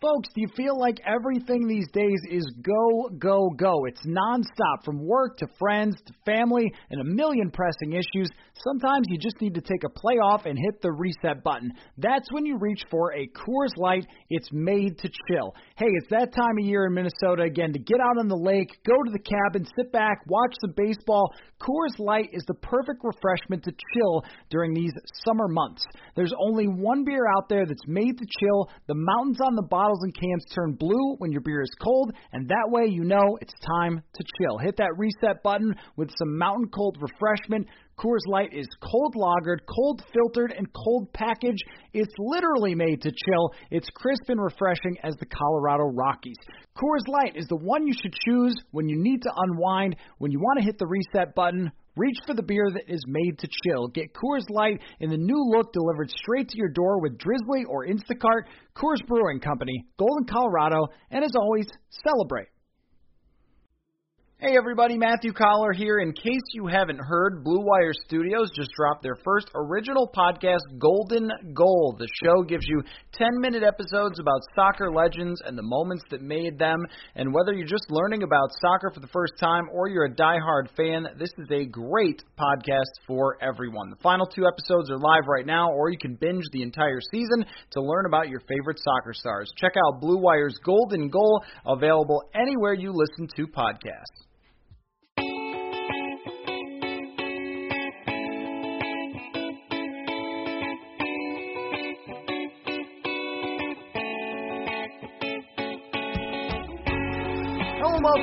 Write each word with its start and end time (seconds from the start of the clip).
Folks, 0.00 0.28
do 0.34 0.42
you 0.42 0.48
feel 0.54 0.78
like 0.78 0.98
everything 1.06 1.66
these 1.66 1.88
days 1.90 2.20
is 2.30 2.44
go, 2.60 3.08
go, 3.18 3.48
go? 3.56 3.86
It's 3.86 4.04
nonstop 4.06 4.84
from 4.84 5.06
work 5.06 5.38
to 5.38 5.46
friends 5.58 5.96
to 6.06 6.12
family 6.26 6.70
and 6.90 7.00
a 7.00 7.04
million 7.04 7.50
pressing 7.50 7.94
issues. 7.94 8.28
Sometimes 8.64 9.06
you 9.08 9.18
just 9.18 9.40
need 9.40 9.54
to 9.54 9.60
take 9.60 9.84
a 9.84 9.90
play 9.90 10.14
off 10.14 10.46
and 10.46 10.58
hit 10.58 10.80
the 10.80 10.90
reset 10.90 11.44
button. 11.44 11.72
That's 11.98 12.30
when 12.32 12.46
you 12.46 12.56
reach 12.58 12.82
for 12.90 13.12
a 13.12 13.28
Coors 13.28 13.76
Light. 13.76 14.06
It's 14.30 14.48
made 14.50 14.98
to 14.98 15.10
chill. 15.28 15.54
Hey, 15.76 15.88
it's 16.00 16.08
that 16.10 16.32
time 16.32 16.58
of 16.58 16.64
year 16.64 16.86
in 16.86 16.94
Minnesota 16.94 17.42
again 17.42 17.72
to 17.74 17.78
get 17.78 18.00
out 18.00 18.18
on 18.18 18.28
the 18.28 18.36
lake, 18.36 18.70
go 18.86 18.94
to 18.94 19.10
the 19.12 19.18
cabin, 19.18 19.66
sit 19.76 19.92
back, 19.92 20.20
watch 20.26 20.54
some 20.62 20.72
baseball. 20.74 21.32
Coors 21.60 21.98
Light 21.98 22.30
is 22.32 22.44
the 22.46 22.54
perfect 22.54 23.02
refreshment 23.02 23.62
to 23.64 23.72
chill 23.94 24.24
during 24.48 24.72
these 24.72 24.92
summer 25.26 25.48
months. 25.48 25.84
There's 26.14 26.32
only 26.40 26.66
one 26.66 27.04
beer 27.04 27.26
out 27.36 27.48
there 27.48 27.66
that's 27.66 27.86
made 27.86 28.16
to 28.18 28.26
chill. 28.40 28.70
The 28.88 28.94
mountains 28.96 29.38
on 29.44 29.54
the 29.54 29.66
bottles 29.68 30.02
and 30.02 30.14
cans 30.14 30.44
turn 30.54 30.72
blue 30.72 31.16
when 31.18 31.30
your 31.30 31.42
beer 31.42 31.60
is 31.60 31.74
cold, 31.82 32.12
and 32.32 32.48
that 32.48 32.68
way 32.68 32.86
you 32.86 33.04
know 33.04 33.38
it's 33.40 33.54
time 33.78 34.02
to 34.14 34.24
chill. 34.38 34.58
Hit 34.58 34.76
that 34.78 34.96
reset 34.96 35.42
button 35.42 35.74
with 35.96 36.10
some 36.18 36.38
mountain 36.38 36.68
cold 36.74 36.96
refreshment. 37.00 37.68
Coors 37.98 38.26
Light 38.26 38.52
is 38.52 38.66
cold 38.82 39.14
lagered, 39.14 39.60
cold 39.66 40.02
filtered, 40.12 40.52
and 40.52 40.66
cold 40.72 41.12
packaged. 41.14 41.64
It's 41.94 42.12
literally 42.18 42.74
made 42.74 43.00
to 43.02 43.10
chill. 43.10 43.54
It's 43.70 43.88
crisp 43.94 44.28
and 44.28 44.40
refreshing 44.40 44.96
as 45.02 45.14
the 45.16 45.26
Colorado 45.26 45.84
Rockies. 45.84 46.36
Coors 46.76 47.08
Light 47.08 47.36
is 47.36 47.46
the 47.46 47.56
one 47.56 47.86
you 47.86 47.94
should 47.94 48.14
choose 48.26 48.54
when 48.70 48.88
you 48.88 48.96
need 48.98 49.22
to 49.22 49.32
unwind, 49.34 49.96
when 50.18 50.30
you 50.30 50.38
want 50.38 50.58
to 50.58 50.64
hit 50.64 50.78
the 50.78 50.86
reset 50.86 51.34
button 51.34 51.72
Reach 51.96 52.18
for 52.26 52.34
the 52.34 52.42
beer 52.42 52.66
that 52.74 52.92
is 52.92 53.02
made 53.08 53.38
to 53.38 53.48
chill. 53.64 53.88
Get 53.88 54.12
Coors 54.12 54.44
Light 54.50 54.80
in 55.00 55.08
the 55.08 55.16
new 55.16 55.42
look 55.48 55.72
delivered 55.72 56.10
straight 56.10 56.48
to 56.50 56.58
your 56.58 56.68
door 56.68 57.00
with 57.00 57.16
Drizzly 57.16 57.64
or 57.66 57.86
Instacart. 57.86 58.44
Coors 58.76 59.04
Brewing 59.06 59.40
Company, 59.40 59.86
Golden, 59.98 60.26
Colorado, 60.26 60.88
and 61.10 61.24
as 61.24 61.32
always, 61.34 61.66
celebrate. 62.04 62.48
Hey 64.38 64.54
everybody, 64.54 64.98
Matthew 64.98 65.32
Coller 65.32 65.72
here. 65.72 65.98
In 65.98 66.12
case 66.12 66.44
you 66.52 66.66
haven't 66.66 67.00
heard, 67.00 67.42
Blue 67.42 67.64
Wire 67.64 67.94
Studios 68.04 68.50
just 68.54 68.68
dropped 68.76 69.02
their 69.02 69.16
first 69.24 69.48
original 69.54 70.10
podcast, 70.14 70.60
Golden 70.78 71.30
Goal. 71.54 71.96
The 71.98 72.06
show 72.22 72.42
gives 72.42 72.66
you 72.68 72.82
10 73.14 73.40
minute 73.40 73.62
episodes 73.62 74.20
about 74.20 74.42
soccer 74.54 74.92
legends 74.92 75.40
and 75.42 75.56
the 75.56 75.62
moments 75.62 76.04
that 76.10 76.20
made 76.20 76.58
them. 76.58 76.80
And 77.14 77.32
whether 77.32 77.54
you're 77.54 77.66
just 77.66 77.86
learning 77.88 78.24
about 78.24 78.50
soccer 78.60 78.90
for 78.92 79.00
the 79.00 79.06
first 79.06 79.32
time 79.40 79.70
or 79.72 79.88
you're 79.88 80.04
a 80.04 80.14
die-hard 80.14 80.68
fan, 80.76 81.06
this 81.18 81.32
is 81.38 81.50
a 81.50 81.64
great 81.64 82.22
podcast 82.38 82.92
for 83.06 83.38
everyone. 83.40 83.88
The 83.88 84.02
final 84.02 84.26
two 84.26 84.44
episodes 84.46 84.90
are 84.90 84.98
live 84.98 85.28
right 85.28 85.46
now, 85.46 85.72
or 85.72 85.88
you 85.88 85.96
can 85.96 86.14
binge 86.14 86.44
the 86.52 86.60
entire 86.60 87.00
season 87.10 87.46
to 87.70 87.80
learn 87.80 88.04
about 88.04 88.28
your 88.28 88.40
favorite 88.40 88.80
soccer 88.84 89.14
stars. 89.14 89.50
Check 89.56 89.72
out 89.86 90.02
Blue 90.02 90.18
Wire's 90.18 90.58
Golden 90.62 91.08
Goal, 91.08 91.42
available 91.64 92.22
anywhere 92.34 92.74
you 92.74 92.92
listen 92.92 93.28
to 93.36 93.46
podcasts. 93.46 94.25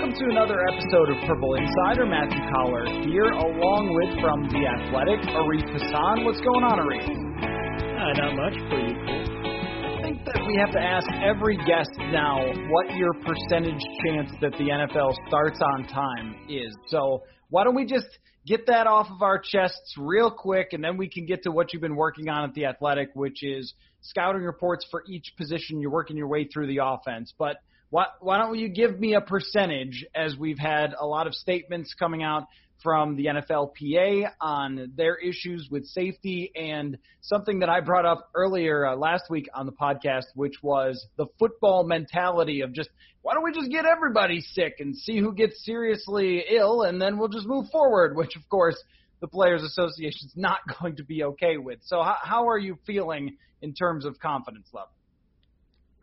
Welcome 0.03 0.19
to 0.19 0.31
another 0.36 0.59
episode 0.68 1.09
of 1.12 1.18
Purple 1.25 1.56
Insider. 1.56 2.06
Matthew 2.06 2.44
Coller 2.52 2.84
here, 3.08 3.31
along 3.31 3.88
with 3.96 4.19
from 4.19 4.44
The 4.52 4.68
Athletic, 4.68 5.24
Arif 5.31 5.64
Hassan. 5.72 6.25
What's 6.25 6.41
going 6.41 6.66
on, 6.68 6.75
Arif? 6.84 7.08
Uh, 7.08 8.12
not 8.19 8.36
much 8.36 8.58
for 8.68 8.84
you, 8.84 9.00
I 9.00 10.02
think 10.03 10.25
that 10.25 10.44
we 10.46 10.59
have 10.59 10.72
to 10.74 10.80
ask 10.80 11.08
every 11.24 11.56
guest 11.56 11.90
now 12.12 12.44
what 12.68 12.94
your 12.97 13.13
percentage 13.13 13.80
chance 14.03 14.30
that 14.42 14.52
the 14.59 14.68
NFL 14.75 15.16
starts 15.30 15.62
on 15.62 15.88
time 15.88 16.36
is. 16.50 16.75
So 16.88 17.24
why 17.50 17.63
don't 17.63 17.75
we 17.75 17.86
just 17.86 18.08
get 18.46 18.68
that 18.68 18.88
off 18.88 19.08
of 19.09 19.22
our 19.22 19.40
chests 19.40 19.96
real 19.97 20.30
quick, 20.30 20.74
and 20.74 20.84
then 20.84 20.97
we 20.97 21.08
can 21.08 21.25
get 21.25 21.44
to 21.44 21.52
what 21.52 21.72
you've 21.72 21.81
been 21.81 21.96
working 21.96 22.28
on 22.28 22.50
at 22.50 22.53
The 22.56 22.66
Athletic, 22.66 23.12
which 23.13 23.42
is 23.42 23.74
scouting 24.02 24.42
reports 24.42 24.86
for 24.92 25.06
each 25.08 25.31
position. 25.38 25.80
You're 25.80 25.92
working 25.92 26.18
your 26.18 26.28
way 26.28 26.44
through 26.44 26.68
the 26.68 26.80
offense. 26.84 27.34
But– 27.40 27.56
why, 27.94 28.08
why 28.22 28.40
don't 28.40 28.58
you 28.58 28.70
give 28.70 29.00
me 29.00 29.14
a 29.14 29.22
percentage 29.22 30.04
as 30.16 30.36
we've 30.36 30.58
had 30.58 30.96
a 31.00 31.06
lot 31.06 31.28
of 31.28 31.36
statements 31.36 31.94
coming 31.94 32.24
out 32.24 32.48
from 32.81 33.16
the 33.16 33.26
NFLPA 33.26 34.31
on 34.42 34.94
their 34.98 35.16
issues 35.16 35.68
with 35.70 35.86
safety 35.86 36.52
and 36.56 36.98
something 37.22 37.59
that 37.59 37.70
I 37.70 37.81
brought 37.81 38.08
up 38.08 38.31
earlier 38.34 38.84
uh, 38.84 38.96
last 38.96 39.26
week 39.30 39.48
on 39.54 39.68
the 39.68 39.72
podcast, 39.74 40.24
which 40.34 40.56
was 40.64 41.06
the 41.18 41.28
football 41.38 41.84
mentality 41.84 42.62
of 42.62 42.74
just 42.74 42.90
why 43.22 43.36
don't 43.36 43.44
we 43.44 43.54
just 43.54 43.70
get 43.70 43.86
everybody 43.86 44.42
sick 44.42 44.78
and 44.80 44.98
see 44.98 45.20
who 45.20 45.31
gets 45.31 45.64
seriously 45.64 46.44
ill 46.50 46.81
and 46.81 47.00
then 47.00 47.20
we'll 47.20 47.30
just 47.30 47.46
move 47.46 47.68
forward, 47.72 48.16
which 48.16 48.36
of 48.36 48.50
course 48.50 48.84
the 49.22 49.28
Players 49.28 49.62
Association 49.62 50.30
is 50.30 50.34
not 50.36 50.62
going 50.81 50.96
to 50.96 51.04
be 51.04 51.25
okay 51.25 51.58
with. 51.58 51.78
So 51.84 52.02
how, 52.02 52.18
how 52.24 52.48
are 52.48 52.58
you 52.58 52.80
feeling 52.88 53.38
in 53.62 53.75
terms 53.75 54.04
of 54.04 54.20
confidence 54.20 54.70
level? 54.74 54.90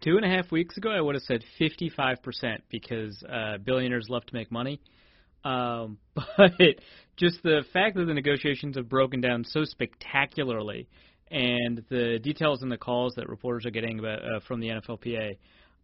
Two 0.00 0.16
and 0.16 0.24
a 0.24 0.28
half 0.28 0.50
weeks 0.50 0.76
ago, 0.76 0.90
I 0.90 1.00
would 1.00 1.14
have 1.14 1.22
said 1.24 1.44
55% 1.60 2.16
because 2.70 3.22
uh, 3.22 3.58
billionaires 3.58 4.06
love 4.08 4.24
to 4.26 4.34
make 4.34 4.50
money. 4.50 4.80
Um, 5.44 5.98
but 6.14 6.52
just 7.16 7.42
the 7.42 7.64
fact 7.72 7.96
that 7.96 8.04
the 8.06 8.14
negotiations 8.14 8.76
have 8.76 8.88
broken 8.88 9.20
down 9.20 9.44
so 9.44 9.64
spectacularly 9.64 10.88
and 11.30 11.84
the 11.90 12.18
details 12.22 12.62
in 12.62 12.68
the 12.68 12.76
calls 12.76 13.14
that 13.16 13.28
reporters 13.28 13.64
are 13.64 13.70
getting 13.70 13.98
about, 13.98 14.18
uh, 14.24 14.40
from 14.48 14.60
the 14.60 14.68
NFLPA, 14.68 15.36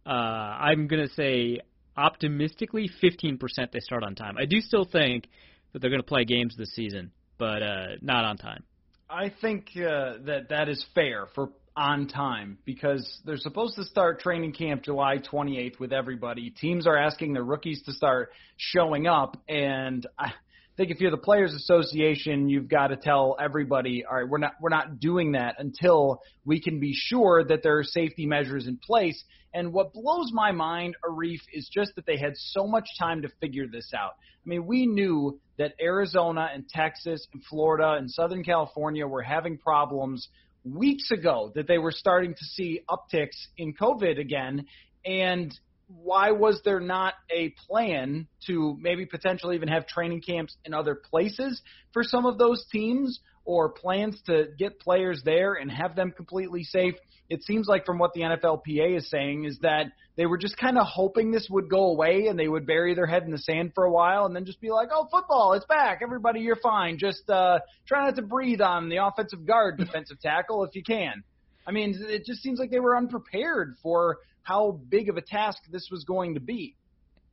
uh, 0.05 0.11
I'm 0.11 0.89
going 0.89 1.07
to 1.07 1.15
say 1.15 1.61
optimistically 1.97 2.91
15% 3.03 3.39
they 3.73 3.81
start 3.81 4.03
on 4.03 4.15
time. 4.15 4.37
I 4.39 4.45
do 4.45 4.61
still 4.61 4.85
think 4.85 5.29
that 5.73 5.81
they're 5.81 5.91
going 5.91 6.03
to 6.03 6.07
play 6.07 6.25
games 6.25 6.55
this 6.57 6.75
season, 6.75 7.13
but 7.39 7.63
uh, 7.63 7.87
not 8.03 8.25
on 8.25 8.37
time. 8.39 8.65
I 9.09 9.33
think 9.41 9.69
uh, 9.77 10.19
that 10.25 10.47
that 10.51 10.69
is 10.69 10.85
fair 10.95 11.27
for 11.35 11.51
on 11.77 12.09
time 12.09 12.59
because 12.65 13.21
they're 13.25 13.37
supposed 13.37 13.77
to 13.77 13.85
start 13.85 14.21
training 14.21 14.53
camp 14.53 14.83
July 14.83 15.19
28th 15.19 15.79
with 15.79 15.93
everybody. 15.93 16.51
Teams 16.51 16.87
are 16.87 16.97
asking 16.97 17.35
their 17.35 17.45
rookies 17.45 17.83
to 17.85 17.93
start 17.93 18.31
showing 18.57 19.07
up, 19.07 19.37
and 19.49 20.07
I 20.19 20.33
think 20.77 20.91
if 20.91 21.01
you're 21.01 21.11
the 21.11 21.17
Players 21.17 21.55
Association, 21.55 22.49
you've 22.49 22.69
got 22.69 22.89
to 22.89 22.97
tell 22.97 23.37
everybody, 23.41 24.05
all 24.05 24.17
right, 24.17 24.29
we're 24.29 24.39
not 24.39 24.53
we're 24.61 24.71
not 24.71 25.01
doing 25.01 25.33
that 25.33 25.57
until 25.59 26.23
we 26.45 26.61
can 26.61 26.81
be 26.81 26.93
sure 26.95 27.45
that 27.45 27.63
there 27.63 27.79
are 27.79 27.85
safety 27.85 28.27
measures 28.27 28.67
in 28.67 28.79
place. 28.79 29.23
And 29.55 29.73
what 29.73 29.95
blows 29.95 30.33
my 30.33 30.53
mind, 30.53 30.97
Arif, 31.03 31.41
is 31.53 31.71
just 31.73 31.95
that 31.97 32.05
they 32.05 32.19
had 32.19 32.33
so 32.37 32.67
much 32.67 32.87
time 32.99 33.23
to 33.23 33.29
figure 33.41 33.67
this 33.67 33.91
out. 33.97 34.13
I 34.45 34.49
mean, 34.49 34.67
we 34.67 34.87
knew 34.87 35.41
that 35.59 35.73
Arizona 35.81 36.51
and 36.53 36.69
Texas 36.69 37.27
and 37.33 37.43
Florida 37.45 37.97
and 37.99 38.11
Southern 38.11 38.45
California 38.45 39.07
were 39.07 39.23
having 39.23 39.57
problems 39.57 40.29
weeks 40.67 41.11
ago 41.11 41.53
that 41.55 41.69
they 41.69 41.79
were 41.79 41.93
starting 41.93 42.35
to 42.35 42.45
see 42.45 42.81
upticks 42.89 43.37
in 43.57 43.75
COVID 43.75 44.19
again. 44.19 44.67
And 45.05 45.57
why 45.89 46.33
was 46.33 46.61
there 46.65 46.81
not 46.81 47.15
a 47.31 47.51
plan 47.69 48.27
to 48.47 48.77
maybe 48.81 49.07
potentially 49.07 49.55
even 49.55 49.69
have 49.69 49.87
training 49.87 50.21
camps 50.21 50.57
in 50.65 50.75
other 50.75 50.95
places 50.95 51.63
for 51.93 52.03
some 52.03 52.27
of 52.27 52.39
those 52.39 52.65
teams 52.73 53.21
or 53.47 53.71
plans 53.71 54.21
to 54.27 54.49
get 54.59 54.79
players 54.81 55.23
there 55.25 55.55
and 55.55 55.71
have 55.71 55.97
them 55.97 56.11
completely 56.11 56.65
safe? 56.65 56.95
It 57.29 57.43
seems 57.43 57.67
like 57.67 57.87
from 57.87 57.99
what 57.99 58.13
the 58.13 58.21
NFLPA 58.21 58.99
is 58.99 59.09
saying 59.11 59.45
is 59.45 59.59
that 59.61 59.87
they 60.17 60.27
were 60.27 60.39
just 60.39 60.57
kind 60.57 60.79
of 60.79 60.87
hoping 60.87 61.33
this 61.33 61.49
would 61.51 61.69
go 61.69 61.87
away 61.87 62.27
and 62.29 62.39
they 62.39 62.49
would 62.49 62.67
bury 62.67 62.95
their 62.95 63.07
head 63.07 63.25
in 63.25 63.31
the 63.31 63.39
sand 63.39 63.73
for 63.75 63.85
a 63.85 63.91
while 63.91 64.27
and 64.27 64.37
then 64.37 64.45
just 64.45 64.61
be 64.61 64.71
like, 64.71 64.89
"Oh, 64.93 65.09
football, 65.11 65.55
it's 65.55 65.67
back. 65.67 66.01
Everybody, 66.03 66.41
you're 66.41 66.57
fine. 66.57 66.99
Just 66.99 67.29
uh 67.29 67.61
try 67.87 68.05
not 68.05 68.17
to 68.17 68.23
breathe 68.23 68.61
on 68.61 68.89
the 68.89 68.99
offensive 69.05 69.47
guard, 69.47 69.79
defensive 69.79 70.21
tackle 70.21 70.65
if 70.65 70.75
you 70.75 70.83
can." 70.83 71.23
I 71.67 71.73
mean, 71.73 71.97
it 71.99 72.25
just 72.25 72.43
seems 72.43 72.59
like 72.59 72.71
they 72.71 72.81
were 72.81 72.97
unprepared 72.97 73.75
for 73.83 74.19
how 74.43 74.81
big 74.89 75.09
of 75.09 75.17
a 75.17 75.23
task 75.23 75.59
this 75.71 75.89
was 75.91 76.05
going 76.05 76.35
to 76.35 76.41
be. 76.41 76.77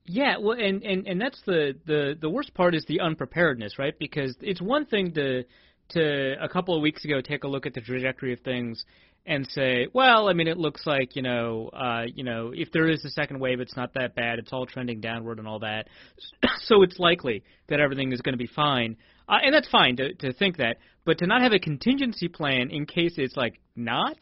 Yeah, 0.06 0.38
well, 0.38 0.60
and 0.60 0.83
and 0.83 1.07
and 1.07 1.21
that's 1.21 1.42
the 1.45 1.75
the 1.86 2.18
the 2.19 2.30
worst 2.30 2.54
part 2.54 2.75
is 2.75 2.83
the 2.86 3.00
unpreparedness, 3.00 3.80
right? 3.80 3.98
Because 3.98 4.36
it's 4.42 4.62
one 4.62 4.86
thing 4.86 5.13
to 5.13 5.45
to 5.90 6.36
a 6.42 6.50
couple 6.50 6.76
of 6.76 6.82
weeks 6.82 7.06
ago 7.06 7.22
take 7.22 7.44
a 7.44 7.48
look 7.48 7.66
at 7.66 7.74
the 7.74 7.82
trajectory 7.82 8.34
of 8.34 8.40
things 8.42 8.84
and 9.26 9.48
say, 9.52 9.88
well, 9.94 10.28
I 10.28 10.34
mean, 10.34 10.48
it 10.48 10.58
looks 10.58 10.86
like 10.86 11.16
you 11.16 11.22
know, 11.22 11.70
uh, 11.70 12.04
you 12.14 12.24
know, 12.24 12.52
if 12.54 12.72
there 12.72 12.90
is 12.90 13.06
a 13.06 13.10
second 13.10 13.40
wave, 13.40 13.60
it's 13.60 13.76
not 13.76 13.94
that 13.94 14.16
bad. 14.16 14.40
It's 14.40 14.52
all 14.52 14.66
trending 14.66 15.00
downward 15.00 15.40
and 15.40 15.48
all 15.48 15.60
that, 15.60 15.88
so 16.64 16.84
it's 16.84 17.00
likely 17.00 17.44
that 17.70 17.80
everything 17.80 18.12
is 18.12 18.22
going 18.22 18.34
to 18.34 18.38
be 18.38 18.48
fine. 18.48 18.98
Uh, 19.28 19.38
and 19.44 19.54
that's 19.54 19.70
fine 19.70 19.96
to 19.98 20.14
to 20.16 20.34
think 20.34 20.58
that, 20.58 20.78
but 21.06 21.20
to 21.20 21.28
not 21.28 21.42
have 21.42 21.54
a 21.54 21.60
contingency 21.60 22.28
plan 22.28 22.70
in 22.70 22.86
case 22.86 23.14
it's 23.18 23.38
like 23.38 23.60
not 23.76 24.18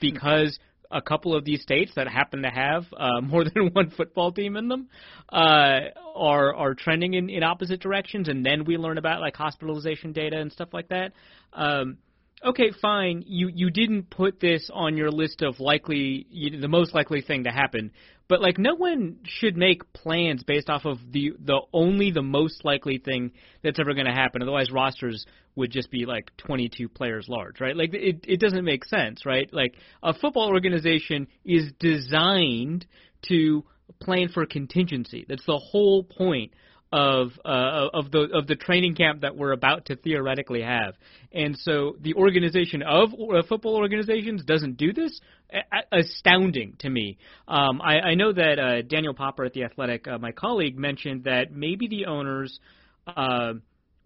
because 0.00 0.58
a 0.90 1.02
couple 1.02 1.34
of 1.34 1.44
these 1.44 1.62
states 1.62 1.92
that 1.96 2.08
happen 2.08 2.42
to 2.42 2.50
have 2.50 2.84
uh, 2.96 3.20
more 3.22 3.44
than 3.44 3.70
one 3.72 3.90
football 3.90 4.32
team 4.32 4.56
in 4.56 4.68
them 4.68 4.88
uh, 5.30 5.80
are 6.14 6.54
are 6.54 6.74
trending 6.74 7.14
in, 7.14 7.28
in 7.28 7.42
opposite 7.42 7.80
directions, 7.80 8.28
and 8.28 8.44
then 8.44 8.64
we 8.64 8.76
learn 8.76 8.98
about 8.98 9.20
like 9.20 9.36
hospitalization 9.36 10.12
data 10.12 10.38
and 10.38 10.52
stuff 10.52 10.68
like 10.72 10.88
that. 10.88 11.12
Um, 11.52 11.98
okay, 12.44 12.72
fine. 12.80 13.24
You 13.26 13.48
you 13.52 13.70
didn't 13.70 14.10
put 14.10 14.40
this 14.40 14.70
on 14.72 14.96
your 14.96 15.10
list 15.10 15.42
of 15.42 15.60
likely 15.60 16.26
you, 16.30 16.60
the 16.60 16.68
most 16.68 16.94
likely 16.94 17.20
thing 17.20 17.44
to 17.44 17.50
happen, 17.50 17.92
but 18.28 18.40
like 18.40 18.58
no 18.58 18.74
one 18.74 19.18
should 19.24 19.56
make 19.56 19.92
plans 19.92 20.42
based 20.42 20.68
off 20.68 20.84
of 20.84 20.98
the 21.10 21.32
the 21.38 21.60
only 21.72 22.10
the 22.10 22.22
most 22.22 22.64
likely 22.64 22.98
thing 22.98 23.32
that's 23.62 23.78
ever 23.78 23.94
going 23.94 24.06
to 24.06 24.12
happen. 24.12 24.42
Otherwise, 24.42 24.70
rosters 24.70 25.26
would 25.54 25.70
just 25.70 25.90
be 25.90 26.04
like 26.04 26.30
22 26.36 26.88
players 26.88 27.26
large, 27.28 27.60
right? 27.60 27.76
Like 27.76 27.94
it 27.94 28.24
it 28.26 28.40
doesn't 28.40 28.64
make 28.64 28.84
sense, 28.84 29.24
right? 29.24 29.48
Like 29.52 29.74
a 30.02 30.12
football 30.12 30.48
organization 30.48 31.28
is 31.44 31.72
designed 31.78 32.86
to 33.28 33.64
plan 34.00 34.28
for 34.28 34.44
contingency. 34.46 35.24
That's 35.28 35.46
the 35.46 35.58
whole 35.58 36.02
point 36.02 36.52
of 36.92 37.32
uh, 37.44 37.88
of 37.92 38.10
the 38.10 38.28
of 38.32 38.46
the 38.46 38.54
training 38.54 38.94
camp 38.94 39.22
that 39.22 39.36
we're 39.36 39.52
about 39.52 39.86
to 39.86 39.96
theoretically 39.96 40.62
have. 40.62 40.94
And 41.32 41.56
so 41.58 41.96
the 42.00 42.14
organization 42.14 42.82
of 42.82 43.10
uh, 43.12 43.42
football 43.48 43.76
organizations 43.76 44.44
doesn't 44.44 44.76
do 44.76 44.92
this. 44.92 45.20
A- 45.52 45.98
astounding 45.98 46.74
to 46.80 46.90
me. 46.90 47.18
Um, 47.46 47.80
I, 47.80 48.00
I 48.00 48.14
know 48.14 48.32
that 48.32 48.58
uh, 48.58 48.82
Daniel 48.82 49.14
Popper 49.14 49.44
at 49.44 49.52
the 49.52 49.62
Athletic, 49.62 50.08
uh, 50.08 50.18
my 50.18 50.32
colleague, 50.32 50.76
mentioned 50.76 51.24
that 51.24 51.52
maybe 51.52 51.88
the 51.88 52.06
owners. 52.06 52.58
Uh, 53.06 53.54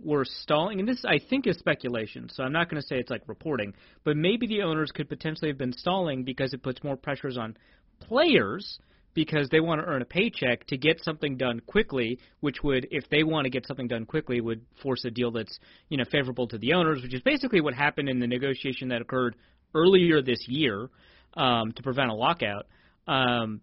were 0.02 0.24
stalling, 0.24 0.80
and 0.80 0.88
this 0.88 1.04
I 1.04 1.18
think 1.18 1.46
is 1.46 1.58
speculation, 1.58 2.30
so 2.30 2.42
I'm 2.42 2.52
not 2.52 2.70
going 2.70 2.80
to 2.80 2.86
say 2.88 2.96
it's 2.96 3.10
like 3.10 3.22
reporting, 3.26 3.74
but 4.02 4.16
maybe 4.16 4.46
the 4.46 4.62
owners 4.62 4.90
could 4.92 5.10
potentially 5.10 5.50
have 5.50 5.58
been 5.58 5.74
stalling 5.74 6.24
because 6.24 6.54
it 6.54 6.62
puts 6.62 6.82
more 6.82 6.96
pressures 6.96 7.36
on 7.36 7.54
players 8.00 8.78
because 9.14 9.48
they 9.50 9.60
want 9.60 9.80
to 9.80 9.86
earn 9.86 10.02
a 10.02 10.06
paycheck 10.06 10.66
to 10.68 10.76
get 10.76 11.02
something 11.02 11.36
done 11.36 11.60
quickly, 11.60 12.18
which 12.40 12.62
would, 12.62 12.86
if 12.90 13.08
they 13.10 13.22
want 13.22 13.44
to 13.44 13.50
get 13.50 13.66
something 13.66 13.88
done 13.88 14.06
quickly, 14.06 14.40
would 14.40 14.62
force 14.82 15.04
a 15.04 15.10
deal 15.10 15.30
that's 15.30 15.58
you 15.88 15.96
know 15.96 16.04
favorable 16.10 16.46
to 16.48 16.58
the 16.58 16.72
owners, 16.72 17.02
which 17.02 17.14
is 17.14 17.22
basically 17.22 17.60
what 17.60 17.74
happened 17.74 18.08
in 18.08 18.20
the 18.20 18.26
negotiation 18.26 18.88
that 18.88 19.00
occurred 19.02 19.36
earlier 19.74 20.22
this 20.22 20.46
year 20.48 20.88
um, 21.34 21.72
to 21.72 21.82
prevent 21.82 22.10
a 22.10 22.14
lockout. 22.14 22.66
Um, 23.06 23.60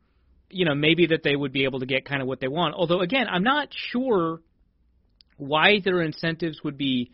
you 0.50 0.66
know, 0.66 0.76
maybe 0.76 1.08
that 1.08 1.24
they 1.24 1.36
would 1.36 1.52
be 1.52 1.66
able 1.66 1.80
to 1.80 1.86
get 1.86 2.06
kind 2.06 2.22
of 2.22 2.28
what 2.28 2.40
they 2.40 2.48
want. 2.48 2.76
Although, 2.76 3.02
again, 3.02 3.28
I'm 3.30 3.44
not 3.44 3.70
sure 3.92 4.40
why 5.38 5.80
their 5.84 6.02
incentives 6.02 6.62
would 6.64 6.78
be 6.78 7.12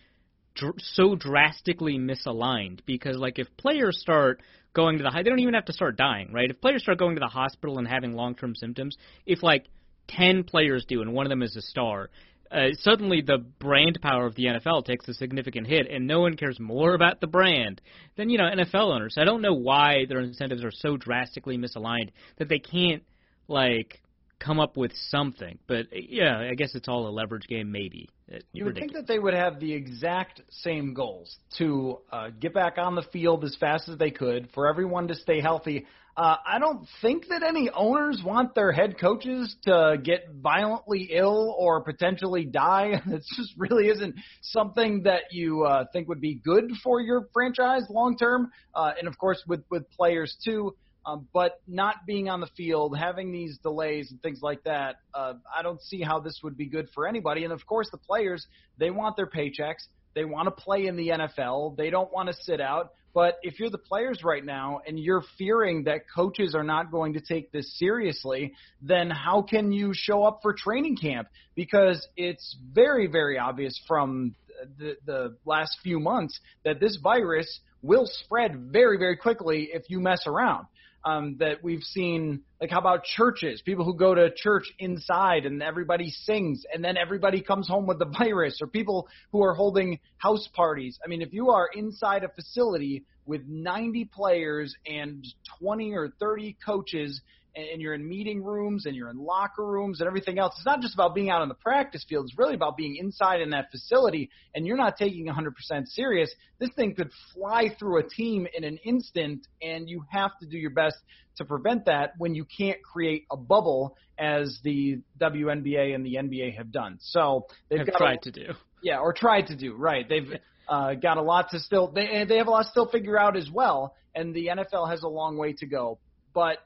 dr- 0.55 0.79
so 0.79 1.15
drastically 1.15 1.97
misaligned. 1.97 2.79
Because, 2.85 3.17
like, 3.17 3.39
if 3.39 3.47
players 3.57 3.99
start 3.99 4.41
going 4.73 4.97
to 4.97 5.03
the 5.03 5.09
high, 5.09 5.23
they 5.23 5.29
don't 5.29 5.39
even 5.39 5.53
have 5.53 5.65
to 5.65 5.73
start 5.73 5.97
dying, 5.97 6.31
right? 6.33 6.49
If 6.49 6.61
players 6.61 6.81
start 6.81 6.97
going 6.97 7.15
to 7.15 7.19
the 7.19 7.27
hospital 7.27 7.77
and 7.77 7.87
having 7.87 8.13
long-term 8.13 8.55
symptoms, 8.55 8.97
if 9.25 9.43
like 9.43 9.65
10 10.07 10.43
players 10.43 10.85
do 10.87 11.01
and 11.01 11.13
one 11.13 11.25
of 11.25 11.29
them 11.29 11.43
is 11.43 11.55
a 11.55 11.61
star, 11.61 12.09
uh, 12.53 12.67
suddenly 12.79 13.21
the 13.21 13.39
brand 13.59 13.99
power 14.01 14.27
of 14.27 14.35
the 14.35 14.45
NFL 14.45 14.85
takes 14.85 15.07
a 15.07 15.13
significant 15.13 15.65
hit, 15.65 15.87
and 15.89 16.05
no 16.05 16.21
one 16.21 16.35
cares 16.35 16.59
more 16.59 16.93
about 16.93 17.19
the 17.19 17.27
brand 17.27 17.81
than 18.15 18.29
you 18.29 18.37
know 18.37 18.43
NFL 18.43 18.93
owners. 18.93 19.15
I 19.17 19.23
don't 19.23 19.41
know 19.41 19.55
why 19.55 20.05
their 20.07 20.19
incentives 20.19 20.63
are 20.63 20.71
so 20.71 20.95
drastically 20.95 21.57
misaligned 21.57 22.09
that 22.37 22.49
they 22.49 22.59
can't 22.59 23.03
like 23.47 24.02
come 24.43 24.59
up 24.59 24.77
with 24.77 24.91
something. 25.09 25.57
But 25.67 25.87
yeah, 25.91 26.39
I 26.39 26.55
guess 26.55 26.75
it's 26.75 26.87
all 26.87 27.07
a 27.07 27.11
leverage 27.11 27.47
game, 27.47 27.71
maybe. 27.71 28.09
It's 28.27 28.45
you 28.51 28.65
would 28.65 28.75
ridiculous. 28.75 28.93
think 28.95 29.07
that 29.07 29.13
they 29.13 29.19
would 29.19 29.33
have 29.33 29.59
the 29.59 29.73
exact 29.73 30.41
same 30.49 30.93
goals 30.93 31.35
to 31.57 31.99
uh, 32.11 32.29
get 32.39 32.53
back 32.53 32.77
on 32.77 32.95
the 32.95 33.03
field 33.13 33.43
as 33.43 33.55
fast 33.59 33.89
as 33.89 33.97
they 33.97 34.11
could, 34.11 34.49
for 34.53 34.67
everyone 34.67 35.07
to 35.09 35.15
stay 35.15 35.41
healthy. 35.41 35.85
Uh, 36.15 36.35
I 36.45 36.59
don't 36.59 36.87
think 37.01 37.27
that 37.29 37.41
any 37.41 37.71
owners 37.73 38.21
want 38.23 38.53
their 38.53 38.71
head 38.71 38.99
coaches 38.99 39.55
to 39.63 39.97
get 40.03 40.27
violently 40.31 41.09
ill 41.11 41.55
or 41.57 41.81
potentially 41.81 42.45
die. 42.45 43.01
It 43.07 43.23
just 43.35 43.53
really 43.57 43.87
isn't 43.87 44.15
something 44.41 45.03
that 45.03 45.31
you 45.31 45.63
uh, 45.63 45.85
think 45.91 46.07
would 46.09 46.21
be 46.21 46.35
good 46.35 46.71
for 46.83 47.01
your 47.01 47.27
franchise 47.33 47.83
long 47.89 48.15
term. 48.17 48.51
Uh, 48.75 48.91
and 48.97 49.07
of 49.07 49.17
course, 49.17 49.41
with 49.47 49.63
with 49.71 49.89
players 49.91 50.37
too. 50.45 50.75
Um, 51.05 51.27
but 51.33 51.59
not 51.67 52.05
being 52.07 52.29
on 52.29 52.39
the 52.39 52.49
field, 52.55 52.97
having 52.97 53.31
these 53.33 53.57
delays 53.57 54.09
and 54.11 54.21
things 54.21 54.39
like 54.41 54.63
that, 54.63 54.97
uh, 55.13 55.33
I 55.57 55.61
don't 55.61 55.81
see 55.81 56.01
how 56.01 56.19
this 56.19 56.39
would 56.43 56.55
be 56.55 56.67
good 56.67 56.87
for 56.95 57.07
anybody. 57.07 57.43
And 57.43 57.51
of 57.51 57.65
course, 57.65 57.89
the 57.91 57.97
players, 57.97 58.47
they 58.77 58.89
want 58.89 59.17
their 59.17 59.27
paychecks. 59.27 59.83
They 60.15 60.23
want 60.23 60.45
to 60.45 60.51
play 60.51 60.85
in 60.85 60.95
the 60.95 61.09
NFL. 61.09 61.75
They 61.75 61.89
don't 61.89 62.11
want 62.13 62.29
to 62.29 62.35
sit 62.43 62.61
out. 62.61 62.91
But 63.13 63.37
if 63.43 63.59
you're 63.59 63.69
the 63.69 63.77
players 63.77 64.23
right 64.23 64.43
now 64.43 64.79
and 64.87 64.97
you're 64.97 65.23
fearing 65.37 65.83
that 65.83 66.01
coaches 66.13 66.55
are 66.55 66.63
not 66.63 66.91
going 66.91 67.13
to 67.13 67.21
take 67.21 67.51
this 67.51 67.77
seriously, 67.77 68.53
then 68.81 69.09
how 69.11 69.43
can 69.43 69.71
you 69.71 69.91
show 69.93 70.23
up 70.23 70.39
for 70.41 70.53
training 70.53 70.97
camp? 70.97 71.27
Because 71.53 72.07
it's 72.17 72.55
very, 72.73 73.07
very 73.07 73.37
obvious 73.37 73.79
from 73.87 74.35
the, 74.79 74.95
the 75.05 75.37
last 75.45 75.77
few 75.83 75.99
months 75.99 76.39
that 76.65 76.79
this 76.79 76.97
virus 77.03 77.59
will 77.83 78.07
spread 78.07 78.71
very, 78.71 78.97
very 78.97 79.17
quickly 79.17 79.69
if 79.71 79.83
you 79.89 79.99
mess 79.99 80.25
around 80.25 80.65
um, 81.05 81.37
that 81.39 81.63
we've 81.63 81.83
seen. 81.83 82.41
Like, 82.61 82.71
how 82.71 82.79
about 82.79 83.03
churches? 83.03 83.61
People 83.61 83.85
who 83.85 83.95
go 83.95 84.15
to 84.15 84.31
church 84.35 84.71
inside 84.79 85.45
and 85.45 85.61
everybody 85.61 86.09
sings, 86.09 86.63
and 86.73 86.83
then 86.83 86.97
everybody 86.97 87.41
comes 87.41 87.67
home 87.67 87.85
with 87.85 87.99
the 87.99 88.05
virus, 88.19 88.59
or 88.61 88.67
people 88.67 89.07
who 89.31 89.43
are 89.43 89.53
holding 89.53 89.99
house 90.17 90.47
parties. 90.53 90.99
I 91.03 91.07
mean, 91.07 91.21
if 91.21 91.33
you 91.33 91.49
are 91.49 91.69
inside 91.73 92.23
a 92.23 92.29
facility 92.29 93.03
with 93.25 93.41
90 93.47 94.05
players 94.05 94.75
and 94.85 95.25
20 95.59 95.93
or 95.93 96.09
30 96.19 96.57
coaches 96.65 97.21
and 97.55 97.81
you're 97.81 97.93
in 97.93 98.07
meeting 98.07 98.43
rooms 98.43 98.85
and 98.85 98.95
you're 98.95 99.09
in 99.09 99.17
locker 99.17 99.65
rooms 99.65 99.99
and 99.99 100.07
everything 100.07 100.39
else. 100.39 100.53
It's 100.57 100.65
not 100.65 100.81
just 100.81 100.93
about 100.93 101.13
being 101.13 101.29
out 101.29 101.41
on 101.41 101.49
the 101.49 101.55
practice 101.55 102.05
field. 102.07 102.25
It's 102.25 102.37
really 102.37 102.55
about 102.55 102.77
being 102.77 102.95
inside 102.95 103.41
in 103.41 103.51
that 103.51 103.69
facility 103.71 104.29
and 104.55 104.65
you're 104.65 104.77
not 104.77 104.97
taking 104.97 105.27
100% 105.27 105.87
serious. 105.87 106.33
This 106.59 106.69
thing 106.75 106.95
could 106.95 107.11
fly 107.33 107.69
through 107.77 107.99
a 107.99 108.03
team 108.03 108.47
in 108.55 108.63
an 108.63 108.77
instant 108.83 109.47
and 109.61 109.87
you 109.87 110.03
have 110.09 110.31
to 110.41 110.47
do 110.47 110.57
your 110.57 110.71
best 110.71 110.97
to 111.37 111.45
prevent 111.45 111.85
that 111.85 112.13
when 112.17 112.35
you 112.35 112.45
can't 112.45 112.81
create 112.81 113.25
a 113.31 113.37
bubble 113.37 113.97
as 114.17 114.59
the 114.63 114.99
WNBA 115.19 115.95
and 115.95 116.05
the 116.05 116.15
NBA 116.15 116.57
have 116.57 116.71
done. 116.71 116.97
So 117.01 117.47
they've 117.69 117.79
have 117.79 117.87
got 117.87 117.97
tried 117.97 118.21
to 118.23 118.31
do. 118.31 118.53
Yeah, 118.81 118.99
or 118.99 119.13
tried 119.13 119.47
to 119.47 119.55
do. 119.55 119.75
Right. 119.75 120.07
They've 120.07 120.39
uh, 120.67 120.93
got 120.95 121.17
a 121.17 121.21
lot 121.21 121.51
to 121.51 121.59
still 121.59 121.87
they 121.87 122.25
they 122.27 122.37
have 122.37 122.47
a 122.47 122.51
lot 122.51 122.63
to 122.63 122.69
still 122.69 122.87
figure 122.87 123.17
out 123.17 123.37
as 123.37 123.49
well 123.49 123.95
and 124.15 124.33
the 124.33 124.47
NFL 124.47 124.89
has 124.89 125.03
a 125.03 125.07
long 125.07 125.37
way 125.37 125.53
to 125.53 125.65
go. 125.65 125.99
But 126.33 126.57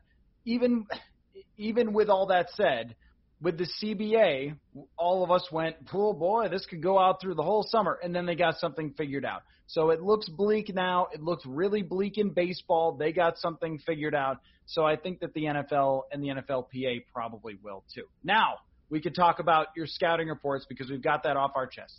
even 0.48 0.88
even 1.58 1.94
with 1.94 2.10
all 2.10 2.27
that 2.27 2.48
said, 2.56 2.96
with 3.42 3.58
the 3.58 3.68
CBA, 3.82 4.56
all 4.98 5.24
of 5.24 5.30
us 5.30 5.48
went, 5.51 5.75
oh 5.94 6.13
boy, 6.13 6.48
this 6.50 6.66
could 6.66 6.82
go 6.82 6.98
out 6.98 7.22
through 7.22 7.36
the 7.36 7.44
whole 7.44 7.63
summer, 7.63 8.00
and 8.01 8.16
then 8.16 8.25
they 8.25 8.36
got 8.36 8.58
something 8.58 8.94
figured 8.98 9.25
out. 9.25 9.44
So 9.68 9.89
it 9.89 10.01
looks 10.01 10.30
bleak 10.30 10.74
now. 10.74 11.08
It 11.12 11.22
looks 11.22 11.46
really 11.46 11.82
bleak 11.82 12.18
in 12.18 12.30
baseball. 12.30 12.94
They 12.94 13.12
got 13.12 13.38
something 13.38 13.80
figured 13.86 14.16
out. 14.16 14.38
So 14.66 14.86
I 14.86 14.96
think 14.96 15.20
that 15.20 15.34
the 15.34 15.44
NFL 15.44 16.04
and 16.12 16.24
the 16.24 16.30
NFLPA 16.30 17.06
probably 17.13 17.58
will 17.62 17.84
too. 17.94 18.06
Now 18.24 18.56
we 18.89 19.01
could 19.01 19.13
talk 19.13 19.39
about 19.39 19.68
your 19.75 19.88
scouting 19.88 20.30
reports 20.30 20.66
because 20.68 20.89
we've 20.89 21.01
got 21.01 21.24
that 21.24 21.36
off 21.36 21.51
our 21.56 21.68
chest. 21.68 21.94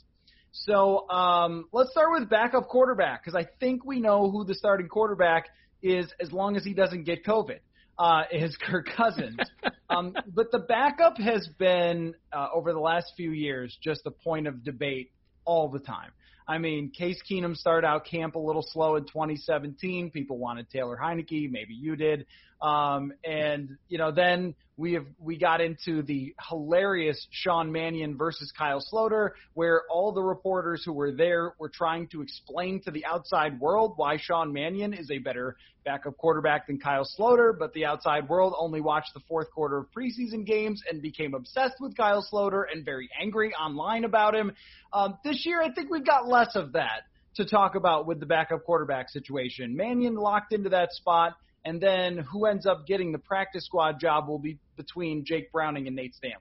So 0.53 1.09
um, 1.11 1.67
let's 1.73 1.91
start 1.91 2.09
with 2.19 2.31
backup 2.31 2.69
quarterback 2.69 3.23
because 3.23 3.37
I 3.39 3.47
think 3.61 3.85
we 3.85 4.01
know 4.01 4.31
who 4.31 4.45
the 4.45 4.55
starting 4.55 4.89
quarterback 4.89 5.45
is 5.83 6.11
as 6.21 6.33
long 6.33 6.57
as 6.57 6.65
he 6.65 6.73
doesn't 6.73 7.05
get 7.05 7.25
COVID 7.25 7.59
uh, 7.99 8.23
is 8.31 8.57
Kirk 8.57 8.89
Cousins. 8.97 9.39
um, 9.91 10.15
but 10.35 10.51
the 10.53 10.61
backup 10.61 11.19
has 11.19 11.49
been, 11.59 12.15
uh, 12.33 12.49
over 12.55 12.73
the 12.73 12.79
last 12.79 13.13
few 13.17 13.33
years, 13.33 13.77
just 13.83 14.03
a 14.07 14.11
point 14.11 14.47
of 14.47 14.65
debate 14.65 15.11
all 15.45 15.69
the 15.69 15.81
time. 15.81 16.11
I 16.47 16.57
mean, 16.57 16.91
Case 16.91 17.21
Keenum 17.31 17.55
started 17.55 17.87
out 17.87 18.07
camp 18.07 18.35
a 18.35 18.39
little 18.39 18.65
slow 18.67 18.97
in 18.97 19.05
2017. 19.05 20.11
People 20.11 20.39
wanted 20.39 20.71
Taylor 20.71 20.99
Heinicke, 21.01 21.51
maybe 21.51 21.75
you 21.75 21.95
did. 21.95 22.25
Um, 22.61 23.13
and 23.25 23.77
you 23.89 23.99
know, 23.99 24.11
then 24.11 24.55
we 24.77 24.95
have 24.95 25.07
we 25.19 25.37
got 25.37 25.61
into 25.61 26.03
the 26.03 26.35
hilarious 26.49 27.27
Sean 27.31 27.71
Mannion 27.73 28.17
versus 28.17 28.53
Kyle 28.57 28.81
Sloter, 28.93 29.31
where 29.55 29.83
all 29.91 30.13
the 30.13 30.23
reporters 30.23 30.83
who 30.85 30.93
were 30.93 31.13
there 31.13 31.55
were 31.59 31.69
trying 31.69 32.09
to 32.09 32.23
explain 32.23 32.81
to 32.83 32.91
the 32.91 33.05
outside 33.05 33.59
world 33.61 33.95
why 33.97 34.19
Sean 34.19 34.53
Mannion 34.53 34.93
is 34.93 35.11
a 35.11 35.19
better 35.19 35.57
backup 35.85 36.17
quarterback 36.17 36.67
than 36.67 36.79
Kyle 36.79 37.09
Sloter, 37.19 37.57
but 37.59 37.73
the 37.73 37.87
outside 37.87 38.29
world 38.29 38.55
only 38.59 38.81
watched 38.81 39.15
the 39.15 39.21
fourth 39.29 39.51
quarter 39.51 39.79
of 39.79 39.87
preseason 39.91 40.45
games 40.47 40.83
and 40.91 41.01
became 41.01 41.35
obsessed 41.35 41.77
with 41.81 41.97
Kyle 41.97 42.25
Sloter 42.33 42.65
and 42.71 42.85
very 42.85 43.09
angry 43.21 43.53
online 43.55 44.05
about 44.05 44.35
him. 44.35 44.53
Um, 44.93 45.19
this 45.25 45.45
year, 45.47 45.63
I 45.63 45.73
think 45.73 45.91
we've 45.91 46.07
got 46.07 46.29
less 46.29 46.55
of 46.55 46.73
that. 46.73 47.03
to 47.35 47.45
talk 47.45 47.77
about 47.77 48.07
with 48.07 48.19
the 48.19 48.27
backup 48.27 48.65
quarterback 48.65 49.09
situation. 49.09 49.77
Mannion 49.77 50.17
locked 50.17 50.53
into 50.53 50.71
that 50.71 50.93
spot, 50.93 51.35
and 51.65 51.81
then 51.81 52.19
who 52.19 52.47
ends 52.47 52.67
up 52.67 52.87
getting 52.87 53.13
the 53.13 53.19
practice 53.19 53.65
squad 53.65 54.01
job 54.01 54.29
will 54.29 54.39
be 54.39 54.59
between 54.77 55.25
Jake 55.25 55.53
Browning 55.53 55.87
and 55.87 55.97
Nate 55.97 56.15
Stanley. 56.15 56.37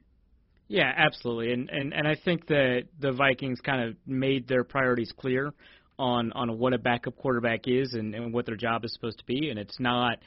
Yeah, 0.68 0.92
absolutely, 0.96 1.54
and 1.54 1.70
and 1.70 1.94
and 1.94 2.08
I 2.08 2.16
think 2.16 2.48
that 2.48 2.88
the 3.00 3.14
Vikings 3.14 3.60
kind 3.62 3.90
of 3.90 3.96
made 4.06 4.48
their 4.48 4.64
priorities 4.64 5.14
clear 5.18 5.54
on 5.98 6.32
on 6.34 6.58
what 6.58 6.74
a 6.74 6.78
backup 6.78 7.16
quarterback 7.18 7.68
is 7.68 7.94
and, 7.94 8.14
and 8.14 8.34
what 8.34 8.46
their 8.46 8.58
job 8.58 8.84
is 8.84 8.94
supposed 8.94 9.20
to 9.20 9.26
be, 9.26 9.50
and 9.50 9.58
it's 9.58 9.80
not 9.80 10.18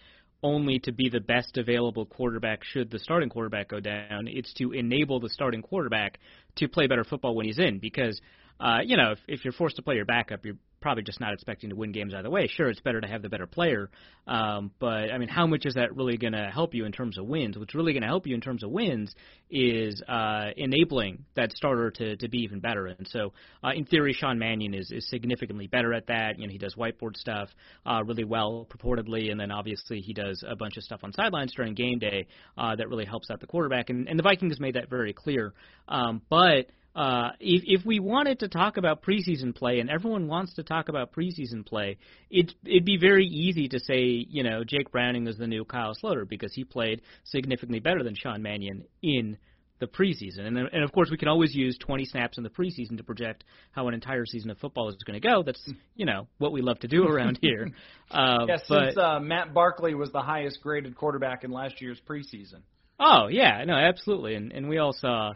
only 0.43 0.79
to 0.79 0.93
be 0.93 1.11
the 1.11 1.21
best 1.21 1.59
available 1.59 2.07
quarterback 2.07 2.65
should 2.65 2.91
the 2.91 2.99
starting 2.99 3.29
quarterback 3.29 3.69
go 3.69 3.81
down. 3.81 4.27
It's 4.27 4.53
to 4.55 4.73
enable 4.73 5.21
the 5.21 5.29
starting 5.29 5.61
quarterback 5.61 6.19
to 6.57 6.67
play 6.67 6.87
better 6.87 7.05
football 7.05 7.35
when 7.35 7.45
he's 7.45 7.59
in 7.59 7.79
because 7.79 8.19
uh, 8.61 8.81
you 8.85 8.97
know, 8.97 9.13
if, 9.13 9.19
if 9.27 9.45
you're 9.45 9.53
forced 9.53 9.77
to 9.77 9.83
play 9.83 9.97
your 9.97 10.05
backup, 10.05 10.45
you're 10.45 10.57
probably 10.81 11.03
just 11.03 11.21
not 11.21 11.33
expecting 11.33 11.71
to 11.71 11.77
win 11.77 11.93
games 11.93 12.15
either 12.15 12.31
way. 12.31 12.47
Sure, 12.47 12.69
it's 12.69 12.81
better 12.81 13.01
to 13.01 13.07
have 13.07 13.23
the 13.23 13.29
better 13.29 13.47
player, 13.47 13.91
um, 14.27 14.71
but 14.79 15.11
I 15.13 15.19
mean, 15.19 15.29
how 15.29 15.47
much 15.47 15.67
is 15.67 15.75
that 15.75 15.97
really 15.97 16.17
going 16.17 16.33
to 16.33 16.51
help 16.53 16.75
you 16.75 16.85
in 16.85 16.93
terms 16.93 17.19
of 17.19 17.27
wins? 17.27 17.59
What's 17.59 17.75
really 17.75 17.93
going 17.93 18.03
to 18.03 18.09
help 18.09 18.27
you 18.27 18.35
in 18.35 18.41
terms 18.41 18.63
of 18.63 18.71
wins 18.71 19.15
is 19.51 20.03
uh, 20.09 20.51
enabling 20.57 21.25
that 21.35 21.53
starter 21.53 21.91
to, 21.91 22.17
to 22.17 22.29
be 22.29 22.39
even 22.39 22.61
better. 22.61 22.87
And 22.87 23.07
so, 23.09 23.33
uh, 23.65 23.71
in 23.75 23.85
theory, 23.85 24.13
Sean 24.13 24.39
Mannion 24.39 24.75
is, 24.75 24.91
is 24.91 25.09
significantly 25.09 25.67
better 25.67 25.93
at 25.93 26.07
that. 26.07 26.39
You 26.39 26.47
know, 26.47 26.53
he 26.53 26.59
does 26.59 26.75
whiteboard 26.75 27.17
stuff 27.17 27.49
uh, 27.85 28.03
really 28.05 28.25
well, 28.25 28.67
purportedly, 28.71 29.31
and 29.31 29.41
then 29.41 29.51
obviously 29.51 30.01
he 30.01 30.13
does 30.13 30.45
a 30.47 30.57
bunch 30.57 30.77
of 30.77 30.85
stuff 30.85 31.01
on 31.03 31.13
sidelines 31.13 31.53
during 31.55 31.75
game 31.75 31.99
day 31.99 32.27
uh, 32.57 32.77
that 32.77 32.89
really 32.89 33.05
helps 33.05 33.31
out 33.31 33.41
the 33.41 33.47
quarterback. 33.47 33.91
And, 33.91 34.09
and 34.09 34.19
the 34.19 34.23
Vikings 34.23 34.61
made 34.61 34.75
that 34.75 34.89
very 34.89 35.13
clear. 35.13 35.53
Um, 35.89 36.23
but 36.29 36.67
uh, 36.95 37.31
if, 37.39 37.81
if 37.81 37.87
we 37.87 38.01
wanted 38.01 38.41
to 38.41 38.49
talk 38.49 38.77
about 38.77 39.03
preseason 39.03 39.55
play, 39.55 39.79
and 39.79 39.89
everyone 39.89 40.27
wants 40.27 40.55
to 40.55 40.63
talk 40.63 40.89
about 40.89 41.13
preseason 41.13 41.65
play, 41.65 41.99
it, 42.31 42.53
it'd 42.65 42.85
be 42.85 42.99
very 42.99 43.27
easy 43.27 43.69
to 43.69 43.79
say, 43.79 44.27
you 44.29 44.43
know, 44.43 44.65
Jake 44.65 44.91
Browning 44.91 45.27
is 45.29 45.39
the 45.39 45.47
new 45.47 45.65
Kyle 45.65 45.95
Sloter 45.95 46.29
because 46.29 46.53
he 46.53 46.65
played 46.65 47.03
significantly 47.25 47.79
better 47.79 48.03
than 48.03 48.17
Sean 48.17 48.43
Mannion 48.43 48.85
in 49.03 49.39
the 49.79 49.87
preseason. 49.87 50.47
And, 50.47 50.59
and 50.59 50.85
of 50.85 50.93
course, 50.93 51.11
we 51.11 51.17
can 51.17 51.29
always 51.29 51.55
use 51.55 51.79
20 51.79 52.05
snaps 52.05 52.39
in 52.39 52.45
the 52.45 52.51
preseason 52.51 52.97
to 52.99 53.05
project 53.05 53.45
how 53.73 53.89
an 53.89 53.95
entire 53.95 54.27
season 54.27 54.51
of 54.51 54.59
football 54.59 54.89
is 54.89 54.97
going 55.07 55.21
to 55.21 55.27
go. 55.27 55.43
That's, 55.43 55.63
you 55.95 56.07
know, 56.07 56.27
what 56.39 56.53
we 56.53 56.61
love 56.61 56.81
to 56.81 56.89
do 56.89 57.05
around 57.09 57.39
here. 57.41 57.71
Uh, 58.11 58.47
yeah, 58.47 58.57
but, 58.69 58.85
since 58.85 58.99
uh, 58.99 59.21
Matt 59.21 59.55
Barkley 59.55 59.95
was 59.95 60.11
the 60.13 60.23
highest 60.23 60.61
graded 60.63 60.97
quarterback 60.97 61.45
in 61.45 61.51
last 61.51 61.81
year's 61.81 62.01
preseason. 62.07 62.63
Oh, 62.99 63.29
yeah, 63.29 63.65
no, 63.65 63.75
absolutely. 63.75 64.35
And, 64.35 64.53
and 64.53 64.69
we 64.69 64.79
all 64.79 64.93
saw 64.93 65.33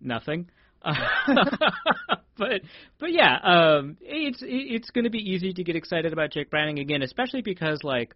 nothing. 0.00 0.48
but 2.38 2.62
but 2.98 3.12
yeah, 3.12 3.36
um, 3.42 3.96
it's 4.00 4.38
it's 4.42 4.90
going 4.90 5.04
to 5.04 5.10
be 5.10 5.18
easy 5.18 5.52
to 5.52 5.64
get 5.64 5.76
excited 5.76 6.12
about 6.12 6.32
Jake 6.32 6.50
Browning 6.50 6.78
again, 6.78 7.02
especially 7.02 7.42
because 7.42 7.84
like 7.84 8.14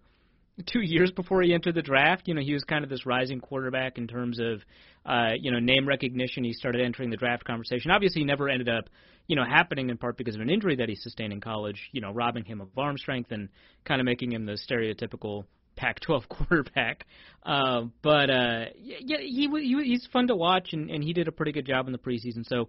two 0.67 0.81
years 0.81 1.11
before 1.11 1.43
he 1.43 1.53
entered 1.53 1.75
the 1.75 1.83
draft, 1.83 2.27
you 2.27 2.35
know, 2.35 2.41
he 2.41 2.53
was 2.53 2.65
kind 2.65 2.85
of 2.85 2.91
this 2.91 3.05
rising 3.05 3.41
quarterback 3.41 3.99
in 3.99 4.07
terms 4.07 4.39
of 4.39 4.63
uh, 5.05 5.33
you 5.39 5.51
know 5.51 5.59
name 5.59 5.87
recognition. 5.87 6.45
He 6.45 6.53
started 6.53 6.81
entering 6.81 7.11
the 7.11 7.17
draft 7.17 7.45
conversation. 7.45 7.91
Obviously, 7.91 8.23
he 8.23 8.27
never 8.27 8.49
ended 8.49 8.69
up 8.69 8.89
you 9.27 9.37
know 9.37 9.45
happening 9.45 9.91
in 9.91 9.99
part 9.99 10.17
because 10.17 10.35
of 10.35 10.41
an 10.41 10.51
injury 10.51 10.77
that 10.77 10.89
he 10.89 10.95
sustained 10.95 11.33
in 11.33 11.41
college. 11.41 11.91
You 11.93 12.01
know, 12.01 12.13
robbing 12.13 12.45
him 12.45 12.61
of 12.61 12.69
arm 12.79 12.97
strength 12.97 13.31
and 13.31 13.49
kind 13.85 14.01
of 14.01 14.07
making 14.07 14.33
him 14.33 14.47
the 14.47 14.53
stereotypical 14.53 15.45
Pac-12 15.77 16.29
quarterback. 16.29 17.07
Uh, 17.43 17.85
but 18.03 18.31
uh, 18.31 18.65
yeah, 18.81 19.19
he, 19.19 19.49
he 19.49 19.83
he's 19.85 20.09
fun 20.13 20.29
to 20.29 20.37
watch, 20.37 20.73
and, 20.73 20.91
and 20.91 21.03
he 21.03 21.13
did 21.13 21.29
a 21.29 21.33
pretty 21.33 21.53
good 21.53 21.67
job 21.67 21.87
in 21.87 21.93
the 21.93 21.99
preseason. 21.99 22.47
So 22.47 22.69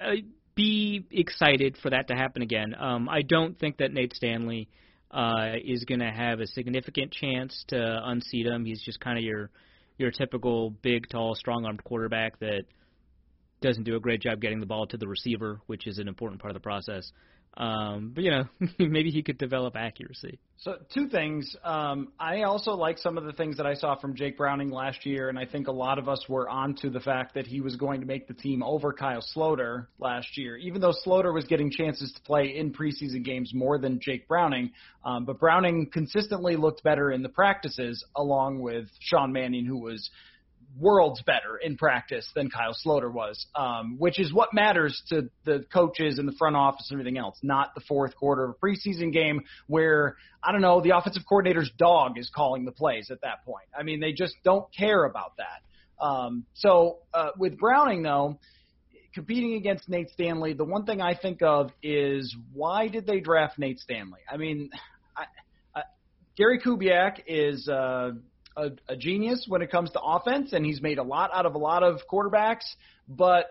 uh, 0.00 0.12
be 0.54 1.04
excited 1.10 1.76
for 1.82 1.90
that 1.90 2.08
to 2.08 2.14
happen 2.14 2.42
again. 2.42 2.74
Um, 2.78 3.08
I 3.08 3.22
don't 3.22 3.58
think 3.58 3.78
that 3.78 3.92
Nate 3.92 4.14
Stanley 4.14 4.68
uh, 5.10 5.52
is 5.64 5.84
going 5.84 6.00
to 6.00 6.10
have 6.10 6.40
a 6.40 6.46
significant 6.46 7.12
chance 7.12 7.64
to 7.68 8.00
unseat 8.04 8.46
him. 8.46 8.64
He's 8.64 8.82
just 8.82 9.00
kind 9.00 9.18
of 9.18 9.24
your 9.24 9.50
your 9.96 10.10
typical 10.10 10.70
big, 10.70 11.08
tall, 11.08 11.36
strong-armed 11.36 11.84
quarterback 11.84 12.40
that 12.40 12.64
doesn't 13.60 13.84
do 13.84 13.94
a 13.94 14.00
great 14.00 14.20
job 14.20 14.40
getting 14.40 14.58
the 14.58 14.66
ball 14.66 14.86
to 14.88 14.96
the 14.96 15.06
receiver, 15.06 15.60
which 15.66 15.86
is 15.86 15.98
an 15.98 16.08
important 16.08 16.40
part 16.40 16.50
of 16.50 16.54
the 16.54 16.64
process. 16.64 17.12
Um, 17.56 18.12
but 18.14 18.24
you 18.24 18.30
know, 18.30 18.44
maybe 18.78 19.10
he 19.10 19.22
could 19.22 19.38
develop 19.38 19.76
accuracy. 19.76 20.38
So 20.58 20.76
two 20.92 21.08
things. 21.08 21.54
Um, 21.62 22.12
I 22.18 22.42
also 22.42 22.72
like 22.72 22.98
some 22.98 23.18
of 23.18 23.24
the 23.24 23.32
things 23.32 23.58
that 23.58 23.66
I 23.66 23.74
saw 23.74 23.96
from 23.96 24.16
Jake 24.16 24.38
Browning 24.38 24.70
last 24.70 25.04
year, 25.04 25.28
and 25.28 25.38
I 25.38 25.44
think 25.44 25.68
a 25.68 25.72
lot 25.72 25.98
of 25.98 26.08
us 26.08 26.24
were 26.28 26.48
onto 26.48 26.90
the 26.90 27.00
fact 27.00 27.34
that 27.34 27.46
he 27.46 27.60
was 27.60 27.76
going 27.76 28.00
to 28.00 28.06
make 28.06 28.26
the 28.26 28.34
team 28.34 28.62
over 28.62 28.92
Kyle 28.92 29.24
Sloter 29.36 29.88
last 29.98 30.38
year. 30.38 30.56
Even 30.56 30.80
though 30.80 30.94
Sloter 31.06 31.34
was 31.34 31.44
getting 31.44 31.70
chances 31.70 32.12
to 32.12 32.22
play 32.22 32.56
in 32.56 32.72
preseason 32.72 33.24
games 33.24 33.52
more 33.54 33.78
than 33.78 34.00
Jake 34.00 34.26
Browning, 34.26 34.72
um, 35.04 35.24
but 35.24 35.38
Browning 35.38 35.90
consistently 35.92 36.56
looked 36.56 36.82
better 36.82 37.12
in 37.12 37.22
the 37.22 37.28
practices, 37.28 38.04
along 38.16 38.60
with 38.60 38.86
Sean 39.00 39.32
Mannion, 39.32 39.66
who 39.66 39.78
was 39.78 40.10
worlds 40.78 41.22
better 41.22 41.56
in 41.62 41.76
practice 41.76 42.28
than 42.34 42.50
Kyle 42.50 42.74
Sloter 42.84 43.12
was, 43.12 43.46
um, 43.54 43.96
which 43.98 44.18
is 44.18 44.32
what 44.32 44.52
matters 44.52 45.00
to 45.08 45.30
the 45.44 45.64
coaches 45.72 46.18
and 46.18 46.26
the 46.26 46.34
front 46.38 46.56
office 46.56 46.88
and 46.90 46.98
everything 46.98 47.18
else, 47.18 47.36
not 47.42 47.74
the 47.74 47.80
fourth 47.82 48.16
quarter 48.16 48.44
of 48.44 48.50
a 48.50 48.66
preseason 48.66 49.12
game 49.12 49.42
where, 49.66 50.16
I 50.42 50.52
don't 50.52 50.60
know, 50.60 50.80
the 50.80 50.96
offensive 50.96 51.22
coordinator's 51.28 51.70
dog 51.78 52.18
is 52.18 52.30
calling 52.34 52.64
the 52.64 52.72
plays 52.72 53.10
at 53.10 53.20
that 53.22 53.44
point. 53.44 53.66
I 53.78 53.82
mean, 53.82 54.00
they 54.00 54.12
just 54.12 54.34
don't 54.44 54.66
care 54.76 55.04
about 55.04 55.34
that. 55.36 56.04
Um, 56.04 56.44
so 56.54 56.98
uh, 57.12 57.30
with 57.38 57.56
Browning, 57.58 58.02
though, 58.02 58.38
competing 59.14 59.54
against 59.54 59.88
Nate 59.88 60.10
Stanley, 60.10 60.54
the 60.54 60.64
one 60.64 60.84
thing 60.84 61.00
I 61.00 61.14
think 61.14 61.40
of 61.42 61.70
is 61.82 62.34
why 62.52 62.88
did 62.88 63.06
they 63.06 63.20
draft 63.20 63.58
Nate 63.58 63.78
Stanley? 63.78 64.20
I 64.30 64.36
mean, 64.36 64.70
I, 65.16 65.24
I, 65.74 65.82
Gary 66.36 66.60
Kubiak 66.60 67.20
is. 67.26 67.68
Uh, 67.68 68.12
a, 68.56 68.70
a 68.88 68.96
genius 68.96 69.46
when 69.48 69.62
it 69.62 69.70
comes 69.70 69.90
to 69.90 70.00
offense, 70.00 70.52
and 70.52 70.64
he's 70.64 70.80
made 70.80 70.98
a 70.98 71.02
lot 71.02 71.30
out 71.32 71.46
of 71.46 71.54
a 71.54 71.58
lot 71.58 71.82
of 71.82 72.00
quarterbacks. 72.10 72.64
But 73.08 73.46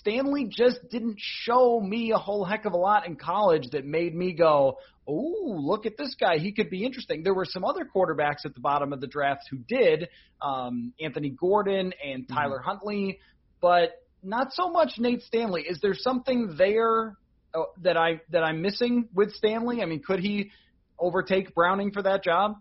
Stanley 0.00 0.48
just 0.50 0.80
didn't 0.90 1.16
show 1.18 1.80
me 1.80 2.12
a 2.12 2.18
whole 2.18 2.44
heck 2.44 2.64
of 2.66 2.72
a 2.72 2.76
lot 2.76 3.06
in 3.06 3.16
college 3.16 3.70
that 3.72 3.86
made 3.86 4.14
me 4.14 4.32
go, 4.34 4.78
oh, 5.06 5.56
look 5.56 5.86
at 5.86 5.96
this 5.96 6.14
guy. 6.20 6.38
He 6.38 6.52
could 6.52 6.68
be 6.68 6.84
interesting. 6.84 7.22
There 7.22 7.32
were 7.32 7.46
some 7.46 7.64
other 7.64 7.84
quarterbacks 7.84 8.44
at 8.44 8.54
the 8.54 8.60
bottom 8.60 8.92
of 8.92 9.00
the 9.00 9.06
draft 9.06 9.44
who 9.50 9.58
did, 9.58 10.08
um, 10.42 10.92
Anthony 11.00 11.30
Gordon 11.30 11.94
and 12.04 12.24
mm-hmm. 12.24 12.34
Tyler 12.34 12.58
mm-hmm. 12.58 12.68
Huntley, 12.68 13.18
but 13.60 14.02
not 14.22 14.52
so 14.52 14.70
much 14.70 14.92
Nate 14.98 15.22
Stanley. 15.22 15.62
Is 15.62 15.80
there 15.80 15.94
something 15.94 16.56
there 16.58 17.16
uh, 17.54 17.62
that 17.82 17.96
I 17.96 18.20
that 18.30 18.42
I'm 18.42 18.60
missing 18.60 19.08
with 19.14 19.32
Stanley? 19.32 19.80
I 19.82 19.86
mean, 19.86 20.02
could 20.02 20.20
he 20.20 20.50
overtake 20.98 21.54
Browning 21.54 21.92
for 21.92 22.02
that 22.02 22.22
job? 22.22 22.56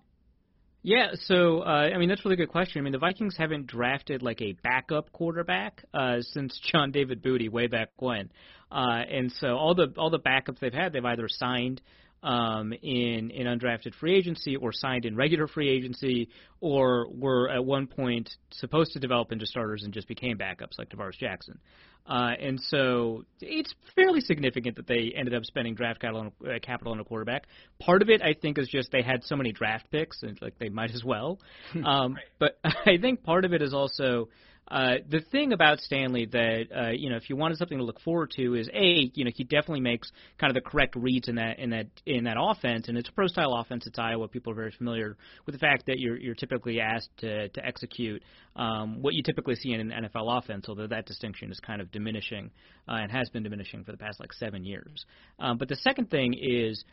Yeah, 0.87 1.07
so 1.25 1.63
uh, 1.63 1.89
I 1.93 1.97
mean 1.97 2.07
that's 2.07 2.21
a 2.21 2.23
really 2.23 2.37
good 2.37 2.47
question. 2.47 2.79
I 2.79 2.81
mean 2.81 2.93
the 2.93 2.97
Vikings 2.97 3.35
haven't 3.35 3.67
drafted 3.67 4.23
like 4.23 4.41
a 4.41 4.53
backup 4.63 5.11
quarterback 5.11 5.83
uh, 5.93 6.21
since 6.21 6.57
John 6.71 6.91
David 6.91 7.21
Booty 7.21 7.49
way 7.49 7.67
back 7.67 7.89
when, 7.97 8.31
uh, 8.71 9.01
and 9.11 9.29
so 9.33 9.57
all 9.57 9.75
the 9.75 9.93
all 9.97 10.09
the 10.09 10.19
backups 10.19 10.59
they've 10.59 10.73
had 10.73 10.93
they've 10.93 11.03
either 11.03 11.27
signed 11.27 11.81
um, 12.27 12.73
in 12.73 13.31
in 13.31 13.47
undrafted 13.47 13.95
free 13.95 14.15
agency 14.15 14.57
or 14.57 14.73
signed 14.73 15.05
in 15.05 15.15
regular 15.15 15.47
free 15.47 15.69
agency 15.69 16.27
or 16.59 17.07
were 17.09 17.49
at 17.49 17.63
one 17.63 17.87
point 17.87 18.29
supposed 18.51 18.91
to 18.91 18.99
develop 18.99 19.31
into 19.31 19.45
starters 19.45 19.83
and 19.83 19.93
just 19.93 20.09
became 20.09 20.37
backups 20.37 20.77
like 20.77 20.89
Tarvaris 20.89 21.17
Jackson. 21.17 21.57
Uh, 22.05 22.31
and 22.39 22.59
so 22.67 23.23
it's 23.41 23.73
fairly 23.95 24.21
significant 24.21 24.75
that 24.75 24.87
they 24.87 25.13
ended 25.15 25.33
up 25.33 25.43
spending 25.45 25.75
draft 25.75 25.99
capital 25.99 26.21
on, 26.21 26.49
uh, 26.49 26.59
capital 26.61 26.93
on 26.93 26.99
a 26.99 27.03
quarterback. 27.03 27.47
Part 27.79 28.01
of 28.01 28.09
it, 28.09 28.21
I 28.21 28.33
think, 28.33 28.57
is 28.57 28.67
just 28.67 28.91
they 28.91 29.01
had 29.01 29.23
so 29.25 29.35
many 29.35 29.51
draft 29.51 29.91
picks, 29.91 30.23
and 30.23 30.37
like 30.41 30.57
they 30.57 30.69
might 30.69 30.91
as 30.91 31.03
well. 31.03 31.39
Um, 31.85 32.15
right. 32.15 32.23
But 32.39 32.59
I 32.85 32.97
think 32.97 33.23
part 33.23 33.45
of 33.45 33.53
it 33.53 33.61
is 33.61 33.73
also 33.73 34.29
uh, 34.69 34.95
the 35.09 35.21
thing 35.31 35.53
about 35.53 35.79
Stanley 35.79 36.25
that 36.25 36.65
uh, 36.75 36.89
you 36.89 37.09
know, 37.09 37.15
if 37.15 37.29
you 37.29 37.37
wanted 37.37 37.57
something 37.57 37.77
to 37.77 37.83
look 37.83 38.01
forward 38.01 38.31
to, 38.31 38.55
is 38.55 38.69
a 38.73 39.11
you 39.13 39.23
know 39.23 39.31
he 39.33 39.43
definitely 39.45 39.79
makes 39.79 40.11
kind 40.37 40.51
of 40.51 40.61
the 40.61 40.69
correct 40.69 40.95
reads 40.95 41.29
in 41.29 41.35
that 41.35 41.59
in 41.59 41.69
that 41.69 41.87
in 42.05 42.25
that 42.25 42.35
offense, 42.37 42.89
and 42.89 42.97
it's 42.97 43.07
a 43.07 43.11
pro 43.13 43.27
style 43.27 43.53
offense. 43.53 43.87
It's 43.87 43.97
Iowa. 43.97 44.27
People 44.27 44.51
are 44.51 44.55
very 44.55 44.71
familiar 44.71 45.15
with 45.45 45.53
the 45.53 45.59
fact 45.59 45.85
that 45.87 45.99
you're 45.99 46.17
you're 46.17 46.35
typically 46.35 46.81
asked 46.81 47.09
to 47.19 47.47
to 47.47 47.65
execute 47.65 48.21
um, 48.57 49.01
what 49.01 49.13
you 49.13 49.23
typically 49.23 49.55
see 49.55 49.71
in 49.71 49.79
an 49.79 50.03
NFL 50.03 50.37
offense, 50.37 50.65
although 50.67 50.87
that 50.87 51.05
distinction 51.05 51.49
is 51.49 51.59
kind 51.61 51.79
of 51.79 51.89
diminishing 51.91 52.51
uh, 52.89 52.95
and 52.95 53.11
has 53.11 53.29
been 53.29 53.43
diminishing 53.43 53.85
for 53.85 53.93
the 53.93 53.97
past 53.97 54.19
like 54.19 54.33
seven 54.33 54.65
years. 54.65 55.05
Um, 55.39 55.57
but 55.57 55.69
the 55.69 55.77
second 55.77 56.09
thing 56.09 56.33
is 56.33 56.83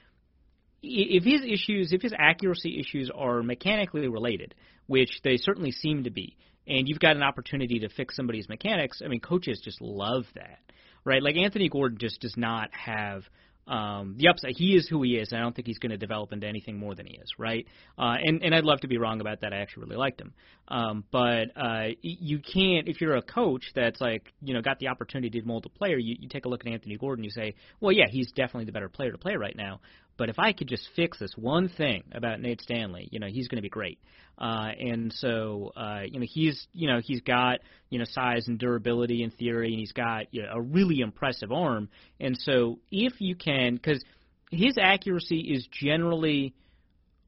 if 0.80 1.24
his 1.24 1.40
issues, 1.42 1.92
if 1.92 2.02
his 2.02 2.12
accuracy 2.16 2.78
issues 2.78 3.10
are 3.12 3.42
mechanically 3.42 4.06
related, 4.06 4.54
which 4.86 5.10
they 5.24 5.38
certainly 5.38 5.72
seem 5.72 6.04
to 6.04 6.10
be, 6.10 6.36
and 6.66 6.88
you've 6.88 7.00
got 7.00 7.16
an 7.16 7.22
opportunity 7.22 7.80
to 7.80 7.88
fix 7.88 8.16
somebody's 8.16 8.48
mechanics, 8.48 9.02
I 9.04 9.08
mean, 9.08 9.20
coaches 9.20 9.60
just 9.62 9.80
love 9.80 10.24
that, 10.34 10.60
right? 11.04 11.22
Like 11.22 11.36
Anthony 11.36 11.68
Gordon 11.68 11.98
just 11.98 12.20
does 12.20 12.34
not 12.36 12.70
have 12.72 13.24
um, 13.66 14.16
the 14.18 14.28
upside. 14.28 14.52
He 14.56 14.76
is 14.76 14.88
who 14.88 15.02
he 15.02 15.16
is, 15.16 15.32
and 15.32 15.40
I 15.40 15.42
don't 15.42 15.54
think 15.54 15.66
he's 15.66 15.78
going 15.78 15.90
to 15.90 15.96
develop 15.96 16.32
into 16.32 16.46
anything 16.46 16.78
more 16.78 16.94
than 16.94 17.06
he 17.06 17.14
is, 17.14 17.32
right? 17.38 17.66
Uh, 17.98 18.16
and 18.22 18.42
and 18.42 18.54
I'd 18.54 18.64
love 18.64 18.80
to 18.80 18.88
be 18.88 18.98
wrong 18.98 19.20
about 19.20 19.40
that. 19.40 19.52
I 19.52 19.58
actually 19.58 19.84
really 19.84 19.96
liked 19.96 20.20
him, 20.20 20.34
um, 20.68 21.04
but 21.10 21.46
uh, 21.56 21.88
you 22.02 22.40
can't 22.40 22.88
if 22.88 23.00
you're 23.00 23.16
a 23.16 23.22
coach 23.22 23.64
that's 23.74 24.00
like 24.00 24.32
you 24.42 24.54
know 24.54 24.60
got 24.60 24.78
the 24.80 24.88
opportunity 24.88 25.40
to 25.40 25.46
mold 25.46 25.66
a 25.66 25.70
player. 25.70 25.96
You, 25.96 26.16
you 26.18 26.28
take 26.28 26.44
a 26.44 26.48
look 26.48 26.66
at 26.66 26.70
Anthony 26.70 26.96
Gordon, 26.96 27.24
you 27.24 27.30
say, 27.30 27.54
well, 27.80 27.92
yeah, 27.92 28.06
he's 28.10 28.30
definitely 28.32 28.66
the 28.66 28.72
better 28.72 28.88
player 28.88 29.12
to 29.12 29.18
play 29.18 29.36
right 29.36 29.56
now. 29.56 29.80
But 30.16 30.28
if 30.28 30.38
I 30.38 30.52
could 30.52 30.68
just 30.68 30.88
fix 30.94 31.18
this 31.18 31.32
one 31.36 31.68
thing 31.68 32.04
about 32.12 32.40
Nate 32.40 32.60
Stanley, 32.60 33.08
you 33.10 33.18
know, 33.18 33.26
he's 33.26 33.48
going 33.48 33.56
to 33.56 33.62
be 33.62 33.68
great. 33.68 33.98
Uh, 34.38 34.70
and 34.78 35.12
so, 35.12 35.72
uh, 35.76 36.02
you 36.06 36.18
know, 36.20 36.26
he's, 36.28 36.66
you 36.72 36.88
know, 36.88 37.00
he's 37.02 37.20
got, 37.20 37.60
you 37.90 37.98
know, 37.98 38.04
size 38.04 38.48
and 38.48 38.58
durability 38.58 39.22
in 39.22 39.30
theory, 39.30 39.70
and 39.70 39.78
he's 39.78 39.92
got 39.92 40.26
you 40.32 40.42
know, 40.42 40.48
a 40.52 40.60
really 40.60 41.00
impressive 41.00 41.52
arm. 41.52 41.88
And 42.20 42.36
so, 42.38 42.78
if 42.90 43.20
you 43.20 43.36
can, 43.36 43.74
because 43.74 44.02
his 44.50 44.76
accuracy 44.78 45.40
is 45.40 45.66
generally 45.70 46.54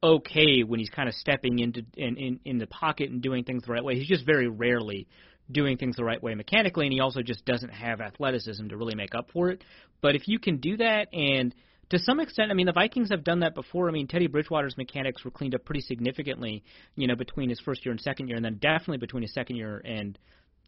okay 0.03 0.63
when 0.63 0.79
he's 0.79 0.89
kind 0.89 1.09
of 1.09 1.15
stepping 1.15 1.59
into 1.59 1.83
in, 1.95 2.17
in 2.17 2.39
in 2.45 2.57
the 2.59 2.67
pocket 2.67 3.09
and 3.09 3.21
doing 3.21 3.43
things 3.43 3.63
the 3.65 3.71
right 3.71 3.83
way. 3.83 3.95
He's 3.95 4.07
just 4.07 4.25
very 4.25 4.47
rarely 4.47 5.07
doing 5.51 5.77
things 5.77 5.95
the 5.95 6.03
right 6.03 6.21
way 6.21 6.35
mechanically, 6.35 6.85
and 6.85 6.93
he 6.93 6.99
also 6.99 7.21
just 7.21 7.45
doesn't 7.45 7.69
have 7.69 8.01
athleticism 8.01 8.67
to 8.67 8.77
really 8.77 8.95
make 8.95 9.15
up 9.15 9.31
for 9.31 9.49
it. 9.49 9.63
But 10.01 10.15
if 10.15 10.27
you 10.27 10.39
can 10.39 10.57
do 10.57 10.77
that 10.77 11.07
and 11.13 11.55
to 11.89 11.99
some 11.99 12.19
extent, 12.19 12.51
I 12.51 12.53
mean, 12.53 12.65
the 12.65 12.73
Vikings 12.73 13.09
have 13.11 13.23
done 13.23 13.39
that 13.39 13.55
before. 13.55 13.87
I 13.87 13.91
mean, 13.91 14.07
Teddy 14.07 14.27
Bridgewater's 14.27 14.77
mechanics 14.77 15.23
were 15.23 15.31
cleaned 15.31 15.55
up 15.55 15.63
pretty 15.63 15.81
significantly, 15.81 16.63
you 16.95 17.07
know, 17.07 17.15
between 17.15 17.49
his 17.49 17.59
first 17.59 17.85
year 17.85 17.91
and 17.91 18.01
second 18.01 18.27
year, 18.27 18.35
and 18.35 18.43
then 18.43 18.57
definitely 18.57 18.97
between 18.97 19.23
his 19.23 19.33
second 19.33 19.55
year 19.55 19.81
and 19.83 20.19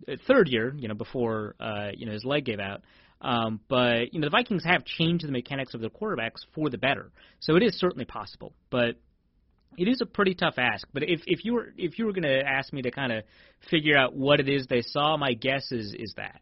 uh, 0.07 0.13
third 0.27 0.47
year, 0.47 0.73
you 0.77 0.87
know, 0.87 0.93
before 0.93 1.55
uh, 1.59 1.89
you 1.93 2.05
know 2.05 2.13
his 2.13 2.23
leg 2.23 2.45
gave 2.45 2.59
out. 2.59 2.81
Um, 3.21 3.59
but 3.67 4.13
you 4.13 4.21
know, 4.21 4.27
the 4.27 4.31
Vikings 4.31 4.63
have 4.63 4.85
changed 4.85 5.27
the 5.27 5.31
mechanics 5.31 5.73
of 5.73 5.81
their 5.81 5.89
quarterbacks 5.89 6.39
for 6.55 6.69
the 6.69 6.77
better, 6.77 7.11
so 7.39 7.57
it 7.57 7.63
is 7.63 7.77
certainly 7.77 8.05
possible. 8.05 8.53
But 8.69 8.95
it 9.77 9.87
is 9.87 9.99
a 10.01 10.05
pretty 10.05 10.35
tough 10.35 10.55
ask. 10.57 10.87
But 10.93 11.03
if 11.03 11.21
if 11.25 11.43
you 11.43 11.53
were 11.53 11.73
if 11.77 11.99
you 11.99 12.05
were 12.05 12.13
going 12.13 12.23
to 12.23 12.41
ask 12.47 12.71
me 12.71 12.81
to 12.83 12.91
kind 12.91 13.11
of 13.11 13.23
figure 13.69 13.97
out 13.97 14.15
what 14.15 14.39
it 14.39 14.47
is 14.47 14.67
they 14.67 14.81
saw, 14.81 15.17
my 15.17 15.33
guess 15.33 15.69
is 15.71 15.93
is 15.93 16.13
that 16.15 16.39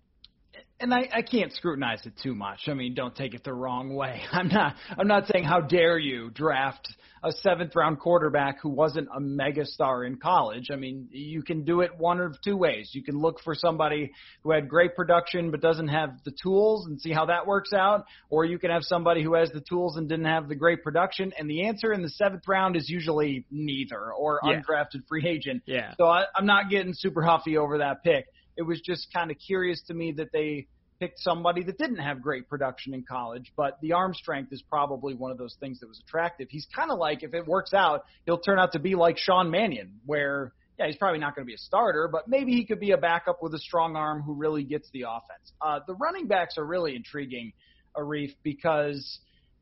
and 0.79 0.93
I, 0.93 1.09
I 1.13 1.21
can't 1.21 1.51
scrutinize 1.53 2.05
it 2.05 2.13
too 2.21 2.35
much. 2.35 2.61
I 2.67 2.73
mean, 2.73 2.93
don't 2.93 3.15
take 3.15 3.33
it 3.33 3.43
the 3.43 3.53
wrong 3.53 3.95
way. 3.95 4.21
I'm 4.31 4.47
not 4.47 4.75
I'm 4.97 5.07
not 5.07 5.27
saying 5.27 5.45
how 5.45 5.61
dare 5.61 5.97
you 5.97 6.29
draft 6.29 6.87
a 7.23 7.31
seventh 7.31 7.75
round 7.75 7.99
quarterback 7.99 8.61
who 8.61 8.69
wasn't 8.69 9.07
a 9.15 9.19
megastar 9.19 10.05
in 10.05 10.17
college. 10.17 10.67
I 10.71 10.75
mean, 10.75 11.07
you 11.11 11.41
can 11.41 11.63
do 11.63 11.81
it 11.81 11.91
one 11.97 12.19
of 12.19 12.35
two 12.43 12.55
ways. 12.55 12.91
You 12.93 13.03
can 13.03 13.19
look 13.19 13.41
for 13.43 13.55
somebody 13.55 14.11
who 14.43 14.51
had 14.51 14.69
great 14.69 14.95
production 14.95 15.49
but 15.49 15.59
doesn't 15.59 15.87
have 15.87 16.11
the 16.25 16.33
tools 16.41 16.85
and 16.85 17.01
see 17.01 17.11
how 17.11 17.25
that 17.25 17.47
works 17.47 17.73
out, 17.73 18.05
or 18.29 18.45
you 18.45 18.59
can 18.59 18.69
have 18.69 18.83
somebody 18.83 19.23
who 19.23 19.33
has 19.33 19.49
the 19.51 19.61
tools 19.61 19.97
and 19.97 20.07
didn't 20.07 20.25
have 20.25 20.47
the 20.47 20.55
great 20.55 20.83
production. 20.83 21.33
And 21.37 21.49
the 21.49 21.65
answer 21.65 21.91
in 21.91 22.03
the 22.03 22.09
seventh 22.09 22.47
round 22.47 22.75
is 22.75 22.87
usually 22.87 23.45
neither 23.49 24.13
or 24.13 24.39
yeah. 24.43 24.61
undrafted 24.61 25.07
free 25.09 25.27
agent. 25.27 25.63
Yeah. 25.65 25.93
So 25.97 26.05
I, 26.05 26.25
I'm 26.35 26.45
not 26.45 26.69
getting 26.69 26.93
super 26.93 27.23
huffy 27.23 27.57
over 27.57 27.79
that 27.79 28.03
pick. 28.03 28.27
It 28.57 28.63
was 28.63 28.81
just 28.81 29.07
kind 29.13 29.31
of 29.31 29.37
curious 29.37 29.81
to 29.87 29.93
me 29.93 30.13
that 30.13 30.31
they 30.33 30.67
picked 30.99 31.19
somebody 31.19 31.63
that 31.63 31.77
didn't 31.77 31.99
have 31.99 32.21
great 32.21 32.49
production 32.49 32.93
in 32.93 33.03
college, 33.03 33.53
but 33.55 33.77
the 33.81 33.93
arm 33.93 34.13
strength 34.15 34.51
is 34.51 34.63
probably 34.63 35.13
one 35.13 35.31
of 35.31 35.37
those 35.37 35.55
things 35.59 35.79
that 35.79 35.87
was 35.87 36.01
attractive. 36.07 36.47
He's 36.49 36.67
kind 36.75 36.89
of 36.89 36.97
like, 36.97 37.21
if 37.21 37.33
it 37.35 37.45
works 37.45 37.73
out, 37.73 38.05
he'll 38.25 38.39
turn 38.39 38.57
out 38.57 38.71
to 38.71 38.79
be 38.79 38.95
like 38.95 39.17
Sean 39.19 39.51
Mannion, 39.51 39.99
where, 40.05 40.53
yeah, 40.79 40.87
he's 40.87 40.97
probably 40.97 41.19
not 41.19 41.35
going 41.35 41.45
to 41.45 41.47
be 41.47 41.53
a 41.53 41.59
starter, 41.59 42.09
but 42.11 42.27
maybe 42.27 42.53
he 42.53 42.65
could 42.65 42.79
be 42.79 42.91
a 42.91 42.97
backup 42.97 43.43
with 43.43 43.53
a 43.53 43.59
strong 43.59 43.95
arm 43.95 44.23
who 44.23 44.33
really 44.33 44.63
gets 44.63 44.89
the 44.91 45.03
offense. 45.03 45.53
Uh, 45.61 45.79
the 45.85 45.93
running 45.93 46.27
backs 46.27 46.57
are 46.57 46.65
really 46.65 46.95
intriguing, 46.95 47.53
Arif, 47.95 48.33
because. 48.43 49.19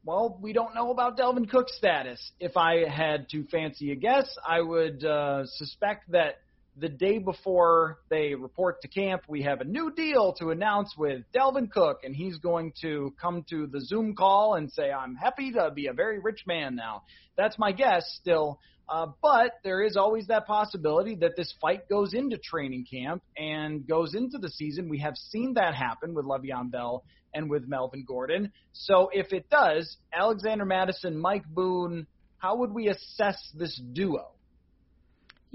Well, 0.08 0.38
we 0.40 0.54
don't 0.54 0.76
know 0.76 0.92
about 0.92 1.18
Dalvin 1.18 1.50
Cook's 1.50 1.76
status. 1.76 2.32
If 2.40 2.58
I 2.58 2.88
had 2.88 3.28
to 3.30 3.44
fancy 3.46 3.92
a 3.92 3.96
guess, 3.96 4.38
I 4.48 4.62
would 4.62 5.04
uh, 5.04 5.48
suspect 5.48 6.12
that 6.12 6.42
the 6.78 6.90
day 6.90 7.20
before 7.20 8.00
they 8.10 8.36
report 8.36 8.82
to 8.82 8.88
camp, 8.88 9.24
we 9.28 9.44
have 9.44 9.62
a 9.62 9.64
new 9.64 9.94
deal 9.94 10.34
to 10.40 10.50
announce 10.50 10.94
with 10.98 11.24
Dalvin 11.34 11.72
Cook, 11.72 12.02
and 12.04 12.16
he's 12.16 12.38
going 12.38 12.74
to 12.82 13.14
come 13.20 13.46
to 13.50 13.68
the 13.68 13.80
Zoom 13.80 14.16
call 14.16 14.56
and 14.56 14.72
say, 14.72 14.92
I'm 14.92 15.16
happy 15.16 15.52
to 15.54 15.72
be 15.72 15.88
a 15.88 15.94
very 15.94 16.20
rich 16.20 16.44
man 16.46 16.76
now. 16.76 17.04
That's 17.38 17.58
my 17.58 17.72
guess 17.72 18.04
still. 18.20 18.60
Uh, 18.88 19.08
but 19.22 19.54
there 19.64 19.84
is 19.84 19.96
always 19.96 20.28
that 20.28 20.46
possibility 20.46 21.16
that 21.16 21.36
this 21.36 21.54
fight 21.60 21.90
goes 21.90 22.14
into 22.14 22.38
training 22.38 22.86
camp 22.90 23.24
and 23.38 23.88
goes 23.88 24.14
into 24.14 24.38
the 24.38 24.50
season. 24.50 24.90
We 24.90 25.00
have 25.00 25.16
seen 25.16 25.54
that 25.56 25.74
happen 25.74 26.14
with 26.14 26.26
Le'Veon 26.26 26.72
Bell 26.72 27.04
and 27.34 27.50
with 27.50 27.68
Melvin 27.68 28.06
Gordon. 28.08 28.52
So 28.74 29.10
if 29.12 29.34
it 29.34 29.50
does, 29.50 29.98
Alexander 30.14 30.66
Mattison, 30.66 31.18
Mike 31.18 31.46
Boone, 31.48 32.06
how 32.38 32.58
would 32.58 32.74
we 32.74 32.90
assess 32.90 33.38
this 33.56 33.76
duo? 33.94 34.35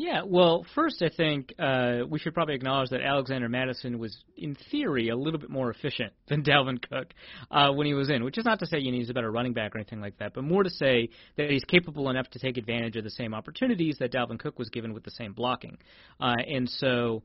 Yeah, 0.01 0.23
well, 0.25 0.65
first 0.75 1.03
I 1.03 1.11
think 1.15 1.53
uh, 1.59 1.99
we 2.09 2.19
should 2.19 2.33
probably 2.33 2.55
acknowledge 2.55 2.89
that 2.89 3.03
Alexander 3.03 3.51
Mattison 3.51 3.99
was, 3.99 4.17
in 4.35 4.57
theory, 4.71 5.11
a 5.11 5.15
little 5.15 5.39
bit 5.39 5.51
more 5.51 5.71
efficient 5.71 6.15
than 6.27 6.43
Dalvin 6.43 6.81
Cook 6.81 7.13
uh, 7.51 7.71
when 7.73 7.87
he 7.87 7.93
was 7.93 8.09
in, 8.09 8.25
which 8.25 8.39
is 8.39 8.47
not 8.47 8.61
to 8.61 8.67
say 8.67 8.79
you 8.79 8.93
know, 8.93 8.97
he's 8.97 9.11
a 9.11 9.13
better 9.13 9.31
running 9.31 9.53
back 9.53 9.75
or 9.75 9.79
anything 9.79 10.01
like 10.01 10.17
that, 10.17 10.33
but 10.33 10.43
more 10.43 10.63
to 10.63 10.71
say 10.71 11.11
that 11.37 11.51
he's 11.51 11.65
capable 11.65 12.09
enough 12.09 12.31
to 12.31 12.39
take 12.39 12.57
advantage 12.57 12.97
of 12.97 13.05
the 13.05 13.11
same 13.11 13.35
opportunities 13.35 13.99
that 13.99 14.11
Dalvin 14.11 14.39
Cook 14.39 14.59
was 14.59 14.71
given 14.71 14.95
with 14.95 15.05
the 15.05 15.11
same 15.11 15.35
blocking. 15.35 15.77
Uh, 16.19 16.37
and 16.49 16.67
so 16.67 17.23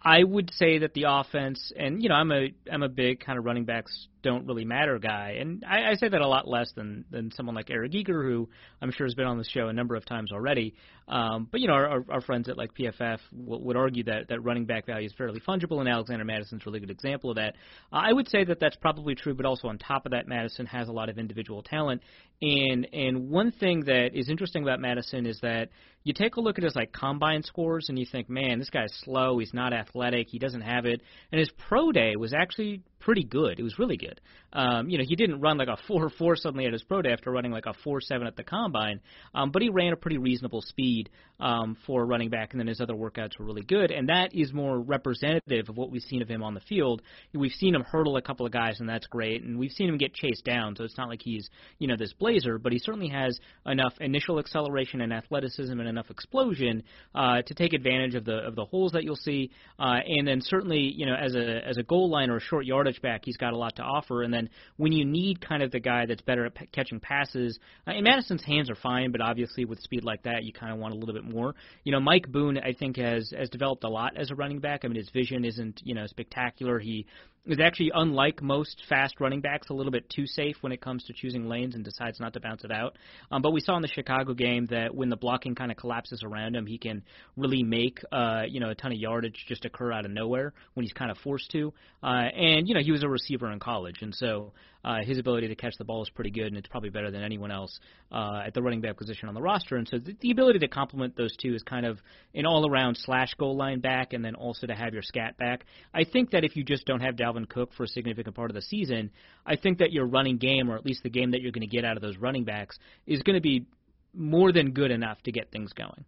I 0.00 0.22
would 0.22 0.52
say 0.54 0.78
that 0.78 0.94
the 0.94 1.06
offense, 1.08 1.72
and 1.76 2.00
you 2.00 2.10
know, 2.10 2.14
I'm 2.14 2.30
a 2.30 2.54
I'm 2.70 2.84
a 2.84 2.88
big 2.88 3.18
kind 3.18 3.40
of 3.40 3.44
running 3.44 3.64
backs 3.64 4.06
don't 4.22 4.46
really 4.46 4.64
matter 4.64 4.98
guy, 4.98 5.36
and 5.40 5.64
I, 5.64 5.90
I 5.90 5.94
say 5.94 6.08
that 6.08 6.20
a 6.20 6.26
lot 6.26 6.48
less 6.48 6.72
than 6.74 7.04
than 7.10 7.30
someone 7.32 7.54
like 7.54 7.70
Eric 7.70 7.94
Eager, 7.94 8.22
who 8.22 8.48
I'm 8.82 8.90
sure 8.92 9.06
has 9.06 9.14
been 9.14 9.26
on 9.26 9.38
the 9.38 9.44
show 9.44 9.68
a 9.68 9.72
number 9.72 9.94
of 9.94 10.04
times 10.04 10.32
already. 10.32 10.74
Um, 11.06 11.48
but 11.50 11.60
you 11.60 11.68
know, 11.68 11.74
our, 11.74 12.04
our 12.10 12.20
friends 12.20 12.48
at 12.48 12.58
like 12.58 12.74
PFF 12.74 13.18
w- 13.32 13.64
would 13.64 13.76
argue 13.76 14.04
that 14.04 14.28
that 14.28 14.40
running 14.44 14.66
back 14.66 14.86
value 14.86 15.06
is 15.06 15.12
fairly 15.16 15.40
fungible, 15.40 15.80
and 15.80 15.88
Alexander 15.88 16.24
Mattison's 16.24 16.62
a 16.62 16.70
really 16.70 16.80
good 16.80 16.90
example 16.90 17.30
of 17.30 17.36
that. 17.36 17.54
I 17.92 18.12
would 18.12 18.28
say 18.28 18.44
that 18.44 18.60
that's 18.60 18.76
probably 18.76 19.14
true, 19.14 19.34
but 19.34 19.46
also 19.46 19.68
on 19.68 19.78
top 19.78 20.06
of 20.06 20.12
that, 20.12 20.28
Mattison 20.28 20.66
has 20.66 20.88
a 20.88 20.92
lot 20.92 21.08
of 21.08 21.18
individual 21.18 21.62
talent, 21.62 22.02
and 22.42 22.86
and 22.92 23.30
one 23.30 23.52
thing 23.52 23.84
that 23.84 24.10
is 24.14 24.28
interesting 24.28 24.62
about 24.62 24.80
Mattison 24.80 25.26
is 25.26 25.38
that 25.42 25.70
you 26.04 26.14
take 26.14 26.36
a 26.36 26.40
look 26.40 26.58
at 26.58 26.64
his 26.64 26.74
like 26.74 26.92
combine 26.92 27.42
scores 27.42 27.90
and 27.90 27.98
you 27.98 28.06
think, 28.10 28.30
man, 28.30 28.58
this 28.58 28.70
guy's 28.70 28.92
slow. 29.04 29.38
He's 29.38 29.52
not 29.52 29.72
athletic. 29.72 30.28
He 30.30 30.38
doesn't 30.38 30.62
have 30.62 30.86
it. 30.86 31.02
And 31.30 31.38
his 31.38 31.50
pro 31.68 31.92
day 31.92 32.16
was 32.16 32.32
actually 32.32 32.82
pretty 33.00 33.24
good. 33.24 33.58
It 33.58 33.62
was 33.62 33.78
really 33.78 33.96
good. 33.96 34.20
Um, 34.52 34.88
you 34.88 34.98
know, 34.98 35.04
he 35.06 35.16
didn't 35.16 35.40
run 35.40 35.58
like 35.58 35.68
a 35.68 35.76
four 35.88 36.10
four 36.10 36.36
suddenly 36.36 36.66
at 36.66 36.72
his 36.72 36.82
pro 36.82 37.02
day 37.02 37.12
after 37.12 37.30
running 37.30 37.52
like 37.52 37.66
a 37.66 37.74
four 37.84 38.00
seven 38.00 38.26
at 38.26 38.36
the 38.36 38.44
combine, 38.44 39.00
um, 39.34 39.50
but 39.50 39.62
he 39.62 39.68
ran 39.68 39.92
a 39.92 39.96
pretty 39.96 40.18
reasonable 40.18 40.62
speed 40.62 41.10
um, 41.40 41.76
for 41.86 42.04
running 42.04 42.30
back, 42.30 42.52
and 42.52 42.60
then 42.60 42.66
his 42.66 42.80
other 42.80 42.94
workouts 42.94 43.38
were 43.38 43.44
really 43.44 43.62
good, 43.62 43.90
and 43.90 44.08
that 44.08 44.34
is 44.34 44.52
more 44.52 44.80
representative 44.80 45.68
of 45.68 45.76
what 45.76 45.90
we've 45.90 46.02
seen 46.02 46.22
of 46.22 46.28
him 46.28 46.42
on 46.42 46.54
the 46.54 46.60
field. 46.60 47.02
We've 47.34 47.52
seen 47.52 47.74
him 47.74 47.82
hurdle 47.82 48.16
a 48.16 48.22
couple 48.22 48.46
of 48.46 48.52
guys, 48.52 48.80
and 48.80 48.88
that's 48.88 49.06
great, 49.06 49.42
and 49.42 49.58
we've 49.58 49.70
seen 49.72 49.88
him 49.88 49.98
get 49.98 50.14
chased 50.14 50.44
down, 50.44 50.74
so 50.76 50.84
it's 50.84 50.98
not 50.98 51.08
like 51.08 51.20
he's 51.22 51.48
you 51.78 51.86
know 51.86 51.96
this 51.96 52.12
blazer, 52.14 52.58
but 52.58 52.72
he 52.72 52.78
certainly 52.78 53.08
has 53.08 53.38
enough 53.66 53.92
initial 54.00 54.38
acceleration 54.38 55.00
and 55.00 55.12
athleticism 55.12 55.78
and 55.78 55.88
enough 55.88 56.10
explosion 56.10 56.82
uh, 57.14 57.42
to 57.42 57.54
take 57.54 57.72
advantage 57.72 58.14
of 58.14 58.24
the 58.24 58.38
of 58.38 58.56
the 58.56 58.64
holes 58.64 58.92
that 58.92 59.04
you'll 59.04 59.16
see, 59.16 59.50
uh, 59.78 59.98
and 60.06 60.26
then 60.26 60.40
certainly 60.40 60.80
you 60.80 61.06
know 61.06 61.14
as 61.14 61.34
a 61.34 61.66
as 61.66 61.76
a 61.76 61.82
goal 61.82 62.10
line 62.10 62.30
or 62.30 62.36
a 62.36 62.40
short 62.40 62.66
yardage 62.88 63.02
back, 63.02 63.22
he's 63.24 63.36
got 63.36 63.52
a 63.52 63.56
lot 63.56 63.76
to 63.76 63.82
offer, 63.82 64.22
and 64.22 64.32
then 64.32 64.48
when 64.76 64.92
you 64.92 65.04
need 65.04 65.40
kind 65.40 65.62
of 65.62 65.70
the 65.70 65.80
guy 65.80 66.06
that's 66.06 66.22
better 66.22 66.46
at 66.46 66.54
p- 66.54 66.66
catching 66.72 67.00
passes, 67.00 67.58
uh, 67.86 67.90
and 67.90 68.04
Mattison's 68.04 68.44
hands 68.44 68.70
are 68.70 68.74
fine, 68.76 69.12
but 69.12 69.20
obviously 69.20 69.64
with 69.64 69.78
speed 69.80 70.04
like 70.04 70.22
that, 70.22 70.44
you 70.44 70.52
kind 70.52 70.72
of 70.72 70.78
want 70.78 70.94
a 70.94 70.96
little 70.96 71.14
bit 71.14 71.24
more. 71.24 71.54
You 71.84 71.92
know, 71.92 72.00
Mike 72.00 72.30
Boone, 72.30 72.58
I 72.58 72.72
think, 72.72 72.96
has 72.96 73.32
has 73.36 73.48
developed 73.50 73.84
a 73.84 73.88
lot 73.88 74.16
as 74.16 74.30
a 74.30 74.34
running 74.34 74.60
back. 74.60 74.84
I 74.84 74.88
mean, 74.88 74.96
his 74.96 75.10
vision 75.10 75.44
isn't 75.44 75.80
you 75.84 75.94
know 75.94 76.06
spectacular. 76.06 76.78
He 76.78 77.06
is 77.46 77.58
actually 77.60 77.90
unlike 77.94 78.42
most 78.42 78.82
fast 78.88 79.20
running 79.20 79.40
backs, 79.40 79.68
a 79.70 79.74
little 79.74 79.92
bit 79.92 80.08
too 80.10 80.26
safe 80.26 80.56
when 80.60 80.72
it 80.72 80.80
comes 80.80 81.04
to 81.04 81.12
choosing 81.12 81.48
lanes 81.48 81.74
and 81.74 81.84
decides 81.84 82.20
not 82.20 82.32
to 82.34 82.40
bounce 82.40 82.64
it 82.64 82.70
out. 82.70 82.96
Um, 83.30 83.42
but 83.42 83.52
we 83.52 83.60
saw 83.60 83.76
in 83.76 83.82
the 83.82 83.88
Chicago 83.88 84.34
game 84.34 84.66
that 84.66 84.94
when 84.94 85.08
the 85.08 85.16
blocking 85.16 85.54
kind 85.54 85.70
of 85.70 85.76
collapses 85.76 86.22
around 86.22 86.56
him, 86.56 86.66
he 86.66 86.78
can 86.78 87.02
really 87.36 87.62
make 87.62 88.00
uh, 88.12 88.42
you 88.48 88.60
know 88.60 88.70
a 88.70 88.74
ton 88.74 88.92
of 88.92 88.98
yardage 88.98 89.44
just 89.48 89.64
occur 89.64 89.92
out 89.92 90.04
of 90.04 90.10
nowhere 90.10 90.52
when 90.74 90.84
he's 90.84 90.92
kind 90.92 91.10
of 91.10 91.18
forced 91.18 91.50
to. 91.52 91.72
Uh, 92.02 92.06
and 92.06 92.68
you 92.68 92.74
know 92.74 92.80
he 92.82 92.92
was 92.92 93.02
a 93.02 93.08
receiver 93.08 93.50
in 93.50 93.58
college, 93.58 94.02
and 94.02 94.14
so 94.14 94.52
uh, 94.88 95.04
his 95.04 95.18
ability 95.18 95.48
to 95.48 95.54
catch 95.54 95.74
the 95.76 95.84
ball 95.84 96.02
is 96.02 96.08
pretty 96.08 96.30
good, 96.30 96.46
and 96.46 96.56
it's 96.56 96.66
probably 96.66 96.88
better 96.88 97.10
than 97.10 97.22
anyone 97.22 97.50
else 97.50 97.78
uh, 98.10 98.40
at 98.46 98.54
the 98.54 98.62
running 98.62 98.80
back 98.80 98.96
position 98.96 99.28
on 99.28 99.34
the 99.34 99.42
roster. 99.42 99.76
And 99.76 99.86
so 99.86 99.98
the, 99.98 100.16
the 100.22 100.30
ability 100.30 100.60
to 100.60 100.68
complement 100.68 101.14
those 101.14 101.36
two 101.36 101.54
is 101.54 101.62
kind 101.62 101.84
of 101.84 101.98
an 102.34 102.46
all-around 102.46 102.96
slash 102.96 103.34
goal 103.34 103.54
line 103.54 103.80
back, 103.80 104.14
and 104.14 104.24
then 104.24 104.34
also 104.34 104.66
to 104.66 104.74
have 104.74 104.94
your 104.94 105.02
scat 105.02 105.36
back. 105.36 105.66
I 105.92 106.04
think 106.04 106.30
that 106.30 106.42
if 106.42 106.56
you 106.56 106.64
just 106.64 106.86
don't 106.86 107.00
have 107.00 107.16
Dalvin 107.16 107.46
Cook 107.46 107.74
for 107.76 107.84
a 107.84 107.88
significant 107.88 108.34
part 108.34 108.50
of 108.50 108.54
the 108.54 108.62
season, 108.62 109.10
I 109.44 109.56
think 109.56 109.78
that 109.78 109.92
your 109.92 110.06
running 110.06 110.38
game, 110.38 110.70
or 110.70 110.76
at 110.76 110.86
least 110.86 111.02
the 111.02 111.10
game 111.10 111.32
that 111.32 111.42
you're 111.42 111.52
going 111.52 111.68
to 111.68 111.76
get 111.76 111.84
out 111.84 111.96
of 111.96 112.02
those 112.02 112.16
running 112.16 112.44
backs, 112.44 112.78
is 113.06 113.20
going 113.22 113.36
to 113.36 113.42
be 113.42 113.66
more 114.14 114.52
than 114.52 114.72
good 114.72 114.90
enough 114.90 115.20
to 115.24 115.32
get 115.32 115.52
things 115.52 115.70
going. 115.74 116.06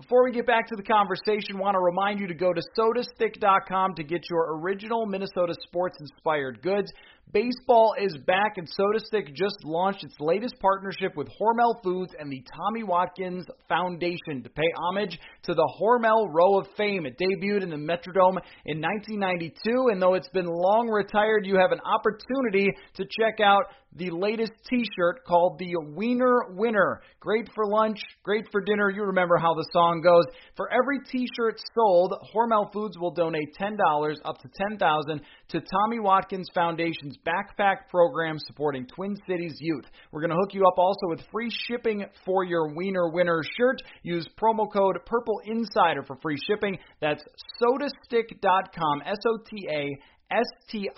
Before 0.00 0.24
we 0.24 0.32
get 0.32 0.46
back 0.46 0.66
to 0.68 0.76
the 0.76 0.82
conversation, 0.82 1.58
want 1.58 1.74
to 1.74 1.78
remind 1.78 2.20
you 2.20 2.26
to 2.28 2.34
go 2.34 2.54
to 2.54 2.62
sotastick.com 2.78 3.96
to 3.96 4.02
get 4.02 4.22
your 4.30 4.56
original 4.58 5.04
Minnesota 5.04 5.54
sports 5.62 5.98
inspired 6.00 6.62
goods. 6.62 6.90
Baseball 7.32 7.94
is 8.00 8.16
back, 8.26 8.56
and 8.56 8.66
SotaStick 8.66 9.34
just 9.34 9.56
launched 9.62 10.02
its 10.02 10.14
latest 10.18 10.54
partnership 10.58 11.16
with 11.16 11.28
Hormel 11.28 11.80
Foods 11.82 12.12
and 12.18 12.32
the 12.32 12.42
Tommy 12.56 12.82
Watkins 12.82 13.46
Foundation 13.68 14.42
to 14.42 14.48
pay 14.48 14.66
homage 14.76 15.18
to 15.44 15.54
the 15.54 15.72
Hormel 15.80 16.28
Row 16.32 16.58
of 16.58 16.66
Fame. 16.76 17.06
It 17.06 17.18
debuted 17.18 17.62
in 17.62 17.70
the 17.70 17.76
Metrodome 17.76 18.38
in 18.66 18.80
1992, 18.80 19.90
and 19.92 20.02
though 20.02 20.14
it's 20.14 20.30
been 20.30 20.46
long 20.46 20.88
retired, 20.88 21.46
you 21.46 21.56
have 21.56 21.72
an 21.72 21.80
opportunity 21.84 22.68
to 22.94 23.04
check 23.04 23.38
out 23.40 23.64
the 23.96 24.10
latest 24.10 24.52
T-shirt 24.68 25.24
called 25.26 25.58
the 25.58 25.74
Wiener 25.94 26.54
Winner. 26.54 27.02
Great 27.18 27.48
for 27.54 27.66
lunch, 27.66 27.98
great 28.22 28.44
for 28.52 28.60
dinner. 28.60 28.88
You 28.88 29.02
remember 29.02 29.36
how 29.36 29.54
the 29.54 29.66
song 29.72 30.00
goes. 30.00 30.24
For 30.56 30.70
every 30.72 31.00
T-shirt 31.10 31.60
sold, 31.74 32.14
Hormel 32.34 32.72
Foods 32.72 32.96
will 32.98 33.10
donate 33.12 33.52
ten 33.54 33.76
dollars 33.76 34.20
up 34.24 34.38
to 34.38 34.48
ten 34.54 34.78
thousand 34.78 35.22
to 35.50 35.60
Tommy 35.60 35.98
Watkins 35.98 36.48
Foundation's 36.54 37.16
backpack 37.26 37.88
program 37.88 38.38
supporting 38.46 38.86
Twin 38.86 39.16
Cities 39.26 39.56
youth. 39.58 39.84
We're 40.12 40.20
going 40.20 40.30
to 40.30 40.36
hook 40.36 40.54
you 40.54 40.66
up 40.66 40.78
also 40.78 41.08
with 41.08 41.20
free 41.32 41.50
shipping 41.66 42.04
for 42.24 42.44
your 42.44 42.74
Wiener 42.74 43.10
Winner 43.10 43.42
shirt. 43.56 43.82
Use 44.02 44.28
promo 44.40 44.70
code 44.72 44.98
Purple 45.06 45.40
Insider 45.46 46.02
for 46.06 46.16
free 46.22 46.38
shipping. 46.46 46.78
That's 47.00 47.22
SotaStick.com. 47.62 49.02
S 49.04 49.18
O 49.26 49.38
T 49.48 49.68
A 49.70 49.90
S-T-I-C-K.com. 50.30 50.88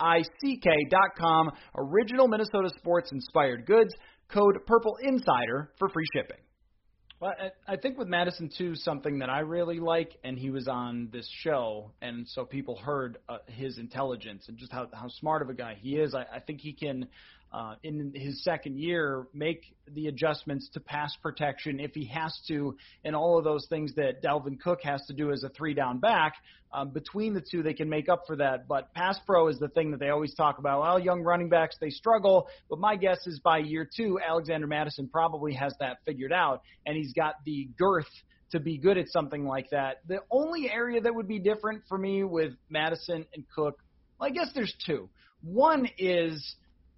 Original 1.75 2.27
Minnesota 2.27 2.69
sports 2.77 3.11
inspired 3.11 3.65
goods. 3.65 3.91
Code 4.29 4.59
Purple 4.67 4.97
Insider 5.01 5.71
for 5.79 5.89
free 5.89 6.05
shipping. 6.15 6.37
Well, 7.23 7.35
I 7.65 7.77
think 7.77 7.97
with 7.97 8.09
Mattison 8.09 8.49
too, 8.49 8.75
something 8.75 9.19
that 9.19 9.29
I 9.29 9.39
really 9.39 9.79
like, 9.79 10.17
and 10.25 10.37
he 10.37 10.49
was 10.49 10.67
on 10.67 11.07
this 11.13 11.25
show, 11.41 11.91
and 12.01 12.27
so 12.27 12.43
people 12.43 12.75
heard 12.75 13.17
uh, 13.29 13.37
his 13.47 13.77
intelligence 13.77 14.43
and 14.49 14.57
just 14.57 14.73
how 14.73 14.89
how 14.91 15.07
smart 15.07 15.41
of 15.41 15.49
a 15.49 15.53
guy 15.53 15.77
he 15.79 15.95
is. 15.95 16.13
I, 16.13 16.25
I 16.35 16.41
think 16.41 16.59
he 16.59 16.73
can 16.73 17.07
uh, 17.53 17.75
in 17.83 18.11
his 18.15 18.43
second 18.43 18.79
year 18.79 19.27
make 19.33 19.75
the 19.93 20.07
adjustments 20.07 20.69
to 20.73 20.79
pass 20.79 21.15
protection 21.21 21.79
if 21.79 21.93
he 21.93 22.05
has 22.05 22.35
to, 22.47 22.75
and 23.03 23.15
all 23.15 23.37
of 23.37 23.43
those 23.43 23.67
things 23.69 23.93
that 23.95 24.23
Dalvin 24.23 24.59
Cook 24.59 24.79
has 24.83 25.05
to 25.05 25.13
do 25.13 25.31
as 25.31 25.43
a 25.43 25.49
three 25.49 25.73
down 25.73 25.99
back. 25.99 26.33
Um, 26.73 26.89
between 26.89 27.35
the 27.35 27.41
two, 27.41 27.61
they 27.61 27.75
can 27.75 27.87
make 27.87 28.09
up 28.09 28.23
for 28.25 28.35
that. 28.37 28.67
But 28.67 28.91
pass 28.95 29.19
pro 29.27 29.47
is 29.49 29.59
the 29.59 29.67
thing 29.67 29.91
that 29.91 29.99
they 29.99 30.09
always 30.09 30.33
talk 30.33 30.57
about. 30.57 30.81
Well, 30.81 30.99
young 30.99 31.21
running 31.21 31.47
backs, 31.47 31.75
they 31.79 31.91
struggle. 31.91 32.47
But 32.67 32.79
my 32.79 32.95
guess 32.95 33.27
is 33.27 33.39
by 33.39 33.59
year 33.59 33.87
two, 33.95 34.19
Alexander 34.19 34.65
Mattison 34.65 35.07
probably 35.07 35.53
has 35.53 35.75
that 35.79 35.97
figured 36.05 36.33
out, 36.33 36.63
and 36.87 36.97
he's 36.97 37.13
got 37.13 37.35
the 37.45 37.69
girth 37.77 38.09
to 38.49 38.59
be 38.59 38.79
good 38.79 38.97
at 38.97 39.09
something 39.09 39.45
like 39.45 39.69
that. 39.69 40.01
The 40.07 40.19
only 40.31 40.71
area 40.71 41.01
that 41.01 41.13
would 41.13 41.27
be 41.27 41.37
different 41.37 41.83
for 41.87 41.99
me 41.99 42.23
with 42.23 42.53
Mattison 42.69 43.27
and 43.35 43.43
Cook, 43.55 43.79
well, 44.19 44.29
I 44.29 44.31
guess 44.31 44.49
there's 44.55 44.73
two. 44.85 45.09
One 45.43 45.87
is 45.99 46.55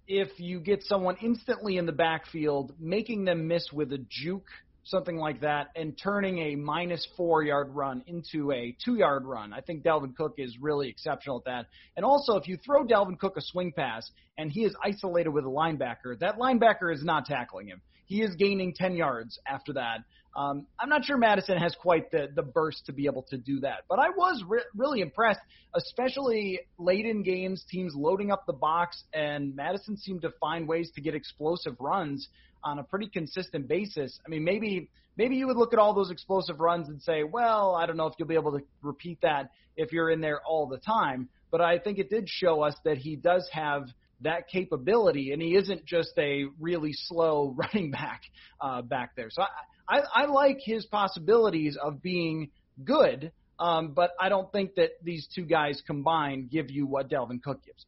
if 0.08 0.38
you 0.38 0.60
get 0.60 0.82
someone 0.82 1.16
instantly 1.22 1.76
in 1.76 1.86
the 1.86 1.92
backfield, 1.92 2.72
making 2.78 3.24
them 3.24 3.48
miss 3.48 3.72
with 3.72 3.92
a 3.92 3.98
juke, 4.08 4.48
something 4.84 5.16
like 5.16 5.40
that, 5.40 5.70
and 5.74 5.98
turning 6.00 6.38
a 6.38 6.54
minus 6.54 7.06
four 7.16 7.42
yard 7.42 7.74
run 7.74 8.02
into 8.06 8.52
a 8.52 8.76
two 8.84 8.96
yard 8.96 9.24
run. 9.24 9.52
I 9.52 9.60
think 9.60 9.82
Dalvin 9.82 10.14
Cook 10.16 10.34
is 10.38 10.56
really 10.60 10.88
exceptional 10.88 11.38
at 11.38 11.44
that. 11.44 11.66
And 11.96 12.04
also, 12.04 12.36
if 12.36 12.46
you 12.46 12.56
throw 12.56 12.84
Dalvin 12.84 13.18
Cook 13.18 13.36
a 13.36 13.40
swing 13.40 13.72
pass 13.72 14.08
and 14.38 14.50
he 14.50 14.64
is 14.64 14.74
isolated 14.82 15.30
with 15.30 15.44
a 15.44 15.48
linebacker, 15.48 16.18
that 16.20 16.38
linebacker 16.38 16.94
is 16.94 17.02
not 17.02 17.26
tackling 17.26 17.66
him. 17.66 17.82
He 18.06 18.22
is 18.22 18.36
gaining 18.36 18.72
10 18.74 18.94
yards 18.94 19.38
after 19.48 19.72
that. 19.72 19.98
Um, 20.36 20.66
I'm 20.78 20.90
not 20.90 21.04
sure 21.04 21.16
Mattison 21.16 21.56
has 21.56 21.74
quite 21.80 22.10
the, 22.10 22.28
the 22.34 22.42
burst 22.42 22.84
to 22.86 22.92
be 22.92 23.06
able 23.06 23.22
to 23.30 23.38
do 23.38 23.60
that, 23.60 23.84
but 23.88 23.98
I 23.98 24.10
was 24.10 24.44
re- 24.46 24.60
really 24.76 25.00
impressed, 25.00 25.40
especially 25.74 26.60
late 26.78 27.06
in 27.06 27.22
games, 27.22 27.64
teams 27.70 27.94
loading 27.96 28.30
up 28.30 28.44
the 28.46 28.52
box, 28.52 29.02
and 29.14 29.56
Mattison 29.56 29.96
seemed 29.96 30.22
to 30.22 30.32
find 30.38 30.68
ways 30.68 30.90
to 30.94 31.00
get 31.00 31.14
explosive 31.14 31.74
runs 31.80 32.28
on 32.62 32.78
a 32.78 32.82
pretty 32.82 33.08
consistent 33.08 33.66
basis. 33.66 34.20
I 34.26 34.28
mean, 34.28 34.44
maybe 34.44 34.90
maybe 35.16 35.36
you 35.36 35.46
would 35.46 35.56
look 35.56 35.72
at 35.72 35.78
all 35.78 35.94
those 35.94 36.10
explosive 36.10 36.60
runs 36.60 36.90
and 36.90 37.00
say, 37.00 37.22
well, 37.22 37.74
I 37.74 37.86
don't 37.86 37.96
know 37.96 38.06
if 38.06 38.12
you'll 38.18 38.28
be 38.28 38.34
able 38.34 38.58
to 38.58 38.64
repeat 38.82 39.18
that 39.22 39.50
if 39.74 39.90
you're 39.90 40.10
in 40.10 40.20
there 40.20 40.42
all 40.46 40.66
the 40.66 40.78
time, 40.78 41.30
but 41.50 41.62
I 41.62 41.78
think 41.78 41.98
it 41.98 42.10
did 42.10 42.28
show 42.28 42.60
us 42.60 42.74
that 42.84 42.98
he 42.98 43.16
does 43.16 43.48
have– 43.52 43.86
that 44.22 44.48
capability, 44.48 45.32
and 45.32 45.42
he 45.42 45.56
isn't 45.56 45.84
just 45.84 46.12
a 46.18 46.44
really 46.58 46.92
slow 46.92 47.54
running 47.56 47.90
back 47.90 48.22
uh, 48.60 48.82
back 48.82 49.14
there. 49.16 49.28
So 49.30 49.42
I, 49.42 49.48
I, 49.88 50.00
I 50.14 50.26
like 50.26 50.58
his 50.60 50.86
possibilities 50.86 51.76
of 51.80 52.02
being 52.02 52.50
good, 52.84 53.32
um, 53.58 53.92
but 53.92 54.12
I 54.20 54.28
don't 54.28 54.50
think 54.52 54.74
that 54.76 54.90
these 55.02 55.28
two 55.34 55.44
guys 55.44 55.82
combined 55.86 56.50
give 56.50 56.70
you 56.70 56.86
what 56.86 57.08
Dalvin 57.08 57.42
Cook 57.42 57.64
gives. 57.64 57.86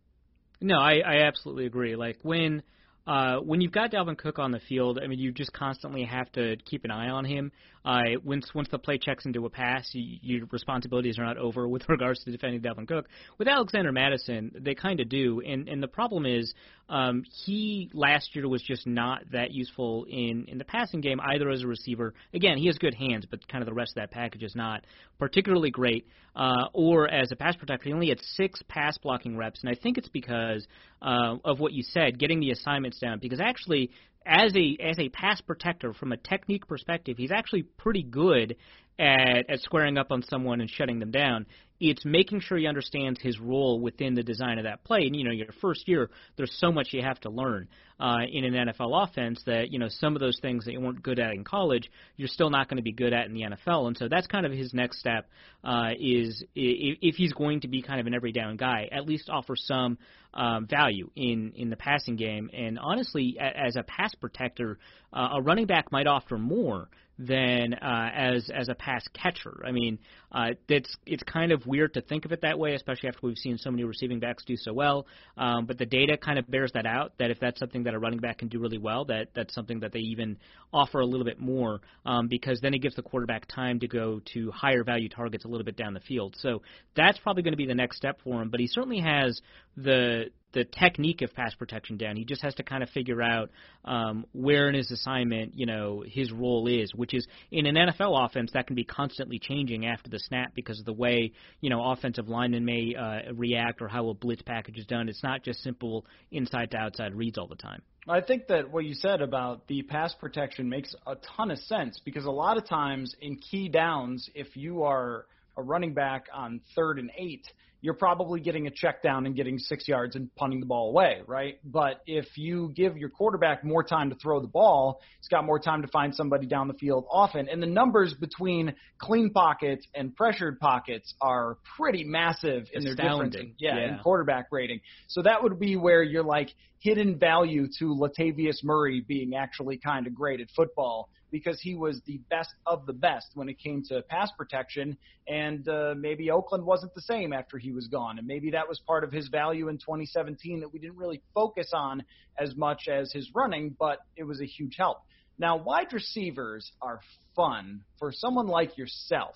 No, 0.61 0.79
I, 0.79 0.99
I 0.99 1.23
absolutely 1.27 1.67
agree. 1.67 1.97
Like 1.97 2.19
when 2.23 2.63
uh, 3.07 3.39
when 3.39 3.63
you've 3.63 3.73
got 3.73 3.91
Dalvin 3.91 4.19
Cook 4.19 4.39
on 4.39 4.53
the 4.53 4.61
field, 4.61 4.99
I 5.03 5.07
mean, 5.07 5.19
you 5.19 5.33
just 5.33 5.53
constantly 5.53 6.05
have 6.05 6.31
to 6.33 6.57
keep 6.67 6.85
an 6.85 6.91
eye 6.91 7.09
on 7.09 7.25
him. 7.25 7.53
Uh, 7.89 8.21
once 8.23 8.55
once 8.55 8.69
the 8.71 8.79
play 8.79 8.99
checks 8.99 9.25
into 9.25 9.47
a 9.47 9.51
pass, 9.51 9.89
you, 9.93 10.19
your 10.21 10.47
responsibilities 10.53 11.19
are 11.19 11.25
not 11.25 11.39
over 11.39 11.67
with 11.67 11.83
regards 11.89 12.23
to 12.23 12.31
defending 12.31 12.61
Dalvin 12.61 12.87
Cook. 12.87 13.09
With 13.39 13.49
Alexander 13.49 13.93
Mattison, 13.93 14.53
they 14.61 14.75
kind 14.75 15.01
of 15.01 15.09
do, 15.09 15.41
and 15.41 15.67
and 15.71 15.83
the 15.83 15.89
problem 15.89 16.27
is 16.27 16.53
um, 16.91 17.25
he 17.47 17.89
last 17.95 18.37
year 18.37 18.47
was 18.47 18.63
just 18.63 18.87
not 18.87 19.23
that 19.33 19.53
useful 19.53 20.05
in 20.05 20.45
in 20.49 20.59
the 20.59 20.67
passing 20.67 21.01
game 21.01 21.19
either 21.33 21.49
as 21.49 21.63
a 21.63 21.67
receiver. 21.67 22.13
Again, 22.35 22.59
he 22.59 22.67
has 22.67 22.77
good 22.77 22.93
hands, 22.93 23.25
but 23.25 23.49
kind 23.49 23.63
of 23.63 23.67
the 23.67 23.75
rest 23.75 23.93
of 23.93 24.03
that 24.03 24.11
package 24.11 24.43
is 24.43 24.55
not 24.55 24.85
particularly 25.19 25.71
great. 25.71 26.07
Uh, 26.37 26.67
or 26.75 27.09
as 27.09 27.33
a 27.33 27.37
pass 27.37 27.57
protector, 27.57 27.89
he 27.89 27.95
only 27.95 28.11
had 28.11 28.21
six 28.21 28.61
pass 28.69 28.99
blocking 28.99 29.35
reps, 29.35 29.63
and 29.63 29.71
I 29.71 29.75
think 29.75 29.97
it's 29.97 30.11
because 30.11 30.67
uh, 31.01 31.37
of 31.43 31.59
what 31.59 31.73
you 31.73 31.83
said, 31.83 32.19
getting 32.19 32.39
the 32.39 32.51
assignments 32.51 32.99
down. 32.99 33.19
Because 33.19 33.41
actually, 33.41 33.91
as 34.27 34.55
a 34.57 34.77
as 34.81 34.99
a 34.99 35.09
pass 35.09 35.41
protector 35.41 35.93
from 35.93 36.13
a 36.13 36.17
technique 36.17 36.67
perspective, 36.67 37.17
he's 37.17 37.33
actually 37.33 37.63
pretty 37.63 38.03
good 38.03 38.57
at 38.99 39.49
at 39.51 39.61
squaring 39.61 39.99
up 39.99 40.11
on 40.11 40.23
someone 40.23 40.61
and 40.61 40.71
shutting 40.71 40.99
them 40.99 41.11
down. 41.11 41.47
It's 41.81 42.05
making 42.05 42.41
sure 42.41 42.59
he 42.59 42.67
understands 42.67 43.21
his 43.21 43.39
role 43.39 43.81
within 43.81 44.15
the 44.15 44.23
design 44.23 44.59
of 44.59 44.65
that 44.65 44.85
play. 44.85 45.01
And 45.07 45.15
you 45.15 45.25
know, 45.25 45.31
your 45.31 45.53
first 45.61 45.89
year, 45.89 46.11
there's 46.37 46.53
so 46.59 46.73
much 46.73 46.89
you 46.93 47.03
have 47.03 47.21
to 47.21 47.31
learn 47.31 47.69
uh, 48.01 48.19
in 48.31 48.45
an 48.45 48.69
NFL 48.69 49.09
offense 49.09 49.43
that 49.47 49.71
you 49.71 49.79
know 49.79 49.89
some 49.89 50.15
of 50.15 50.21
those 50.21 50.39
things 50.41 50.65
that 50.65 50.73
you 50.73 50.81
weren't 50.81 51.03
good 51.03 51.19
at 51.19 51.33
in 51.33 51.45
college, 51.45 51.91
you're 52.17 52.29
still 52.29 52.51
not 52.51 52.69
going 52.69 52.77
to 52.77 52.83
be 52.83 52.93
good 52.93 53.13
at 53.13 53.27
in 53.27 53.35
the 53.35 53.43
NFL. 53.43 53.87
And 53.87 53.97
so 53.97 54.09
that's 54.09 54.27
kind 54.27 54.47
of 54.47 54.53
his 54.53 54.73
next 54.73 55.01
step. 55.01 55.29
Uh, 55.65 55.91
is 55.99 56.45
if 56.55 57.17
he's 57.17 57.33
going 57.33 57.61
to 57.61 57.69
be 57.69 57.83
kind 57.83 58.01
of 58.01 58.07
an 58.07 58.15
every 58.15 58.33
down 58.33 58.57
guy, 58.57 58.89
at 58.93 59.07
least 59.07 59.29
offer 59.29 59.55
some 59.57 59.99
um, 60.35 60.67
value 60.67 61.11
in 61.17 61.53
in 61.57 61.71
the 61.71 61.77
passing 61.77 62.17
game. 62.17 62.51
And 62.53 62.79
honestly, 62.79 63.37
as 63.41 63.77
a 63.77 63.83
pass 63.83 64.15
protector, 64.15 64.79
uh, 65.13 65.31
a 65.35 65.43
running 65.43 65.67
back 65.67 65.91
might 65.91 66.07
offer 66.07 66.39
more 66.39 66.89
than 67.19 67.75
uh, 67.75 68.11
as 68.15 68.49
as 68.55 68.69
a 68.69 68.75
pass 68.75 69.05
catcher. 69.13 69.63
I 69.67 69.73
mean, 69.73 69.99
uh, 70.31 70.51
it's 70.69 70.95
it's 71.07 71.23
kind 71.25 71.51
of 71.53 71.67
weird 71.69 71.95
to 71.95 72.01
think 72.01 72.25
of 72.25 72.33
it 72.33 72.41
that 72.43 72.59
way, 72.59 72.75
especially 72.75 73.09
after 73.09 73.21
we've 73.23 73.37
seen 73.37 73.59
so 73.59 73.71
many 73.71 73.85
receiving 73.85 74.19
backs 74.19 74.45
do 74.45 74.57
so 74.57 74.73
well. 74.73 75.07
Um, 75.37 75.67
but 75.67 75.79
the 75.79 75.87
data 75.87 76.17
kind 76.17 76.39
of 76.39 76.51
bears 76.51 76.73
that 76.73 76.87
out. 76.87 77.13
That 77.19 77.31
if 77.31 77.39
that's 77.39 77.59
something 77.59 77.85
that 77.85 77.95
a 77.95 77.99
running 77.99 78.19
back 78.19 78.39
can 78.39 78.49
do 78.49 78.59
really 78.59 78.79
well, 78.79 79.05
that 79.07 79.29
that's 79.35 79.55
something 79.55 79.81
that 79.81 79.93
they 79.93 80.01
even 80.01 80.37
offer 80.73 81.01
a 81.01 81.07
little 81.07 81.25
bit 81.25 81.39
more 81.39 81.81
um, 82.05 82.29
because 82.29 82.61
then 82.61 82.75
it 82.75 82.79
gives 82.79 82.97
the 82.97 83.03
quarterback 83.03 83.47
time 83.47 83.79
to 83.81 83.89
go 83.89 84.21
to 84.35 84.51
higher 84.51 84.85
value 84.85 85.09
targets 85.09 85.45
a 85.45 85.49
little 85.49 85.65
bit 85.65 85.77
down 85.77 85.95
the 85.95 86.01
field. 86.01 86.35
So 86.39 86.63
that's 86.97 87.19
probably 87.19 87.43
going 87.43 87.53
to 87.53 87.59
be 87.59 87.67
the 87.67 87.75
next 87.75 87.97
step 87.97 88.19
for 88.25 88.43
him. 88.43 88.51
But 88.51 88.61
he 88.61 88.67
certainly 88.67 89.01
has 89.01 89.41
the 89.83 90.31
the 90.53 90.65
technique 90.65 91.21
of 91.21 91.33
pass 91.35 91.55
protection 91.55 91.99
down. 91.99 92.17
He 92.17 92.25
just 92.25 92.43
has 92.43 92.55
to 92.55 92.63
kind 92.63 92.83
of 92.83 92.89
figure 92.89 93.21
out 93.21 93.51
um, 93.85 94.25
where 94.33 94.71
in 94.71 94.75
his 94.75 94.91
assignment, 94.91 95.53
you 95.55 95.67
know, 95.67 96.03
his 96.07 96.33
role 96.33 96.67
is, 96.67 96.91
which 96.95 97.13
is 97.13 97.27
in 97.51 97.67
an 97.67 97.75
NFL 97.75 98.27
offense 98.27 98.51
that 98.55 98.67
can 98.67 98.75
be 98.75 98.85
constantly 98.85 99.39
changing 99.39 99.85
after 99.85 100.09
the 100.09 100.19
snap 100.19 100.55
because 100.55 100.79
of 100.79 100.87
the 100.87 100.93
way 100.93 101.33
you 101.61 101.71
know 101.71 101.91
offensive 101.91 102.29
linemen 102.29 102.65
may 102.65 102.95
uh, 102.95 103.33
react 103.35 103.83
or 103.83 103.89
how 103.89 104.09
a 104.09 104.15
blitz 104.15 104.43
package 104.43 104.79
is 104.79 104.87
done. 104.87 105.09
It's 105.09 105.23
not 105.23 105.43
just 105.43 105.63
simple 105.63 106.07
inside 106.31 106.71
to 106.71 106.79
outside 106.79 107.15
reads 107.15 107.37
all 107.39 107.49
the 107.49 107.57
time. 107.57 107.83
I 108.09 108.23
think 108.23 108.47
that 108.47 108.71
what 108.71 108.87
you 108.87 108.95
said 108.95 109.21
about 109.21 109.67
the 109.67 109.83
pass 109.83 110.15
protection 110.15 110.67
makes 110.67 110.95
a 111.07 111.17
ton 111.37 111.51
of 111.51 111.59
sense 111.59 112.01
because 112.03 112.25
a 112.25 112.31
lot 112.31 112.57
of 112.57 112.67
times 112.67 113.15
in 113.21 113.37
key 113.37 113.69
downs, 113.69 114.31
if 114.35 114.57
you 114.57 114.85
are 114.85 115.27
a 115.59 115.63
running 115.63 115.93
back 115.93 116.27
on 116.33 116.63
third 116.75 116.99
and 116.99 117.11
eight, 117.19 117.47
you're 117.81 117.95
probably 117.95 118.41
getting 118.41 118.67
a 118.67 118.71
check 118.71 119.03
down 119.03 119.27
and 119.27 119.37
getting 119.37 119.59
six 119.59 119.87
yards 119.87 120.17
and 120.17 120.35
punting 120.35 120.61
the 120.61 120.67
ball 120.67 120.89
away, 120.91 121.23
right? 121.27 121.59
But 121.65 122.01
if 122.07 122.37
you 122.37 122.73
give 122.75 122.97
your 122.97 123.09
quarterback 123.09 123.63
more 123.63 123.85
time 123.85 124.11
to 124.11 124.17
throw 124.17 124.41
the 124.41 124.49
ball, 124.49 125.01
he's 125.21 125.29
got 125.29 125.45
more 125.45 125.61
time 125.61 125.83
to 125.83 125.89
find 125.89 126.15
somebody 126.15 126.47
down 126.47 126.67
the 126.67 126.75
field 126.75 127.07
often. 127.11 127.49
And 127.49 127.63
the 127.63 127.67
numbers 127.67 128.15
between 128.15 128.75
clean 128.99 129.31
pockets 129.31 129.87
and 129.95 130.15
pressured 130.15 130.59
pockets 130.59 131.15
are 131.21 131.59
pretty 131.77 132.03
massive 132.03 132.67
in 132.73 132.83
their 132.83 132.95
difference. 132.95 133.37
Yeah, 133.59 133.77
yeah, 133.77 133.93
in 133.95 133.99
quarterback 134.01 134.49
rating. 134.51 134.81
So 135.07 135.23
that 135.23 135.43
would 135.43 135.61
be 135.61 135.77
where 135.77 136.03
you're 136.03 136.25
like 136.25 136.51
hidden 136.81 137.19
value 137.19 137.69
to 137.79 137.85
Latavius 137.95 138.65
Murray 138.65 139.05
being 139.07 139.35
actually 139.37 139.79
kind 139.79 140.07
of 140.07 140.15
great 140.15 140.41
at 140.41 140.49
football 140.55 141.09
because 141.31 141.61
he 141.61 141.75
was 141.75 142.01
the 142.07 142.19
best 142.31 142.51
of 142.67 142.87
the 142.87 142.93
best 142.93 143.27
when 143.35 143.49
it 143.49 143.59
came 143.59 143.83
to 143.89 144.03
pass 144.03 144.31
protection. 144.37 144.97
And 145.27 145.69
uh, 145.69 145.95
maybe 145.97 146.31
Oakland 146.31 146.65
wasn't 146.65 146.95
the 146.95 147.03
same 147.03 147.33
after 147.33 147.59
he 147.59 147.73
was 147.73 147.87
gone. 147.89 148.19
And 148.19 148.27
maybe 148.27 148.51
that 148.53 148.69
was 148.69 148.81
part 148.81 149.05
of 149.05 149.13
his 149.13 149.29
value 149.29 149.69
in 149.69 149.79
2017 149.79 150.61
that 150.61 150.73
we 150.73 150.79
didn't 150.79 150.97
really 150.97 151.23
focus 151.35 151.71
on 151.73 152.03
as 152.39 152.57
much 152.57 152.89
as 152.89 153.13
his 153.13 153.31
running, 153.35 153.77
but 153.79 153.99
it 154.17 154.25
was 154.25 154.41
a 154.41 154.47
huge 154.47 154.77
help. 154.79 154.99
Now, 155.39 155.57
wide 155.57 155.93
receivers 155.93 156.71
are 156.83 157.01
fun 157.37 157.83
for 157.99 158.13
someone 158.13 158.49
like 158.49 158.77
yourself 158.77 159.35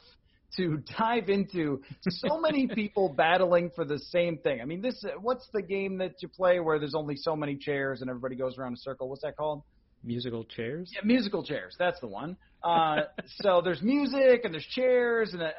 to 0.56 0.82
dive 0.98 1.28
into 1.28 1.82
so 2.08 2.40
many 2.40 2.66
people 2.74 3.08
battling 3.08 3.70
for 3.74 3.84
the 3.84 3.98
same 3.98 4.38
thing. 4.38 4.60
I 4.60 4.64
mean, 4.64 4.82
this 4.82 5.04
what's 5.20 5.48
the 5.52 5.62
game 5.62 5.98
that 5.98 6.22
you 6.22 6.28
play 6.28 6.60
where 6.60 6.78
there's 6.78 6.94
only 6.94 7.16
so 7.16 7.36
many 7.36 7.56
chairs 7.56 8.00
and 8.00 8.10
everybody 8.10 8.36
goes 8.36 8.58
around 8.58 8.74
a 8.74 8.78
circle? 8.78 9.08
What's 9.08 9.22
that 9.22 9.36
called? 9.36 9.62
Musical 10.04 10.44
chairs. 10.44 10.90
Yeah, 10.92 11.00
musical 11.04 11.44
chairs. 11.44 11.74
That's 11.78 12.00
the 12.00 12.08
one. 12.08 12.36
Uh, 12.62 13.02
so 13.40 13.60
there's 13.62 13.82
music 13.82 14.42
and 14.44 14.52
there's 14.52 14.66
chairs, 14.66 15.32
and 15.32 15.42
uh, 15.42 15.50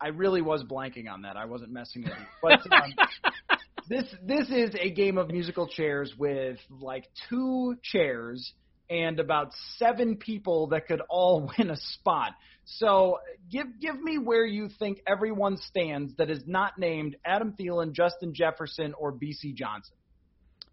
I 0.00 0.08
really 0.08 0.42
was 0.42 0.62
blanking 0.64 1.10
on 1.10 1.22
that. 1.22 1.36
I 1.36 1.46
wasn't 1.46 1.72
messing 1.72 2.02
with 2.02 2.12
you, 2.12 2.26
but. 2.42 2.60
Um, 2.72 2.94
this 3.90 4.04
this 4.24 4.48
is 4.48 4.70
a 4.78 4.90
game 4.90 5.18
of 5.18 5.30
musical 5.30 5.66
chairs 5.66 6.14
with 6.16 6.58
like 6.70 7.06
two 7.28 7.74
chairs 7.82 8.52
and 8.88 9.18
about 9.18 9.50
seven 9.76 10.16
people 10.16 10.68
that 10.68 10.86
could 10.86 11.02
all 11.10 11.50
win 11.58 11.70
a 11.70 11.76
spot. 11.76 12.32
So 12.64 13.18
give 13.50 13.66
give 13.80 14.00
me 14.00 14.18
where 14.18 14.46
you 14.46 14.68
think 14.78 15.00
everyone 15.06 15.56
stands 15.56 16.14
that 16.18 16.30
is 16.30 16.42
not 16.46 16.78
named 16.78 17.16
Adam 17.24 17.54
Thielen, 17.58 17.92
Justin 17.92 18.32
Jefferson, 18.32 18.94
or 18.96 19.12
Bisi 19.12 19.54
Johnson. 19.54 19.94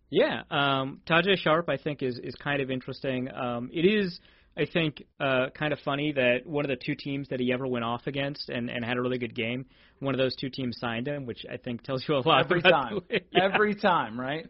Yeah, 0.10 0.44
um, 0.50 1.02
Tajae 1.08 1.38
Sharpe 1.38 1.70
I 1.70 1.78
think 1.78 2.02
is 2.02 2.18
is 2.20 2.36
kind 2.36 2.62
of 2.62 2.72
interesting. 2.72 3.30
Um, 3.32 3.70
it 3.74 3.86
is. 3.86 4.20
I 4.60 4.66
think 4.66 5.04
uh, 5.20 5.50
kind 5.54 5.72
of 5.72 5.78
funny 5.86 6.14
that 6.14 6.40
one 6.44 6.66
of 6.66 6.70
the 6.70 6.84
two 6.84 6.96
teams 6.96 7.30
that 7.30 7.40
he 7.40 7.54
ever 7.54 7.68
went 7.68 7.86
off 7.86 8.08
against 8.08 8.50
and, 8.50 8.72
and 8.72 8.84
had 8.84 8.98
a 8.98 9.02
really 9.02 9.20
good 9.20 9.36
game, 9.36 9.68
one 10.00 10.16
of 10.16 10.18
those 10.18 10.36
two 10.36 10.50
teams 10.50 10.80
signed 10.80 11.08
him, 11.08 11.28
which 11.28 11.46
I 11.48 11.58
think 11.58 11.84
tells 11.84 12.04
you 12.08 12.16
a 12.16 12.28
lot. 12.28 12.46
Every 12.46 12.64
time, 12.64 13.02
yeah. 13.08 13.20
every 13.40 13.76
time, 13.80 14.20
right? 14.20 14.48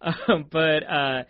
Um, 0.00 0.46
but 0.50 0.82
uh, 0.88 1.24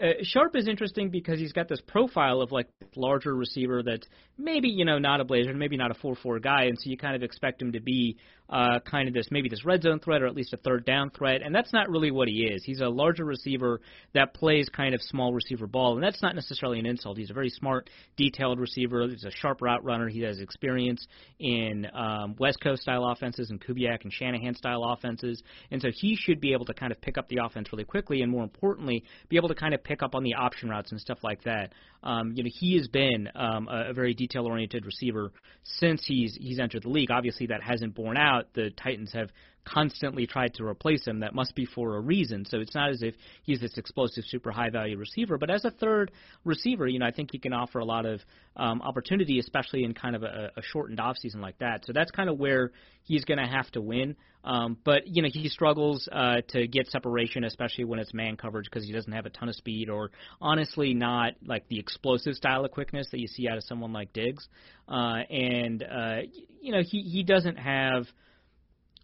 uh, 0.00 0.06
Sharpe 0.22 0.56
is 0.56 0.66
interesting 0.66 1.10
because 1.10 1.38
he's 1.38 1.52
got 1.52 1.68
this 1.68 1.80
profile 1.86 2.40
of 2.40 2.50
like 2.50 2.68
larger 2.96 3.34
receiver 3.34 3.82
that's 3.82 4.06
maybe 4.36 4.68
you 4.68 4.84
know 4.84 4.98
not 4.98 5.20
a 5.20 5.24
Blazer, 5.24 5.54
maybe 5.54 5.76
not 5.76 5.90
a 5.90 5.94
four-four 5.94 6.40
guy, 6.40 6.64
and 6.64 6.78
so 6.78 6.90
you 6.90 6.96
kind 6.96 7.14
of 7.14 7.22
expect 7.22 7.62
him 7.62 7.72
to 7.72 7.80
be 7.80 8.16
uh, 8.50 8.78
kind 8.80 9.08
of 9.08 9.14
this 9.14 9.28
maybe 9.30 9.48
this 9.48 9.64
red 9.64 9.82
zone 9.82 9.98
threat 10.00 10.22
or 10.22 10.26
at 10.26 10.34
least 10.34 10.52
a 10.52 10.56
third 10.58 10.84
down 10.84 11.10
threat, 11.10 11.40
and 11.42 11.54
that's 11.54 11.72
not 11.72 11.88
really 11.88 12.10
what 12.10 12.28
he 12.28 12.44
is. 12.44 12.62
He's 12.64 12.80
a 12.80 12.88
larger 12.88 13.24
receiver 13.24 13.80
that 14.12 14.34
plays 14.34 14.68
kind 14.68 14.94
of 14.94 15.00
small 15.02 15.32
receiver 15.32 15.66
ball, 15.66 15.94
and 15.94 16.02
that's 16.02 16.22
not 16.22 16.34
necessarily 16.34 16.78
an 16.78 16.86
insult. 16.86 17.16
He's 17.16 17.30
a 17.30 17.34
very 17.34 17.48
smart, 17.48 17.88
detailed 18.16 18.60
receiver. 18.60 19.08
He's 19.08 19.24
a 19.24 19.30
sharp 19.30 19.62
route 19.62 19.84
runner. 19.84 20.08
He 20.08 20.20
has 20.22 20.40
experience 20.40 21.06
in 21.38 21.86
um, 21.94 22.36
West 22.38 22.60
Coast 22.60 22.82
style 22.82 23.06
offenses 23.06 23.50
and 23.50 23.60
Kubiak 23.60 24.02
and 24.04 24.12
Shanahan 24.12 24.54
style 24.54 24.84
offenses, 24.84 25.42
and 25.70 25.80
so 25.80 25.88
he 25.94 26.14
should 26.14 26.40
be 26.40 26.52
able 26.52 26.66
to 26.66 26.74
kind 26.74 26.92
of 26.92 27.00
pick 27.00 27.16
up 27.16 27.28
the 27.28 27.38
offense 27.42 27.68
really 27.72 27.84
quickly, 27.84 28.22
and 28.22 28.30
more 28.30 28.44
importantly, 28.44 29.04
be 29.28 29.36
able 29.36 29.48
to 29.48 29.54
kind 29.54 29.72
of 29.72 29.82
pick 29.82 30.02
up 30.02 30.14
on 30.14 30.22
the 30.22 30.34
option 30.34 30.68
routes 30.68 30.92
and 30.92 31.00
stuff 31.00 31.18
like 31.22 31.42
that. 31.44 31.72
Um, 32.02 32.32
you 32.34 32.42
know, 32.42 32.50
he 32.52 32.76
has 32.76 32.86
been 32.88 33.30
um, 33.34 33.66
a, 33.68 33.90
a 33.90 33.92
very 33.94 34.12
detail-oriented 34.12 34.84
receiver 34.84 35.32
since 35.62 36.04
he's 36.06 36.36
he's 36.38 36.58
entered 36.58 36.82
the 36.82 36.90
league. 36.90 37.10
Obviously, 37.10 37.46
that 37.46 37.62
hasn't 37.62 37.94
borne 37.94 38.18
out. 38.18 38.33
The 38.54 38.70
Titans 38.70 39.12
have 39.12 39.30
constantly 39.64 40.26
tried 40.26 40.54
to 40.54 40.64
replace 40.64 41.06
him. 41.06 41.20
That 41.20 41.34
must 41.34 41.54
be 41.54 41.64
for 41.64 41.96
a 41.96 42.00
reason. 42.00 42.44
So 42.44 42.60
it's 42.60 42.74
not 42.74 42.90
as 42.90 43.02
if 43.02 43.14
he's 43.42 43.60
this 43.60 43.76
explosive, 43.76 44.24
super 44.26 44.50
high 44.50 44.70
value 44.70 44.96
receiver. 44.96 45.38
But 45.38 45.50
as 45.50 45.64
a 45.64 45.70
third 45.70 46.12
receiver, 46.44 46.86
you 46.86 46.98
know, 46.98 47.06
I 47.06 47.12
think 47.12 47.30
he 47.32 47.38
can 47.38 47.52
offer 47.52 47.78
a 47.78 47.84
lot 47.84 48.06
of 48.06 48.20
um, 48.56 48.82
opportunity, 48.82 49.38
especially 49.38 49.84
in 49.84 49.94
kind 49.94 50.16
of 50.16 50.22
a, 50.22 50.50
a 50.56 50.62
shortened 50.62 51.00
off 51.00 51.16
season 51.16 51.40
like 51.40 51.58
that. 51.58 51.84
So 51.86 51.92
that's 51.92 52.10
kind 52.10 52.28
of 52.28 52.38
where 52.38 52.72
he's 53.04 53.24
going 53.24 53.38
to 53.38 53.46
have 53.46 53.70
to 53.72 53.80
win. 53.80 54.16
Um, 54.44 54.76
but 54.84 55.06
you 55.06 55.22
know 55.22 55.28
he 55.32 55.48
struggles 55.48 56.06
uh, 56.12 56.42
to 56.48 56.66
get 56.66 56.88
separation, 56.88 57.44
especially 57.44 57.84
when 57.84 57.98
it's 57.98 58.12
man 58.12 58.36
coverage, 58.36 58.66
because 58.66 58.84
he 58.84 58.92
doesn't 58.92 59.12
have 59.12 59.24
a 59.24 59.30
ton 59.30 59.48
of 59.48 59.54
speed, 59.54 59.88
or 59.88 60.10
honestly 60.38 60.92
not 60.92 61.32
like 61.46 61.66
the 61.68 61.78
explosive 61.78 62.34
style 62.34 62.62
of 62.62 62.70
quickness 62.70 63.08
that 63.10 63.20
you 63.20 63.26
see 63.26 63.48
out 63.48 63.56
of 63.56 63.64
someone 63.64 63.94
like 63.94 64.12
Diggs. 64.12 64.46
Uh, 64.86 65.22
and 65.30 65.82
uh, 65.82 66.16
you 66.64 66.72
know 66.72 66.82
he 66.82 67.02
he 67.02 67.22
doesn't 67.22 67.56
have 67.56 68.06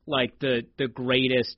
like 0.07 0.39
the 0.41 0.63
the 0.79 0.89
greatest 0.89 1.57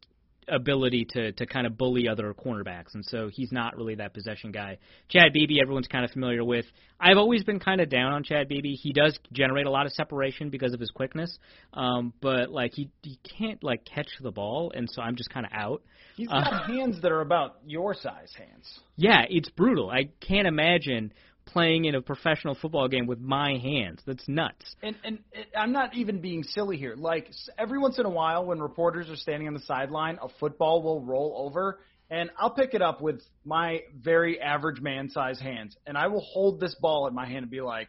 ability 0.48 1.06
to 1.10 1.30
to 1.32 1.46
kind 1.46 1.64
of 1.64 1.78
bully 1.78 2.08
other 2.08 2.34
cornerbacks, 2.34 2.94
and 2.94 3.04
so 3.04 3.30
he's 3.32 3.52
not 3.52 3.76
really 3.76 3.94
that 3.94 4.12
possession 4.12 4.50
guy. 4.50 4.78
Chad 5.08 5.32
Beebe, 5.32 5.60
everyone's 5.62 5.86
kind 5.86 6.04
of 6.04 6.10
familiar 6.10 6.44
with. 6.44 6.64
I've 6.98 7.18
always 7.18 7.44
been 7.44 7.60
kind 7.60 7.80
of 7.80 7.88
down 7.88 8.12
on 8.12 8.24
Chad 8.24 8.48
Beebe. 8.48 8.74
He 8.74 8.92
does 8.92 9.16
generate 9.32 9.66
a 9.66 9.70
lot 9.70 9.86
of 9.86 9.92
separation 9.92 10.50
because 10.50 10.74
of 10.74 10.80
his 10.80 10.90
quickness, 10.90 11.38
um, 11.72 12.12
but 12.20 12.50
like 12.50 12.72
he 12.74 12.90
he 13.02 13.20
can't 13.38 13.62
like 13.62 13.84
catch 13.84 14.08
the 14.20 14.32
ball, 14.32 14.72
and 14.74 14.88
so 14.90 15.02
I'm 15.02 15.14
just 15.14 15.30
kind 15.30 15.46
of 15.46 15.52
out. 15.54 15.82
He's 16.16 16.28
got 16.28 16.52
uh, 16.52 16.66
hands 16.66 17.00
that 17.02 17.12
are 17.12 17.20
about 17.20 17.58
your 17.64 17.94
size 17.94 18.32
hands. 18.36 18.80
Yeah, 18.96 19.24
it's 19.30 19.48
brutal. 19.50 19.88
I 19.88 20.10
can't 20.20 20.48
imagine 20.48 21.12
playing 21.46 21.84
in 21.84 21.94
a 21.94 22.02
professional 22.02 22.54
football 22.54 22.88
game 22.88 23.06
with 23.06 23.20
my 23.20 23.58
hands. 23.58 24.00
That's 24.06 24.26
nuts. 24.28 24.76
And 24.82 24.96
and 25.04 25.18
I'm 25.56 25.72
not 25.72 25.94
even 25.94 26.20
being 26.20 26.42
silly 26.42 26.76
here. 26.76 26.94
Like 26.96 27.30
every 27.58 27.78
once 27.78 27.98
in 27.98 28.06
a 28.06 28.10
while, 28.10 28.46
when 28.46 28.60
reporters 28.60 29.08
are 29.10 29.16
standing 29.16 29.48
on 29.48 29.54
the 29.54 29.60
sideline, 29.60 30.18
a 30.22 30.28
football 30.40 30.82
will 30.82 31.04
roll 31.04 31.34
over, 31.46 31.80
and 32.10 32.30
I'll 32.38 32.54
pick 32.54 32.74
it 32.74 32.82
up 32.82 33.00
with 33.00 33.22
my 33.44 33.80
very 33.96 34.40
average 34.40 34.80
man 34.80 35.10
size 35.10 35.40
hands, 35.40 35.76
and 35.86 35.96
I 35.96 36.08
will 36.08 36.24
hold 36.32 36.60
this 36.60 36.74
ball 36.80 37.06
in 37.06 37.14
my 37.14 37.26
hand 37.26 37.42
and 37.42 37.50
be 37.50 37.60
like, 37.60 37.88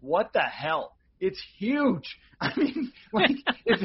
"What 0.00 0.32
the 0.32 0.40
hell?" 0.40 0.92
It's 1.20 1.40
huge. 1.58 2.18
I 2.40 2.52
mean, 2.56 2.92
like 3.12 3.32
it's 3.66 3.82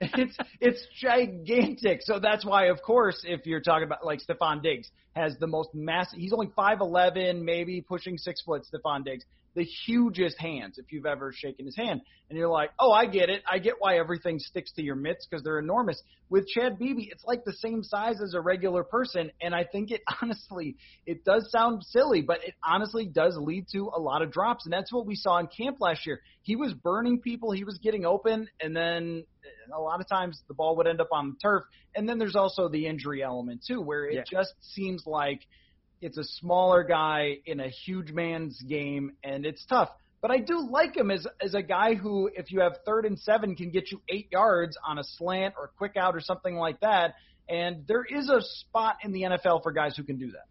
it's 0.00 0.36
it's 0.60 0.86
gigantic. 0.98 2.00
So 2.02 2.18
that's 2.18 2.44
why, 2.44 2.66
of 2.66 2.80
course, 2.82 3.20
if 3.24 3.46
you're 3.46 3.60
talking 3.60 3.84
about 3.84 4.04
like 4.04 4.20
Stefon 4.20 4.62
Diggs 4.62 4.88
has 5.14 5.36
the 5.38 5.46
most 5.46 5.74
massive. 5.74 6.18
He's 6.18 6.32
only 6.32 6.50
five 6.56 6.80
eleven, 6.80 7.44
maybe 7.44 7.82
pushing 7.82 8.16
six 8.16 8.40
foot. 8.40 8.66
Stefon 8.72 9.04
Diggs 9.04 9.24
the 9.58 9.64
hugest 9.64 10.38
hands 10.38 10.78
if 10.78 10.92
you've 10.92 11.04
ever 11.04 11.32
shaken 11.34 11.66
his 11.66 11.76
hand. 11.76 12.00
And 12.30 12.38
you're 12.38 12.48
like, 12.48 12.70
oh, 12.78 12.92
I 12.92 13.06
get 13.06 13.28
it. 13.28 13.42
I 13.50 13.58
get 13.58 13.74
why 13.80 13.98
everything 13.98 14.38
sticks 14.38 14.70
to 14.74 14.82
your 14.82 14.94
mitts 14.94 15.26
because 15.26 15.42
they're 15.42 15.58
enormous. 15.58 16.00
With 16.30 16.46
Chad 16.46 16.78
Beebe, 16.78 17.08
it's 17.10 17.24
like 17.24 17.44
the 17.44 17.54
same 17.54 17.82
size 17.82 18.20
as 18.22 18.34
a 18.34 18.40
regular 18.40 18.84
person. 18.84 19.32
And 19.40 19.56
I 19.56 19.64
think 19.64 19.90
it 19.90 20.02
honestly, 20.22 20.76
it 21.06 21.24
does 21.24 21.50
sound 21.50 21.82
silly, 21.82 22.22
but 22.22 22.44
it 22.44 22.54
honestly 22.64 23.06
does 23.06 23.36
lead 23.36 23.66
to 23.72 23.90
a 23.92 23.98
lot 23.98 24.22
of 24.22 24.30
drops. 24.30 24.64
And 24.64 24.72
that's 24.72 24.92
what 24.92 25.06
we 25.06 25.16
saw 25.16 25.38
in 25.38 25.48
camp 25.48 25.78
last 25.80 26.06
year. 26.06 26.20
He 26.42 26.54
was 26.54 26.72
burning 26.72 27.20
people, 27.20 27.50
he 27.50 27.64
was 27.64 27.78
getting 27.82 28.06
open, 28.06 28.48
and 28.62 28.76
then 28.76 29.24
eh, 29.44 29.74
a 29.74 29.80
lot 29.80 30.00
of 30.00 30.08
times 30.08 30.40
the 30.46 30.54
ball 30.54 30.76
would 30.76 30.86
end 30.86 31.00
up 31.00 31.08
on 31.10 31.30
the 31.30 31.36
turf. 31.42 31.64
And 31.96 32.08
then 32.08 32.18
there's 32.18 32.36
also 32.36 32.68
the 32.68 32.86
injury 32.86 33.24
element 33.24 33.64
too, 33.66 33.80
where 33.80 34.04
it 34.04 34.14
yeah. 34.14 34.22
just 34.30 34.54
seems 34.60 35.02
like– 35.04 35.40
it's 36.00 36.18
a 36.18 36.24
smaller 36.24 36.84
guy 36.84 37.38
in 37.46 37.60
a 37.60 37.68
huge 37.68 38.12
man's 38.12 38.60
game, 38.62 39.12
and 39.22 39.44
it's 39.44 39.64
tough. 39.66 39.90
But 40.20 40.30
I 40.30 40.38
do 40.38 40.68
like 40.68 40.96
him 40.96 41.10
as 41.10 41.26
as 41.40 41.54
a 41.54 41.62
guy 41.62 41.94
who, 41.94 42.28
if 42.34 42.50
you 42.50 42.60
have 42.60 42.78
third 42.84 43.04
and 43.04 43.18
seven, 43.18 43.54
can 43.54 43.70
get 43.70 43.92
you 43.92 44.00
eight 44.08 44.28
yards 44.32 44.76
on 44.84 44.98
a 44.98 45.04
slant 45.04 45.54
or 45.56 45.70
quick 45.78 45.96
out 45.96 46.16
or 46.16 46.20
something 46.20 46.56
like 46.56 46.80
that. 46.80 47.14
And 47.48 47.86
there 47.86 48.04
is 48.04 48.28
a 48.28 48.40
spot 48.42 48.96
in 49.02 49.12
the 49.12 49.22
NFL 49.22 49.62
for 49.62 49.72
guys 49.72 49.96
who 49.96 50.02
can 50.02 50.18
do 50.18 50.32
that. 50.32 50.44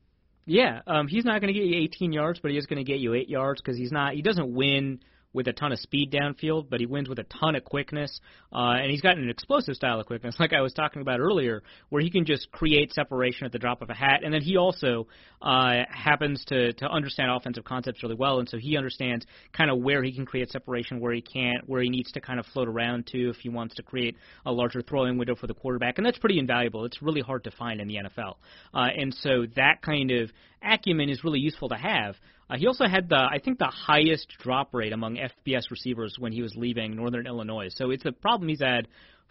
Yeah, 0.45 0.81
um, 0.87 1.07
he's 1.07 1.25
not 1.25 1.41
going 1.41 1.53
to 1.53 1.59
get 1.59 1.67
you 1.67 1.75
18 1.83 2.13
yards, 2.13 2.39
but 2.39 2.51
he 2.51 2.57
is 2.57 2.65
going 2.65 2.77
to 2.77 2.89
get 2.89 2.99
you 2.99 3.13
eight 3.13 3.27
yards 3.27 3.61
because 3.61 3.77
he's 3.77 3.91
not. 3.91 4.13
He 4.13 4.21
doesn't 4.21 4.53
win 4.53 5.01
with 5.33 5.47
a 5.47 5.53
ton 5.53 5.71
of 5.71 5.79
speed 5.79 6.11
downfield, 6.11 6.69
but 6.69 6.79
he 6.79 6.85
wins 6.85 7.09
with 7.09 7.19
a 7.19 7.23
ton 7.23 7.55
of 7.55 7.63
quickness, 7.63 8.19
uh, 8.53 8.75
and 8.81 8.89
he's 8.89 9.01
got 9.01 9.17
an 9.17 9.29
explosive 9.29 9.75
style 9.75 9.99
of 9.99 10.05
quickness, 10.05 10.35
like 10.39 10.53
I 10.53 10.61
was 10.61 10.73
talking 10.73 11.01
about 11.01 11.19
earlier, 11.19 11.63
where 11.89 12.01
he 12.01 12.09
can 12.09 12.25
just 12.25 12.51
create 12.51 12.93
separation 12.93 13.45
at 13.45 13.51
the 13.51 13.59
drop 13.59 13.81
of 13.81 13.89
a 13.89 13.93
hat, 13.93 14.21
and 14.23 14.33
then 14.33 14.41
he 14.41 14.57
also 14.57 15.07
uh, 15.41 15.83
happens 15.89 16.43
to 16.45 16.73
to 16.73 16.87
understand 16.87 17.29
offensive 17.31 17.63
concepts 17.63 18.01
really 18.03 18.15
well, 18.15 18.39
and 18.39 18.49
so 18.49 18.57
he 18.57 18.77
understands 18.77 19.25
kind 19.53 19.69
of 19.69 19.79
where 19.79 20.03
he 20.03 20.11
can 20.11 20.25
create 20.25 20.49
separation, 20.49 20.99
where 20.99 21.13
he 21.13 21.21
can't, 21.21 21.67
where 21.67 21.81
he 21.81 21.89
needs 21.89 22.11
to 22.11 22.21
kind 22.21 22.39
of 22.39 22.45
float 22.47 22.67
around 22.67 23.05
to 23.07 23.29
if 23.29 23.37
he 23.37 23.49
wants 23.49 23.75
to 23.75 23.83
create 23.83 24.15
a 24.45 24.51
larger 24.51 24.81
throwing 24.81 25.17
window 25.17 25.35
for 25.35 25.47
the 25.47 25.53
quarterback, 25.53 25.97
and 25.97 26.05
that's 26.05 26.17
pretty 26.17 26.39
invaluable. 26.39 26.85
It's 26.85 27.01
really 27.01 27.21
hard 27.21 27.43
to 27.43 27.51
find 27.51 27.81
in 27.81 27.87
the 27.87 27.95
NFL, 27.95 28.35
uh, 28.73 28.87
and 28.97 29.13
so 29.13 29.45
that 29.55 29.81
kind 29.81 30.11
of 30.11 30.31
acumen 30.63 31.09
is 31.09 31.23
really 31.23 31.39
useful 31.39 31.69
to 31.69 31.75
have. 31.75 32.15
Uh, 32.49 32.57
he 32.57 32.67
also 32.67 32.85
had 32.85 33.09
the, 33.09 33.15
I 33.15 33.39
think, 33.43 33.59
the 33.59 33.65
highest 33.65 34.27
drop 34.39 34.73
rate 34.73 34.93
among 34.93 35.17
FBS 35.17 35.69
receivers 35.69 36.15
when 36.17 36.31
he 36.31 36.41
was 36.41 36.53
leaving 36.55 36.95
Northern 36.95 37.27
Illinois. 37.27 37.69
So 37.69 37.91
it's 37.91 38.05
a 38.05 38.11
problem 38.11 38.49
he's 38.49 38.61
had 38.61 38.87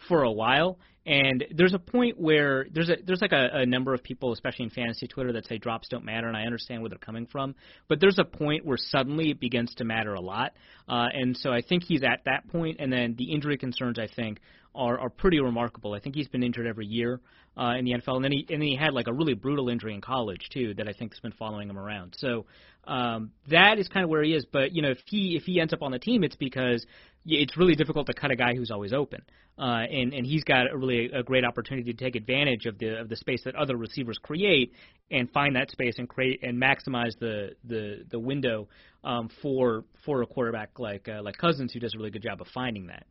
for 0.08 0.22
a 0.22 0.32
while. 0.32 0.78
And 1.06 1.44
there's 1.54 1.72
a 1.72 1.78
point 1.78 2.18
where 2.18 2.66
there's 2.72 2.88
a 2.88 2.96
there's 3.06 3.20
like 3.20 3.30
a, 3.30 3.48
a 3.52 3.66
number 3.66 3.94
of 3.94 4.02
people, 4.02 4.32
especially 4.32 4.64
in 4.64 4.70
fantasy 4.70 5.06
Twitter, 5.06 5.32
that 5.34 5.46
say 5.46 5.56
drops 5.56 5.86
don't 5.88 6.04
matter, 6.04 6.26
and 6.26 6.36
I 6.36 6.42
understand 6.42 6.82
where 6.82 6.88
they're 6.88 6.98
coming 6.98 7.26
from. 7.26 7.54
But 7.86 8.00
there's 8.00 8.18
a 8.18 8.24
point 8.24 8.66
where 8.66 8.76
suddenly 8.76 9.30
it 9.30 9.38
begins 9.38 9.72
to 9.76 9.84
matter 9.84 10.14
a 10.14 10.20
lot, 10.20 10.54
uh, 10.88 11.06
and 11.14 11.36
so 11.36 11.52
I 11.52 11.62
think 11.62 11.84
he's 11.84 12.02
at 12.02 12.24
that 12.24 12.48
point. 12.48 12.78
And 12.80 12.92
then 12.92 13.14
the 13.16 13.32
injury 13.32 13.56
concerns, 13.56 14.00
I 14.00 14.08
think, 14.08 14.40
are 14.76 14.98
are 14.98 15.10
pretty 15.10 15.40
remarkable. 15.40 15.94
I 15.94 16.00
think 16.00 16.14
he's 16.14 16.28
been 16.28 16.42
injured 16.42 16.66
every 16.66 16.86
year 16.86 17.20
uh, 17.56 17.74
in 17.78 17.84
the 17.84 17.92
NFL, 17.92 18.16
and 18.16 18.24
then 18.24 18.32
he 18.32 18.46
and 18.50 18.60
then 18.60 18.68
he 18.68 18.76
had 18.76 18.92
like 18.92 19.08
a 19.08 19.12
really 19.12 19.34
brutal 19.34 19.68
injury 19.68 19.94
in 19.94 20.00
college 20.00 20.48
too 20.52 20.74
that 20.74 20.88
I 20.88 20.92
think 20.92 21.12
has 21.12 21.20
been 21.20 21.32
following 21.32 21.68
him 21.68 21.78
around. 21.78 22.14
So 22.18 22.46
um, 22.86 23.32
that 23.50 23.78
is 23.78 23.88
kind 23.88 24.04
of 24.04 24.10
where 24.10 24.22
he 24.22 24.34
is. 24.34 24.44
But 24.44 24.72
you 24.72 24.82
know, 24.82 24.90
if 24.90 24.98
he 25.06 25.36
if 25.36 25.44
he 25.44 25.60
ends 25.60 25.72
up 25.72 25.82
on 25.82 25.92
the 25.92 25.98
team, 25.98 26.22
it's 26.22 26.36
because 26.36 26.84
it's 27.24 27.56
really 27.56 27.74
difficult 27.74 28.06
to 28.06 28.14
cut 28.14 28.30
a 28.30 28.36
guy 28.36 28.54
who's 28.54 28.70
always 28.70 28.92
open, 28.92 29.22
uh, 29.58 29.62
and 29.90 30.12
and 30.12 30.26
he's 30.26 30.44
got 30.44 30.70
a 30.70 30.76
really 30.76 31.10
a 31.12 31.22
great 31.22 31.44
opportunity 31.44 31.92
to 31.92 31.98
take 31.98 32.14
advantage 32.14 32.66
of 32.66 32.78
the 32.78 33.00
of 33.00 33.08
the 33.08 33.16
space 33.16 33.42
that 33.44 33.54
other 33.56 33.76
receivers 33.76 34.18
create 34.22 34.72
and 35.10 35.30
find 35.30 35.56
that 35.56 35.70
space 35.70 35.94
and 35.98 36.08
create 36.08 36.42
and 36.42 36.60
maximize 36.60 37.18
the 37.18 37.50
the 37.64 38.04
the 38.10 38.18
window 38.18 38.68
um, 39.02 39.28
for 39.42 39.84
for 40.04 40.22
a 40.22 40.26
quarterback 40.26 40.78
like 40.78 41.08
uh, 41.08 41.22
like 41.22 41.36
Cousins 41.38 41.72
who 41.72 41.80
does 41.80 41.94
a 41.94 41.98
really 41.98 42.10
good 42.10 42.22
job 42.22 42.40
of 42.40 42.46
finding 42.54 42.86
that. 42.86 43.06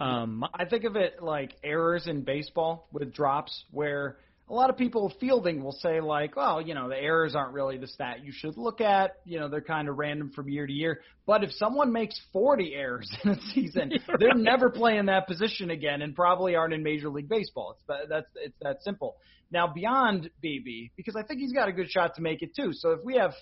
Um, 0.00 0.44
I 0.52 0.64
think 0.64 0.84
of 0.84 0.96
it 0.96 1.22
like 1.22 1.54
errors 1.62 2.06
in 2.06 2.22
baseball 2.22 2.88
with 2.92 3.12
drops 3.12 3.64
where 3.70 4.18
a 4.48 4.52
lot 4.52 4.68
of 4.68 4.76
people 4.76 5.12
fielding 5.20 5.62
will 5.62 5.72
say 5.72 6.00
like, 6.00 6.36
well, 6.36 6.60
you 6.60 6.74
know, 6.74 6.88
the 6.88 6.96
errors 6.96 7.34
aren't 7.34 7.54
really 7.54 7.78
the 7.78 7.86
stat 7.86 8.22
you 8.22 8.30
should 8.32 8.58
look 8.58 8.80
at. 8.80 9.16
You 9.24 9.40
know, 9.40 9.48
they're 9.48 9.62
kind 9.62 9.88
of 9.88 9.96
random 9.96 10.32
from 10.32 10.48
year 10.48 10.66
to 10.66 10.72
year. 10.72 11.00
But 11.26 11.44
if 11.44 11.52
someone 11.52 11.92
makes 11.92 12.20
40 12.32 12.74
errors 12.74 13.10
in 13.24 13.30
a 13.30 13.40
season, 13.54 13.92
they're 14.18 14.28
right. 14.28 14.36
never 14.36 14.68
playing 14.68 15.06
that 15.06 15.26
position 15.26 15.70
again, 15.70 16.02
and 16.02 16.14
probably 16.14 16.56
aren't 16.56 16.74
in 16.74 16.82
Major 16.82 17.08
League 17.08 17.28
Baseball. 17.28 17.78
It's 17.88 18.08
that's 18.08 18.26
it's 18.36 18.56
that 18.60 18.82
simple. 18.82 19.16
Now 19.50 19.66
beyond 19.66 20.30
Beebe, 20.42 20.88
because 20.96 21.16
I 21.16 21.22
think 21.22 21.40
he's 21.40 21.52
got 21.52 21.68
a 21.68 21.72
good 21.72 21.90
shot 21.90 22.16
to 22.16 22.22
make 22.22 22.42
it 22.42 22.54
too. 22.54 22.72
So 22.72 22.90
if 22.90 23.00
we 23.02 23.16
have 23.16 23.32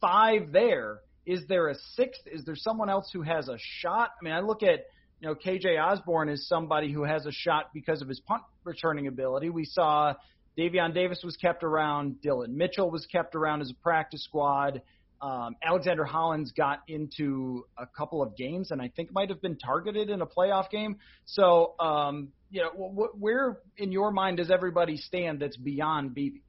five 0.00 0.50
there, 0.50 1.00
is 1.24 1.42
there 1.48 1.68
a 1.68 1.74
sixth? 1.94 2.22
Is 2.26 2.44
there 2.44 2.56
someone 2.56 2.90
else 2.90 3.10
who 3.12 3.22
has 3.22 3.48
a 3.48 3.58
shot? 3.80 4.10
I 4.20 4.24
mean, 4.24 4.32
I 4.32 4.40
look 4.40 4.62
at 4.64 4.86
you 5.20 5.28
know, 5.28 5.34
KJ 5.34 5.82
Osborn 5.82 6.28
is 6.28 6.46
somebody 6.46 6.92
who 6.92 7.04
has 7.04 7.26
a 7.26 7.32
shot 7.32 7.70
because 7.72 8.02
of 8.02 8.08
his 8.08 8.20
punt 8.20 8.42
returning 8.64 9.06
ability. 9.06 9.50
We 9.50 9.64
saw 9.64 10.14
Davion 10.58 10.94
Davis 10.94 11.20
was 11.24 11.36
kept 11.36 11.62
around, 11.64 12.20
Dillon 12.20 12.56
Mitchell 12.56 12.90
was 12.90 13.06
kept 13.06 13.34
around 13.34 13.62
as 13.62 13.70
a 13.70 13.82
practice 13.82 14.24
squad. 14.24 14.82
Um, 15.22 15.56
Alexander 15.62 16.04
Hollins 16.04 16.52
got 16.52 16.80
into 16.88 17.64
a 17.78 17.86
couple 17.86 18.22
of 18.22 18.36
games 18.36 18.70
and 18.70 18.82
I 18.82 18.88
think 18.94 19.12
might 19.12 19.30
have 19.30 19.40
been 19.40 19.56
targeted 19.56 20.10
in 20.10 20.20
a 20.20 20.26
playoff 20.26 20.70
game. 20.70 20.98
So, 21.24 21.74
um, 21.80 22.28
you 22.50 22.62
know, 22.62 22.70
wh- 22.70 23.20
where 23.20 23.58
in 23.78 23.92
your 23.92 24.10
mind 24.10 24.36
does 24.36 24.50
everybody 24.50 24.98
stand 24.98 25.40
that's 25.40 25.56
beyond 25.56 26.14
Beebe? 26.14 26.40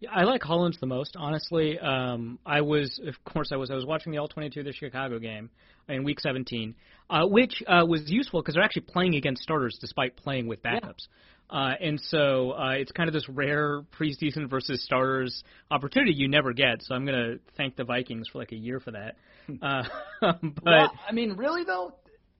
Yeah, 0.00 0.10
I 0.14 0.24
like 0.24 0.42
Hollins 0.42 0.78
the 0.78 0.86
most, 0.86 1.16
honestly. 1.16 1.78
Um, 1.78 2.38
I 2.44 2.60
was, 2.60 3.00
of 3.06 3.14
course, 3.24 3.48
I 3.52 3.56
was 3.56 3.70
I 3.70 3.74
was 3.74 3.86
watching 3.86 4.12
the 4.12 4.18
All-22, 4.18 4.64
the 4.64 4.72
Chicago 4.72 5.18
game 5.18 5.50
in 5.88 6.04
Week 6.04 6.20
17, 6.20 6.74
uh, 7.08 7.26
which 7.26 7.62
uh, 7.66 7.84
was 7.86 8.02
useful 8.10 8.42
because 8.42 8.54
they're 8.54 8.64
actually 8.64 8.82
playing 8.82 9.14
against 9.14 9.42
starters 9.42 9.78
despite 9.80 10.16
playing 10.16 10.46
with 10.48 10.62
backups. 10.62 11.06
Yeah. 11.50 11.58
Uh, 11.58 11.74
and 11.80 12.00
so 12.00 12.52
uh, 12.52 12.70
it's 12.70 12.90
kind 12.90 13.08
of 13.08 13.14
this 13.14 13.28
rare 13.28 13.82
preseason 13.98 14.50
versus 14.50 14.82
starters 14.82 15.44
opportunity 15.70 16.12
you 16.12 16.28
never 16.28 16.52
get. 16.52 16.82
So 16.82 16.94
I'm 16.94 17.06
going 17.06 17.18
to 17.18 17.38
thank 17.56 17.76
the 17.76 17.84
Vikings 17.84 18.28
for 18.32 18.38
like 18.38 18.52
a 18.52 18.56
year 18.56 18.80
for 18.80 18.90
that. 18.90 19.16
Uh, 19.62 19.84
but 20.20 20.64
well, 20.64 20.92
I 21.08 21.12
mean, 21.12 21.36
really 21.36 21.62
though, 21.64 21.94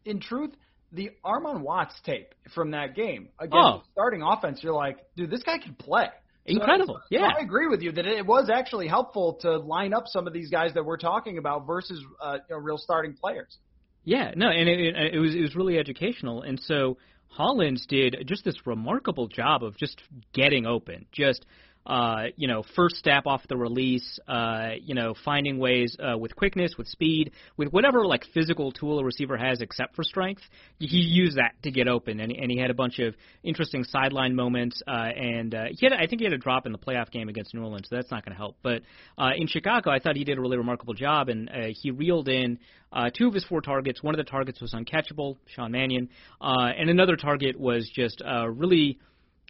in 0.05 0.21
truth, 0.21 0.51
the 0.93 1.11
Armon 1.25 1.61
Watts 1.61 1.95
tape 2.05 2.35
from 2.55 2.73
that 2.73 2.97
game 2.97 3.29
against 3.39 3.57
oh. 3.57 3.83
starting 3.93 4.23
offense, 4.23 4.61
you're 4.63 4.75
like, 4.75 4.99
dude, 5.17 5.31
this 5.31 5.43
guy 5.43 5.59
can 5.59 5.75
play. 5.75 6.09
Incredible. 6.47 6.97
So, 6.97 7.07
yeah. 7.11 7.31
So 7.31 7.41
I 7.41 7.43
agree 7.43 7.67
with 7.67 7.83
you 7.83 7.93
that 7.93 8.07
it 8.07 8.25
was 8.25 8.49
actually 8.49 8.89
helpful 8.89 9.35
to 9.43 9.59
line 9.59 9.93
up 9.93 10.05
some 10.07 10.27
of 10.27 10.33
these 10.33 10.49
guys 10.49 10.75
that 10.75 10.85
we're 10.85 10.97
talking 10.97 11.39
about 11.39 11.67
versus 11.67 12.03
uh, 12.21 12.39
you 12.49 12.57
know, 12.57 12.61
real 12.61 12.79
starting 12.79 13.15
players. 13.15 13.59
Yeah, 14.05 14.33
no, 14.37 14.49
and 14.49 14.69
it, 14.69 14.79
it, 14.79 15.15
it 15.15 15.19
was 15.19 15.35
it 15.35 15.41
was 15.41 15.57
really 15.57 15.79
educational, 15.79 16.43
and 16.43 16.61
so 16.61 16.97
Hollins 17.27 17.85
did 17.87 18.17
just 18.27 18.45
this 18.45 18.67
remarkable 18.67 19.27
job 19.27 19.65
of 19.65 19.77
just 19.77 20.01
getting 20.33 20.65
open, 20.65 21.07
just 21.11 21.45
uh, 21.87 22.25
you 22.37 22.49
know, 22.49 22.65
first 22.75 22.97
step 22.97 23.27
off 23.27 23.43
the 23.49 23.57
release, 23.57 24.19
uh, 24.27 24.71
you 24.83 24.95
know, 24.95 25.15
finding 25.25 25.59
ways 25.59 25.97
uh, 26.01 26.19
with 26.19 26.35
quickness, 26.35 26.73
with 26.77 26.89
speed, 26.89 27.31
with 27.57 27.73
whatever 27.73 28.05
like 28.05 28.25
physical 28.35 28.73
tool 28.73 28.99
a 28.99 29.05
receiver 29.05 29.37
has 29.37 29.61
except 29.61 29.95
for 29.95 30.03
strength. 30.03 30.43
He 30.79 30.99
used 30.99 31.37
that 31.37 31.55
to 31.63 31.71
get 31.71 31.87
open, 31.87 32.21
and, 32.21 32.33
and 32.33 32.51
he 32.51 32.59
had 32.59 32.71
a 32.71 32.75
bunch 32.75 32.99
of 32.99 33.15
interesting 33.45 33.85
sideline 33.85 34.35
moments. 34.35 34.83
Uh, 34.87 34.91
and 34.91 35.55
uh, 35.55 35.65
he 35.71 35.87
had, 35.87 35.93
I 35.93 36.07
think, 36.07 36.21
he 36.21 36.25
had 36.25 36.33
a 36.33 36.39
drop 36.39 36.67
in 36.67 36.73
the 36.73 36.79
playoff 36.79 37.11
game 37.11 37.29
against 37.29 37.55
New 37.55 37.63
Orleans, 37.63 37.87
so 37.89 37.97
that's 37.97 38.11
not 38.11 38.25
going 38.25 38.33
to 38.33 38.39
help. 38.39 38.57
But 38.63 38.83
uh, 39.17 39.31
in 39.37 39.47
Chicago, 39.47 39.91
I 39.91 40.01
thought 40.01 40.17
he 40.17 40.25
did 40.25 40.39
a 40.39 40.41
really 40.41 40.59
remarkable 40.59 40.95
job, 40.95 41.29
and 41.29 41.49
uh, 41.49 41.53
he 41.81 41.93
reeled 41.93 42.29
in 42.29 42.59
uh, 42.93 43.11
two 43.17 43.29
of 43.29 43.35
his 43.35 43.45
four 43.45 43.61
targets. 43.61 44.03
One 44.03 44.15
of 44.15 44.19
the 44.19 44.29
targets 44.29 44.61
was 44.61 44.75
uncatchable, 44.75 45.37
Sean 45.47 45.71
Mannion, 45.71 46.09
uh, 46.41 46.71
and 46.77 46.91
another 46.91 47.17
target 47.17 47.59
was 47.59 47.89
just 47.95 48.23
uh, 48.27 48.49
really 48.49 48.99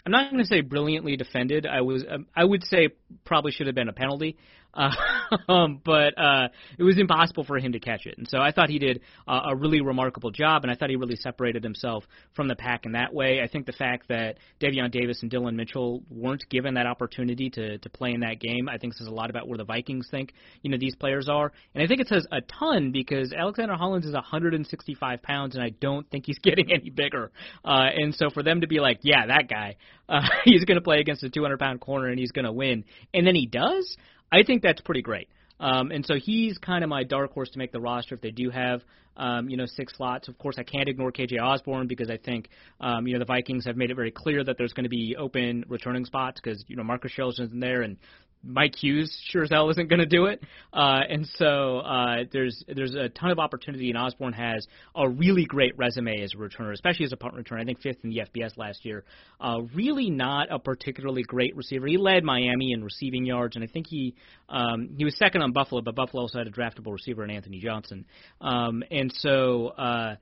I'm 0.04 0.12
not 0.12 0.30
going 0.30 0.42
to 0.42 0.46
say 0.48 0.60
brilliantly 0.60 1.16
defended. 1.16 1.66
I 1.66 1.80
was 1.80 2.04
um, 2.08 2.26
I 2.34 2.44
would 2.44 2.64
say 2.64 2.90
probably 3.24 3.52
should 3.52 3.66
have 3.66 3.74
been 3.74 3.88
a 3.88 3.92
penalty. 3.92 4.36
Um, 5.48 5.80
but 5.84 6.16
uh, 6.16 6.48
it 6.78 6.84
was 6.84 6.98
impossible 6.98 7.44
for 7.44 7.58
him 7.58 7.72
to 7.72 7.80
catch 7.80 8.06
it. 8.06 8.16
And 8.16 8.28
so 8.28 8.38
I 8.38 8.52
thought 8.52 8.68
he 8.68 8.78
did 8.78 9.00
uh, 9.26 9.40
a 9.50 9.56
really 9.56 9.80
remarkable 9.80 10.30
job, 10.30 10.62
and 10.62 10.70
I 10.70 10.76
thought 10.76 10.88
he 10.88 10.96
really 10.96 11.16
separated 11.16 11.64
himself 11.64 12.04
from 12.34 12.46
the 12.46 12.54
pack 12.54 12.86
in 12.86 12.92
that 12.92 13.12
way. 13.12 13.40
I 13.42 13.48
think 13.48 13.66
the 13.66 13.72
fact 13.72 14.08
that 14.08 14.38
Davion 14.60 14.90
Davis 14.90 15.22
and 15.22 15.30
Dillon 15.30 15.56
Mitchell 15.56 16.02
weren't 16.10 16.48
given 16.48 16.74
that 16.74 16.86
opportunity 16.86 17.50
to 17.50 17.78
to 17.78 17.90
play 17.90 18.12
in 18.12 18.20
that 18.20 18.38
game, 18.38 18.68
I 18.68 18.78
think 18.78 18.94
says 18.94 19.08
a 19.08 19.12
lot 19.12 19.30
about 19.30 19.48
where 19.48 19.58
the 19.58 19.64
Vikings 19.64 20.08
think 20.10 20.32
you 20.62 20.70
know 20.70 20.78
these 20.78 20.94
players 20.94 21.28
are, 21.28 21.52
and 21.74 21.82
I 21.82 21.86
think 21.86 22.00
it 22.00 22.08
says 22.08 22.26
a 22.30 22.40
ton 22.40 22.92
because 22.92 23.32
Alexander 23.32 23.74
Hollins 23.74 24.06
is 24.06 24.14
165 24.14 25.22
pounds, 25.22 25.54
and 25.56 25.64
I 25.64 25.70
don't 25.70 26.08
think 26.10 26.26
he's 26.26 26.38
getting 26.42 26.70
any 26.72 26.90
bigger. 26.90 27.32
Uh, 27.64 27.86
and 27.94 28.14
so 28.14 28.30
for 28.30 28.42
them 28.42 28.60
to 28.60 28.68
be 28.68 28.78
like, 28.78 29.00
yeah, 29.02 29.26
that 29.26 29.48
guy, 29.48 29.76
uh, 30.08 30.22
he's 30.44 30.64
going 30.64 30.76
to 30.76 30.84
play 30.84 31.00
against 31.00 31.24
a 31.24 31.30
200 31.30 31.58
pound 31.58 31.80
corner 31.80 32.06
and 32.06 32.18
he's 32.18 32.30
going 32.30 32.44
to 32.44 32.52
win, 32.52 32.84
and 33.12 33.26
then 33.26 33.34
he 33.34 33.46
does. 33.46 33.96
I 34.32 34.42
think 34.42 34.62
that's 34.62 34.80
pretty 34.80 35.02
great. 35.02 35.28
Um, 35.58 35.90
and 35.90 36.04
so 36.04 36.14
he's 36.14 36.58
kind 36.58 36.84
of 36.84 36.90
my 36.90 37.02
dark 37.02 37.32
horse 37.32 37.48
to 37.50 37.58
make 37.58 37.72
the 37.72 37.80
roster 37.80 38.14
if 38.14 38.20
they 38.20 38.30
do 38.30 38.50
have, 38.50 38.82
um, 39.16 39.48
you 39.48 39.56
know, 39.56 39.64
six 39.64 39.94
slots. 39.96 40.28
Of 40.28 40.36
course, 40.36 40.56
I 40.58 40.62
can't 40.62 40.88
ignore 40.88 41.10
KJ 41.10 41.40
Osborn 41.40 41.86
because 41.86 42.10
I 42.10 42.18
think, 42.18 42.50
um, 42.80 43.06
you 43.06 43.14
know, 43.14 43.20
the 43.20 43.24
Vikings 43.24 43.64
have 43.64 43.76
made 43.76 43.90
it 43.90 43.94
very 43.94 44.10
clear 44.10 44.44
that 44.44 44.58
there's 44.58 44.74
going 44.74 44.84
to 44.84 44.90
be 44.90 45.16
open 45.16 45.64
returning 45.68 46.04
spots 46.04 46.40
because, 46.42 46.62
you 46.68 46.76
know, 46.76 46.84
Marcus 46.84 47.12
Sherels 47.16 47.40
in 47.40 47.58
there 47.58 47.82
and 47.82 47.96
Mike 48.46 48.74
Hughes 48.76 49.14
sure 49.30 49.42
as 49.42 49.50
hell 49.50 49.68
isn't 49.70 49.88
going 49.88 50.00
to 50.00 50.06
do 50.06 50.26
it. 50.26 50.42
Uh, 50.72 51.00
and 51.08 51.26
so 51.36 51.78
uh, 51.78 52.24
there's 52.32 52.62
there's 52.68 52.94
a 52.94 53.08
ton 53.08 53.30
of 53.30 53.38
opportunity, 53.38 53.90
and 53.90 53.98
Osborn 53.98 54.32
has 54.32 54.66
a 54.94 55.08
really 55.08 55.44
great 55.44 55.76
resume 55.76 56.22
as 56.22 56.32
a 56.34 56.36
returner, 56.36 56.72
especially 56.72 57.04
as 57.04 57.12
a 57.12 57.16
punt 57.16 57.34
returner. 57.34 57.60
I 57.60 57.64
think 57.64 57.80
fifth 57.80 57.98
in 58.04 58.10
the 58.10 58.22
FBS 58.34 58.56
last 58.56 58.84
year. 58.84 59.04
Uh, 59.40 59.62
really 59.74 60.10
not 60.10 60.48
a 60.50 60.58
particularly 60.58 61.22
great 61.22 61.56
receiver. 61.56 61.86
He 61.86 61.96
led 61.96 62.24
Miami 62.24 62.72
in 62.72 62.84
receiving 62.84 63.26
yards, 63.26 63.56
and 63.56 63.64
I 63.64 63.68
think 63.68 63.86
he 63.88 64.14
um, 64.48 64.90
he 64.96 65.04
was 65.04 65.16
second 65.18 65.42
on 65.42 65.52
Buffalo, 65.52 65.80
but 65.80 65.94
Buffalo 65.94 66.22
also 66.22 66.38
had 66.38 66.46
a 66.46 66.50
draftable 66.50 66.92
receiver 66.92 67.24
in 67.24 67.30
Anthony 67.30 67.60
Johnson. 67.60 68.04
Um, 68.40 68.82
and 68.90 69.12
so. 69.12 69.68
Uh, 69.68 70.16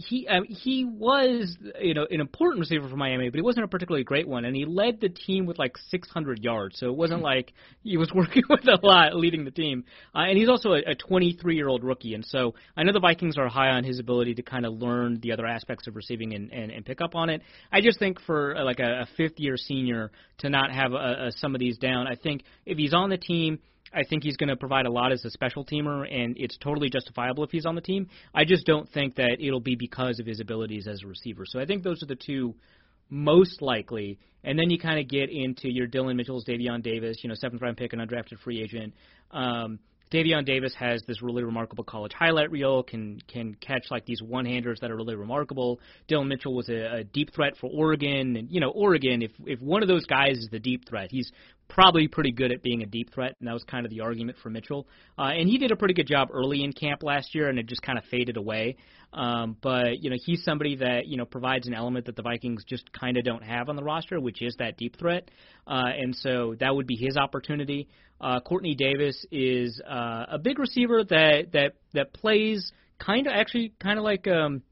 he 0.00 0.26
um, 0.28 0.44
he 0.44 0.84
was 0.84 1.56
you 1.80 1.94
know 1.94 2.06
an 2.10 2.20
important 2.20 2.60
receiver 2.60 2.88
for 2.88 2.96
Miami, 2.96 3.28
but 3.28 3.36
he 3.36 3.42
wasn't 3.42 3.64
a 3.64 3.68
particularly 3.68 4.04
great 4.04 4.26
one, 4.26 4.44
and 4.44 4.56
he 4.56 4.64
led 4.64 5.00
the 5.00 5.08
team 5.08 5.46
with 5.46 5.58
like 5.58 5.76
600 5.90 6.42
yards. 6.42 6.78
So 6.78 6.86
it 6.86 6.96
wasn't 6.96 7.22
like 7.32 7.52
he 7.82 7.96
was 7.96 8.10
working 8.14 8.42
with 8.48 8.66
a 8.66 8.78
lot 8.84 9.14
leading 9.16 9.44
the 9.44 9.50
team. 9.50 9.84
Uh, 10.14 10.20
and 10.20 10.38
he's 10.38 10.48
also 10.48 10.72
a 10.72 10.94
23 10.94 11.54
year 11.54 11.68
old 11.68 11.84
rookie, 11.84 12.14
and 12.14 12.24
so 12.24 12.54
I 12.76 12.82
know 12.82 12.92
the 12.92 13.00
Vikings 13.00 13.36
are 13.36 13.48
high 13.48 13.70
on 13.70 13.84
his 13.84 13.98
ability 13.98 14.34
to 14.36 14.42
kind 14.42 14.64
of 14.64 14.74
learn 14.74 15.20
the 15.20 15.32
other 15.32 15.46
aspects 15.46 15.86
of 15.86 15.96
receiving 15.96 16.34
and, 16.34 16.52
and, 16.52 16.70
and 16.70 16.84
pick 16.84 17.00
up 17.00 17.14
on 17.14 17.30
it. 17.30 17.42
I 17.70 17.80
just 17.80 17.98
think 17.98 18.20
for 18.22 18.56
uh, 18.56 18.64
like 18.64 18.80
a, 18.80 19.02
a 19.02 19.08
fifth 19.16 19.38
year 19.38 19.56
senior 19.56 20.10
to 20.38 20.48
not 20.48 20.72
have 20.72 20.92
a, 20.92 21.26
a, 21.26 21.32
some 21.36 21.54
of 21.54 21.58
these 21.58 21.78
down, 21.78 22.06
I 22.06 22.16
think 22.16 22.42
if 22.64 22.78
he's 22.78 22.94
on 22.94 23.10
the 23.10 23.18
team 23.18 23.58
I 23.92 24.02
think 24.08 24.22
he's 24.22 24.36
going 24.36 24.48
to 24.48 24.56
provide 24.56 24.86
a 24.86 24.90
lot 24.90 25.12
as 25.12 25.24
a 25.24 25.30
special 25.30 25.64
teamer, 25.64 26.06
and 26.12 26.36
it's 26.38 26.56
totally 26.58 26.90
justifiable 26.90 27.42
if 27.44 27.50
he's 27.50 27.66
on 27.66 27.74
the 27.74 27.80
team. 27.80 28.08
I 28.34 28.44
just 28.44 28.64
don't 28.64 28.88
think 28.88 29.16
that 29.16 29.38
it'll 29.40 29.60
be 29.60 29.74
because 29.74 30.20
of 30.20 30.26
his 30.26 30.40
abilities 30.40 30.86
as 30.86 31.02
a 31.02 31.06
receiver. 31.06 31.44
So 31.44 31.58
I 31.58 31.66
think 31.66 31.82
those 31.82 32.02
are 32.02 32.06
the 32.06 32.16
two 32.16 32.54
most 33.08 33.60
likely. 33.60 34.18
And 34.44 34.58
then 34.58 34.70
you 34.70 34.78
kind 34.78 35.00
of 35.00 35.08
get 35.08 35.28
into 35.30 35.68
your 35.68 35.86
Dillon 35.86 36.16
Mitchell's, 36.16 36.44
Davion 36.44 36.82
Davis, 36.82 37.18
you 37.22 37.28
know, 37.28 37.34
seventh 37.34 37.60
round 37.60 37.76
pick, 37.76 37.92
an 37.92 37.98
undrafted 37.98 38.38
free 38.38 38.62
agent. 38.62 38.94
Um, 39.32 39.80
Davion 40.12 40.44
Davis 40.44 40.74
has 40.74 41.02
this 41.06 41.22
really 41.22 41.44
remarkable 41.44 41.84
college 41.84 42.12
highlight 42.12 42.50
reel, 42.50 42.82
can 42.82 43.20
can 43.28 43.54
catch 43.54 43.84
like 43.90 44.06
these 44.06 44.20
one 44.20 44.44
handers 44.44 44.80
that 44.80 44.90
are 44.90 44.96
really 44.96 45.14
remarkable. 45.14 45.78
Dillon 46.08 46.26
Mitchell 46.26 46.52
was 46.52 46.68
a, 46.68 46.96
a 46.98 47.04
deep 47.04 47.32
threat 47.32 47.56
for 47.60 47.70
Oregon, 47.72 48.36
and 48.36 48.50
you 48.50 48.60
know 48.60 48.70
Oregon, 48.70 49.22
if 49.22 49.30
if 49.46 49.60
one 49.60 49.82
of 49.82 49.88
those 49.88 50.04
guys 50.06 50.36
is 50.36 50.48
the 50.50 50.58
deep 50.58 50.88
threat, 50.88 51.10
he's 51.12 51.30
probably 51.70 52.08
pretty 52.08 52.32
good 52.32 52.52
at 52.52 52.62
being 52.62 52.82
a 52.82 52.86
deep 52.86 53.12
threat, 53.14 53.34
and 53.38 53.48
that 53.48 53.54
was 53.54 53.64
kind 53.64 53.86
of 53.86 53.90
the 53.90 54.00
argument 54.00 54.36
for 54.42 54.50
Mitchell. 54.50 54.86
Uh, 55.18 55.30
and 55.34 55.48
he 55.48 55.56
did 55.56 55.70
a 55.70 55.76
pretty 55.76 55.94
good 55.94 56.06
job 56.06 56.28
early 56.32 56.62
in 56.62 56.72
camp 56.72 57.02
last 57.02 57.34
year, 57.34 57.48
and 57.48 57.58
it 57.58 57.66
just 57.66 57.80
kind 57.80 57.96
of 57.96 58.04
faded 58.04 58.36
away. 58.36 58.76
Um, 59.12 59.56
but 59.62 60.00
you 60.00 60.10
know, 60.10 60.16
he's 60.22 60.44
somebody 60.44 60.76
that 60.76 61.06
you 61.06 61.16
know 61.16 61.24
provides 61.24 61.66
an 61.66 61.74
element 61.74 62.06
that 62.06 62.16
the 62.16 62.22
Vikings 62.22 62.64
just 62.64 62.92
kind 62.92 63.16
of 63.16 63.24
don't 63.24 63.42
have 63.42 63.68
on 63.68 63.76
the 63.76 63.82
roster, 63.82 64.20
which 64.20 64.42
is 64.42 64.54
that 64.58 64.76
deep 64.76 64.98
threat. 64.98 65.30
Uh, 65.66 65.86
and 65.96 66.14
so 66.14 66.54
that 66.60 66.74
would 66.74 66.86
be 66.86 66.96
his 66.96 67.16
opportunity. 67.16 67.88
Uh, 68.20 68.40
Quartney 68.40 68.76
Davis 68.76 69.24
is 69.30 69.80
uh, 69.88 70.26
a 70.28 70.38
big 70.38 70.58
receiver 70.58 71.04
that 71.04 71.52
that 71.52 71.74
that 71.94 72.12
plays 72.12 72.72
kind 72.98 73.26
of 73.26 73.32
actually 73.32 73.72
kind 73.80 73.98
of 73.98 74.04
like 74.04 74.26
um, 74.28 74.62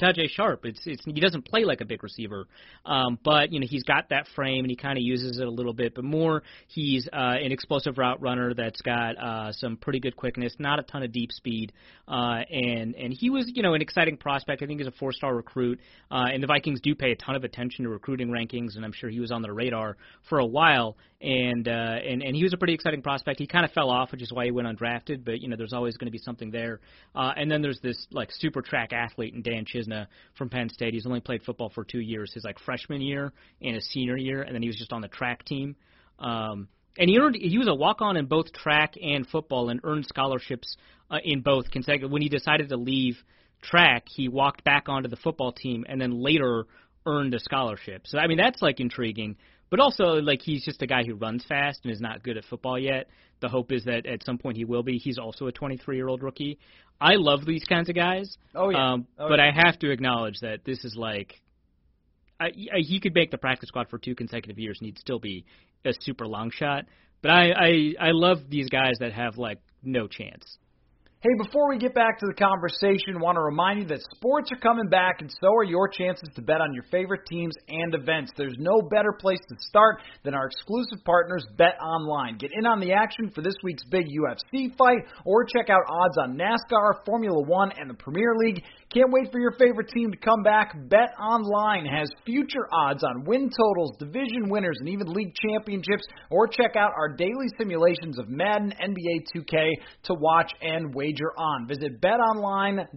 Tajae 0.00 0.28
Sharpe. 0.28 0.64
It's 0.64 0.80
it's 0.86 1.04
he 1.04 1.20
doesn't 1.20 1.44
play 1.44 1.64
like 1.64 1.80
a 1.80 1.84
big 1.84 2.02
receiver, 2.02 2.46
um, 2.86 3.18
but 3.22 3.52
you 3.52 3.60
know 3.60 3.66
he's 3.68 3.82
got 3.82 4.08
that 4.10 4.26
frame 4.34 4.64
and 4.64 4.70
he 4.70 4.76
kind 4.76 4.98
of 4.98 5.02
uses 5.02 5.38
it 5.38 5.46
a 5.46 5.50
little 5.50 5.72
bit. 5.72 5.94
But 5.94 6.04
more, 6.04 6.42
he's 6.68 7.08
uh, 7.12 7.36
an 7.42 7.52
explosive 7.52 7.98
route 7.98 8.20
runner 8.20 8.54
that's 8.54 8.80
got 8.80 9.18
uh, 9.18 9.52
some 9.52 9.76
pretty 9.76 10.00
good 10.00 10.16
quickness, 10.16 10.54
not 10.58 10.78
a 10.78 10.82
ton 10.82 11.02
of 11.02 11.12
deep 11.12 11.32
speed, 11.32 11.72
uh, 12.08 12.40
and 12.50 12.94
and 12.94 13.12
he 13.12 13.30
was 13.30 13.50
you 13.54 13.62
know 13.62 13.74
an 13.74 13.82
exciting 13.82 14.16
prospect. 14.16 14.62
I 14.62 14.66
think 14.66 14.80
he's 14.80 14.88
a 14.88 14.92
four 14.92 15.12
star 15.12 15.34
recruit, 15.34 15.80
uh, 16.10 16.26
and 16.32 16.42
the 16.42 16.46
Vikings 16.46 16.80
do 16.80 16.94
pay 16.94 17.12
a 17.12 17.16
ton 17.16 17.36
of 17.36 17.44
attention 17.44 17.84
to 17.84 17.90
recruiting 17.90 18.28
rankings, 18.28 18.76
and 18.76 18.84
I'm 18.84 18.92
sure 18.92 19.10
he 19.10 19.20
was 19.20 19.30
on 19.30 19.42
their 19.42 19.54
radar 19.54 19.96
for 20.28 20.38
a 20.38 20.46
while. 20.46 20.96
And 21.20 21.68
uh, 21.68 21.70
and 21.70 22.22
and 22.22 22.34
he 22.34 22.42
was 22.42 22.54
a 22.54 22.56
pretty 22.56 22.72
exciting 22.72 23.02
prospect. 23.02 23.40
He 23.40 23.46
kind 23.46 23.66
of 23.66 23.72
fell 23.72 23.90
off, 23.90 24.10
which 24.10 24.22
is 24.22 24.32
why 24.32 24.46
he 24.46 24.50
went 24.50 24.66
undrafted. 24.66 25.22
But 25.22 25.40
you 25.40 25.48
know 25.48 25.56
there's 25.56 25.74
always 25.74 25.98
going 25.98 26.06
to 26.06 26.12
be 26.12 26.18
something 26.18 26.50
there. 26.50 26.80
Uh, 27.14 27.32
and 27.36 27.50
then 27.50 27.60
there's 27.60 27.78
this 27.80 28.06
like 28.10 28.30
super 28.32 28.62
track 28.62 28.94
athlete 28.94 29.34
in 29.34 29.42
Dan 29.42 29.66
Chisena 29.90 30.06
from 30.36 30.48
Penn 30.48 30.68
State. 30.68 30.94
He's 30.94 31.06
only 31.06 31.20
played 31.20 31.42
football 31.42 31.70
for 31.70 31.84
two 31.84 32.00
years, 32.00 32.32
his 32.32 32.44
like 32.44 32.58
freshman 32.58 33.00
year 33.00 33.32
and 33.60 33.74
his 33.74 33.88
senior 33.90 34.16
year, 34.16 34.42
and 34.42 34.54
then 34.54 34.62
he 34.62 34.68
was 34.68 34.76
just 34.76 34.92
on 34.92 35.00
the 35.00 35.08
track 35.08 35.44
team. 35.44 35.76
Um, 36.18 36.68
and 36.98 37.08
he 37.08 37.18
earned 37.18 37.36
he 37.36 37.58
was 37.58 37.68
a 37.68 37.74
walk 37.74 38.00
on 38.00 38.16
in 38.16 38.26
both 38.26 38.52
track 38.52 38.94
and 39.00 39.26
football 39.26 39.68
and 39.70 39.80
earned 39.84 40.06
scholarships 40.06 40.76
uh, 41.10 41.18
in 41.22 41.40
both. 41.40 41.66
When 42.08 42.22
he 42.22 42.28
decided 42.28 42.68
to 42.70 42.76
leave 42.76 43.16
track, 43.62 44.06
he 44.08 44.28
walked 44.28 44.64
back 44.64 44.88
onto 44.88 45.08
the 45.08 45.16
football 45.16 45.52
team 45.52 45.84
and 45.88 46.00
then 46.00 46.20
later 46.22 46.66
earned 47.06 47.34
a 47.34 47.40
scholarship. 47.40 48.06
So 48.06 48.18
I 48.18 48.26
mean 48.26 48.38
that's 48.38 48.60
like 48.60 48.80
intriguing. 48.80 49.36
But 49.70 49.78
also 49.78 50.20
like 50.20 50.42
he's 50.42 50.64
just 50.64 50.82
a 50.82 50.86
guy 50.86 51.04
who 51.04 51.14
runs 51.14 51.44
fast 51.44 51.80
and 51.84 51.92
is 51.92 52.00
not 52.00 52.24
good 52.24 52.36
at 52.36 52.44
football 52.44 52.78
yet. 52.78 53.08
The 53.40 53.48
hope 53.48 53.72
is 53.72 53.84
that 53.84 54.04
at 54.04 54.24
some 54.24 54.36
point 54.36 54.56
he 54.56 54.64
will 54.64 54.82
be. 54.82 54.98
He's 54.98 55.18
also 55.18 55.46
a 55.46 55.52
23 55.52 55.96
year 55.96 56.08
old 56.08 56.22
rookie. 56.22 56.58
I 57.00 57.14
love 57.14 57.46
these 57.46 57.64
kinds 57.64 57.88
of 57.88 57.94
guys. 57.94 58.36
Oh 58.54 58.70
yeah. 58.70 58.92
Um, 58.92 59.06
oh, 59.18 59.28
but 59.28 59.38
yeah. 59.38 59.50
I 59.50 59.66
have 59.66 59.78
to 59.80 59.90
acknowledge 59.90 60.40
that 60.42 60.64
this 60.64 60.84
is 60.84 60.94
like, 60.96 61.40
I, 62.38 62.46
I, 62.46 62.78
he 62.80 63.00
could 63.00 63.14
make 63.14 63.30
the 63.30 63.38
practice 63.38 63.68
squad 63.68 63.88
for 63.88 63.98
two 63.98 64.14
consecutive 64.14 64.58
years 64.58 64.78
and 64.80 64.86
he'd 64.86 64.98
still 64.98 65.18
be 65.18 65.44
a 65.84 65.92
super 66.00 66.26
long 66.26 66.50
shot. 66.50 66.84
But 67.22 67.30
I, 67.30 67.50
I, 67.50 67.94
I 68.00 68.10
love 68.12 68.38
these 68.48 68.68
guys 68.68 68.94
that 69.00 69.12
have 69.12 69.38
like 69.38 69.60
no 69.82 70.06
chance. 70.06 70.58
Hey, 71.22 71.36
before 71.36 71.68
we 71.68 71.76
get 71.76 71.94
back 71.94 72.18
to 72.20 72.26
the 72.26 72.32
conversation, 72.32 73.20
want 73.20 73.36
to 73.36 73.42
remind 73.42 73.80
you 73.82 73.86
that 73.88 74.00
sports 74.16 74.50
are 74.52 74.56
coming 74.56 74.88
back, 74.88 75.20
and 75.20 75.30
so 75.38 75.52
are 75.52 75.64
your 75.64 75.86
chances 75.86 76.30
to 76.34 76.40
bet 76.40 76.62
on 76.62 76.72
your 76.72 76.84
favorite 76.84 77.26
teams 77.28 77.52
and 77.68 77.94
events. 77.94 78.32
There's 78.38 78.56
no 78.58 78.80
better 78.80 79.12
place 79.12 79.38
to 79.50 79.54
start 79.58 80.00
than 80.24 80.32
our 80.32 80.46
exclusive 80.46 81.04
partners, 81.04 81.44
Bet 81.58 81.76
Online. 81.78 82.38
Get 82.38 82.52
in 82.56 82.64
on 82.64 82.80
the 82.80 82.94
action 82.94 83.30
for 83.34 83.42
this 83.42 83.52
week's 83.62 83.84
big 83.90 84.06
UFC 84.06 84.74
fight, 84.78 85.04
or 85.26 85.44
check 85.44 85.68
out 85.68 85.82
odds 85.90 86.16
on 86.16 86.38
NASCAR, 86.38 87.04
Formula 87.04 87.42
One, 87.42 87.70
and 87.78 87.90
the 87.90 88.00
Premier 88.00 88.32
League. 88.38 88.64
Can't 88.92 89.12
wait 89.12 89.30
for 89.30 89.38
your 89.38 89.52
favorite 89.52 89.88
team 89.94 90.10
to 90.10 90.16
come 90.16 90.42
back. 90.42 90.74
Bet 90.88 91.14
Online 91.16 91.86
has 91.86 92.08
future 92.26 92.66
odds 92.72 93.04
on 93.04 93.22
win 93.24 93.48
totals, 93.48 93.96
division 94.00 94.48
winners, 94.48 94.78
and 94.80 94.88
even 94.88 95.06
league 95.06 95.32
championships. 95.48 96.02
Or 96.28 96.48
check 96.48 96.74
out 96.74 96.90
our 96.98 97.08
daily 97.08 97.46
simulations 97.56 98.18
of 98.18 98.28
Madden, 98.28 98.74
NBA 98.82 99.26
2K 99.32 99.74
to 100.04 100.14
watch 100.14 100.50
and 100.60 100.92
wager 100.92 101.30
on. 101.38 101.68
Visit 101.68 102.00
betonline.ag. 102.00 102.88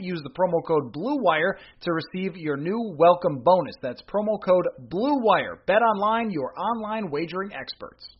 Use 0.00 0.22
the 0.22 0.30
promo 0.30 0.66
code 0.66 0.94
BLUEWIRE 0.94 1.58
to 1.82 1.92
receive 1.92 2.38
your 2.38 2.56
new 2.56 2.94
welcome 2.96 3.42
bonus. 3.44 3.74
That's 3.82 4.02
promo 4.04 4.42
code 4.42 4.66
BLUEWIRE. 4.88 5.58
BetOnline, 5.68 6.32
your 6.32 6.58
online 6.58 7.10
wagering 7.10 7.52
experts. 7.52 8.16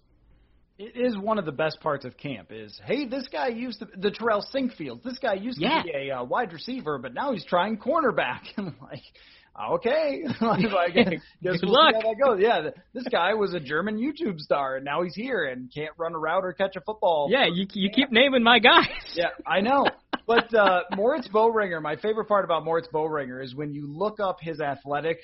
It 0.82 0.96
is 0.96 1.14
one 1.18 1.38
of 1.38 1.44
the 1.44 1.52
best 1.52 1.78
parts 1.80 2.06
of 2.06 2.16
camp. 2.16 2.52
Is 2.52 2.80
hey, 2.86 3.04
this 3.06 3.28
guy 3.30 3.48
used 3.48 3.80
to 3.80 3.88
the 3.98 4.10
Terrell 4.10 4.42
Sinkfield. 4.50 5.02
This 5.04 5.18
guy 5.18 5.34
used 5.34 5.60
Yeah. 5.60 5.82
to 5.82 5.84
be 5.84 6.08
a 6.08 6.16
uh, 6.20 6.24
wide 6.24 6.54
receiver, 6.54 6.96
but 6.96 7.12
now 7.12 7.32
he's 7.32 7.44
trying 7.44 7.76
cornerback. 7.76 8.40
And 8.56 8.72
like, 8.80 9.02
okay, 9.72 10.22
like, 10.40 10.62
guess 10.62 11.20
Good 11.42 11.60
we'll 11.64 11.72
luck. 11.72 11.94
that 12.02 12.16
goes. 12.24 12.38
Yeah, 12.40 12.70
this 12.94 13.04
guy 13.12 13.34
was 13.34 13.52
a 13.52 13.60
German 13.60 13.98
YouTube 13.98 14.38
star, 14.38 14.76
and 14.76 14.84
now 14.86 15.02
he's 15.02 15.14
here 15.14 15.44
and 15.44 15.70
can't 15.74 15.92
run 15.98 16.14
a 16.14 16.18
route 16.18 16.44
or 16.46 16.54
catch 16.54 16.76
a 16.76 16.80
football. 16.80 17.28
Yeah, 17.30 17.44
you 17.52 17.66
you 17.74 17.90
keep 17.90 18.10
naming 18.10 18.42
my 18.42 18.58
guys. 18.58 18.86
Yeah, 19.14 19.28
I 19.46 19.60
know. 19.60 19.84
But 20.26 20.54
uh, 20.54 20.82
Moritz 20.94 21.26
Böhringer, 21.26 21.82
my 21.82 21.96
favorite 21.96 22.26
part 22.26 22.44
about 22.44 22.64
Moritz 22.64 22.86
Böhringer 22.94 23.42
is 23.42 23.52
when 23.56 23.72
you 23.74 23.88
look 23.92 24.20
up 24.20 24.36
his 24.40 24.60
athletic 24.60 25.18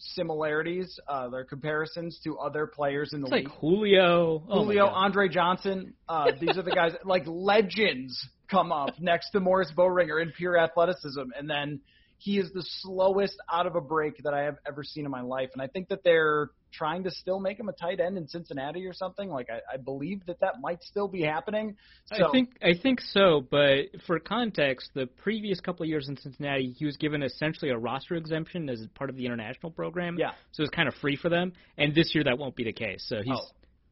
similarities, 0.00 0.98
uh, 1.08 1.28
their 1.28 1.44
comparisons 1.44 2.18
to 2.24 2.38
other 2.38 2.66
players 2.66 3.12
in 3.12 3.20
the 3.20 3.26
It's 3.26 3.32
like 3.32 3.44
league. 3.44 3.52
Julio. 3.60 4.42
Oh 4.48 4.64
Julio, 4.64 4.86
Andre 4.86 5.28
Johnson, 5.28 5.94
uh, 6.08 6.32
these 6.40 6.56
are 6.56 6.62
the 6.62 6.72
guys 6.72 6.92
like 7.04 7.24
legends 7.26 8.26
come 8.50 8.72
up 8.72 8.98
next 8.98 9.30
to 9.30 9.40
Moritz 9.40 9.72
Böhringer 9.76 10.20
in 10.22 10.32
pure 10.36 10.58
athleticism, 10.58 11.22
and 11.38 11.48
then 11.48 11.80
he 12.20 12.38
is 12.38 12.52
the 12.52 12.62
slowest 12.82 13.36
out 13.50 13.66
of 13.66 13.76
a 13.76 13.80
break 13.80 14.22
that 14.24 14.34
I 14.34 14.42
have 14.42 14.56
ever 14.68 14.84
seen 14.84 15.06
in 15.06 15.10
my 15.10 15.22
life. 15.22 15.48
And 15.54 15.62
I 15.62 15.66
think 15.66 15.88
that 15.88 16.04
they're 16.04 16.50
trying 16.70 17.04
to 17.04 17.10
still 17.10 17.40
make 17.40 17.58
him 17.58 17.70
a 17.70 17.72
tight 17.72 17.98
end 17.98 18.18
in 18.18 18.28
Cincinnati 18.28 18.86
or 18.86 18.92
something. 18.92 19.30
Like 19.30 19.48
I, 19.48 19.74
I 19.74 19.76
believe 19.78 20.26
that 20.26 20.38
that 20.40 20.60
might 20.60 20.82
still 20.82 21.08
be 21.08 21.22
happening. 21.22 21.76
So, 22.12 22.28
I 22.28 22.30
think 22.30 22.50
I 22.62 22.74
think 22.80 23.00
so, 23.00 23.44
but 23.50 23.86
for 24.06 24.20
context, 24.20 24.90
the 24.94 25.06
previous 25.06 25.60
couple 25.60 25.84
of 25.84 25.88
years 25.88 26.08
in 26.08 26.16
Cincinnati, 26.18 26.74
he 26.76 26.84
was 26.84 26.98
given 26.98 27.22
essentially 27.22 27.70
a 27.70 27.78
roster 27.78 28.16
exemption 28.16 28.68
as 28.68 28.86
part 28.94 29.08
of 29.08 29.16
the 29.16 29.24
international 29.24 29.72
program. 29.72 30.16
Yeah. 30.18 30.32
So 30.52 30.62
it's 30.62 30.70
kind 30.70 30.88
of 30.88 30.94
free 30.96 31.16
for 31.16 31.30
them. 31.30 31.54
And 31.78 31.94
this 31.94 32.14
year 32.14 32.24
that 32.24 32.38
won't 32.38 32.54
be 32.54 32.64
the 32.64 32.74
case. 32.74 33.02
So 33.08 33.22
he's 33.22 33.32
Oh, 33.34 33.46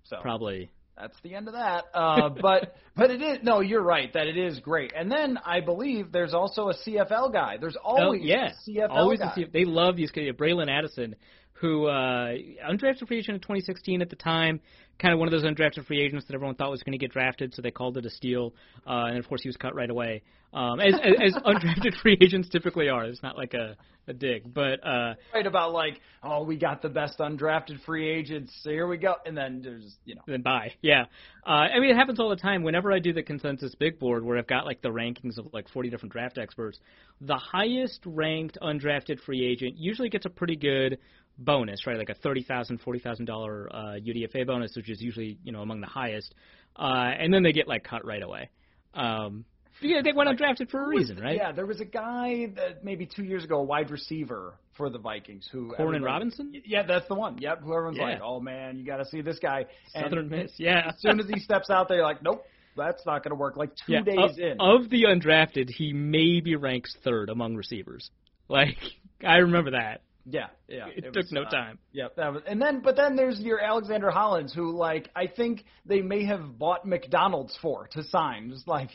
so 0.04 0.16
probably 0.20 0.70
that's 1.00 1.16
the 1.22 1.34
end 1.34 1.48
of 1.48 1.54
that. 1.54 1.84
Uh, 1.94 2.28
but 2.28 2.74
but 2.96 3.10
it 3.10 3.22
is 3.22 3.38
no, 3.42 3.60
you're 3.60 3.82
right 3.82 4.12
that 4.14 4.26
it 4.26 4.36
is 4.36 4.58
great. 4.60 4.92
And 4.96 5.10
then 5.10 5.38
I 5.44 5.60
believe 5.60 6.12
there's 6.12 6.34
also 6.34 6.70
a 6.70 6.74
CFL 6.74 7.32
guy. 7.32 7.56
There's 7.60 7.76
always 7.82 8.20
oh, 8.22 8.24
yeah, 8.24 8.52
a 8.66 8.70
CFL 8.70 8.90
always 8.90 9.20
guy. 9.20 9.44
They 9.52 9.64
love 9.64 9.96
these 9.96 10.10
guys. 10.10 10.24
Braylon 10.36 10.68
Addison, 10.68 11.14
who 11.60 11.86
uh, 11.86 12.34
undrafted 12.68 13.08
free 13.08 13.18
agent 13.18 13.36
in 13.36 13.40
2016 13.40 14.00
at 14.00 14.10
the 14.10 14.16
time, 14.16 14.60
kind 14.98 15.12
of 15.12 15.18
one 15.18 15.28
of 15.28 15.32
those 15.32 15.44
undrafted 15.44 15.84
free 15.86 16.00
agents 16.00 16.26
that 16.26 16.34
everyone 16.34 16.54
thought 16.54 16.70
was 16.70 16.82
going 16.82 16.92
to 16.92 16.98
get 16.98 17.12
drafted, 17.12 17.54
so 17.54 17.62
they 17.62 17.70
called 17.70 17.96
it 17.96 18.06
a 18.06 18.10
steal. 18.10 18.54
Uh, 18.86 19.06
and 19.06 19.18
of 19.18 19.28
course, 19.28 19.42
he 19.42 19.48
was 19.48 19.56
cut 19.56 19.74
right 19.74 19.90
away, 19.90 20.22
um, 20.52 20.80
as, 20.80 20.94
as, 20.94 21.34
as 21.36 21.42
undrafted 21.42 21.94
free 22.02 22.16
agents 22.22 22.48
typically 22.48 22.88
are. 22.88 23.04
It's 23.04 23.22
not 23.22 23.36
like 23.36 23.54
a, 23.54 23.76
a 24.06 24.12
dig, 24.12 24.52
but 24.52 24.86
uh, 24.86 25.14
right 25.34 25.46
about 25.46 25.72
like, 25.72 26.00
oh, 26.22 26.44
we 26.44 26.56
got 26.56 26.80
the 26.80 26.88
best 26.88 27.18
undrafted 27.18 27.82
free 27.84 28.08
agents. 28.08 28.52
So 28.62 28.70
here 28.70 28.86
we 28.86 28.96
go, 28.96 29.16
and 29.26 29.36
then 29.36 29.60
there's 29.62 29.96
you 30.04 30.14
know. 30.14 30.22
then 30.26 30.42
bye, 30.42 30.72
Yeah. 30.80 31.04
Uh, 31.46 31.50
I 31.50 31.80
mean, 31.80 31.90
it 31.90 31.96
happens 31.96 32.20
all 32.20 32.28
the 32.28 32.36
time. 32.36 32.62
Whenever 32.62 32.92
I 32.92 32.98
do 32.98 33.12
the 33.12 33.22
consensus 33.22 33.74
big 33.74 33.98
board, 33.98 34.24
where 34.24 34.38
I've 34.38 34.46
got 34.46 34.64
like 34.64 34.80
the 34.80 34.90
rankings 34.90 35.38
of 35.38 35.52
like 35.52 35.68
40 35.70 35.90
different 35.90 36.12
draft 36.12 36.38
experts, 36.38 36.78
the 37.20 37.36
highest 37.36 38.00
ranked 38.04 38.58
undrafted 38.62 39.20
free 39.20 39.44
agent 39.44 39.76
usually 39.76 40.08
gets 40.08 40.26
a 40.26 40.30
pretty 40.30 40.56
good 40.56 40.98
bonus, 41.38 41.86
right? 41.86 41.96
Like 41.96 42.10
a 42.10 42.14
thirty 42.14 42.42
thousand, 42.42 42.80
forty 42.80 42.98
thousand 42.98 43.26
dollar 43.26 43.68
uh, 43.72 43.96
UDFA 44.00 44.46
bonus, 44.46 44.74
which 44.76 44.90
is 44.90 45.00
usually 45.00 45.38
you 45.44 45.52
know 45.52 45.62
among 45.62 45.80
the 45.80 45.86
highest, 45.86 46.34
uh, 46.76 47.12
and 47.18 47.32
then 47.32 47.42
they 47.42 47.52
get 47.52 47.68
like 47.68 47.84
cut 47.84 48.04
right 48.04 48.22
away. 48.22 48.50
Um, 48.94 49.44
yeah, 49.80 50.00
they 50.02 50.12
went 50.12 50.28
undrafted 50.28 50.70
for 50.70 50.82
a 50.84 50.88
reason, 50.88 51.18
right? 51.18 51.36
Yeah, 51.36 51.52
there 51.52 51.66
was 51.66 51.80
a 51.80 51.84
guy 51.84 52.46
that 52.56 52.84
maybe 52.84 53.06
two 53.06 53.22
years 53.22 53.44
ago, 53.44 53.58
a 53.60 53.62
wide 53.62 53.90
receiver 53.90 54.54
for 54.76 54.90
the 54.90 54.98
Vikings, 54.98 55.48
who 55.52 55.74
everybody- 55.78 56.04
Robinson? 56.04 56.52
Yeah, 56.64 56.82
that's 56.82 57.06
the 57.08 57.14
one. 57.14 57.38
Yep, 57.38 57.62
who 57.62 57.74
everyone's 57.74 57.98
Yeah. 57.98 58.04
like, 58.04 58.20
oh 58.22 58.40
man, 58.40 58.78
you 58.78 58.84
got 58.84 58.96
to 58.96 59.04
see 59.04 59.20
this 59.20 59.38
guy. 59.38 59.66
And 59.94 60.04
Southern 60.04 60.28
Miss. 60.28 60.52
Yeah. 60.56 60.88
As 60.88 60.94
soon 61.00 61.20
as 61.20 61.26
he 61.28 61.38
steps 61.38 61.70
out 61.70 61.88
there, 61.88 62.02
like, 62.02 62.22
nope, 62.22 62.44
that's 62.76 63.04
not 63.06 63.22
going 63.22 63.30
to 63.30 63.36
work. 63.36 63.56
Like 63.56 63.70
two 63.86 63.92
yeah. 63.92 64.02
days 64.02 64.18
of, 64.18 64.38
in. 64.38 64.56
of 64.60 64.90
the 64.90 65.04
undrafted, 65.04 65.70
he 65.70 65.92
maybe 65.92 66.56
ranks 66.56 66.96
third 67.04 67.28
among 67.28 67.54
receivers. 67.54 68.10
Like 68.48 68.78
I 69.24 69.36
remember 69.38 69.72
that. 69.72 70.00
Yeah, 70.30 70.46
yeah. 70.68 70.86
It, 70.94 71.04
took 71.04 71.16
was, 71.16 71.32
no 71.32 71.42
uh, 71.42 71.50
time. 71.50 71.78
Yeah, 71.92 72.08
that 72.16 72.32
was, 72.32 72.42
and 72.46 72.60
then 72.60 72.80
but 72.80 72.96
then 72.96 73.16
there's 73.16 73.40
your 73.40 73.60
Alexander 73.60 74.10
Hollins, 74.10 74.52
who 74.52 74.76
like 74.76 75.08
I 75.16 75.26
think 75.26 75.64
they 75.86 76.00
may 76.02 76.24
have 76.24 76.58
bought 76.58 76.86
McDonald's 76.86 77.56
for 77.60 77.88
to 77.92 78.02
sign. 78.04 78.50
Just 78.50 78.68
like 78.68 78.90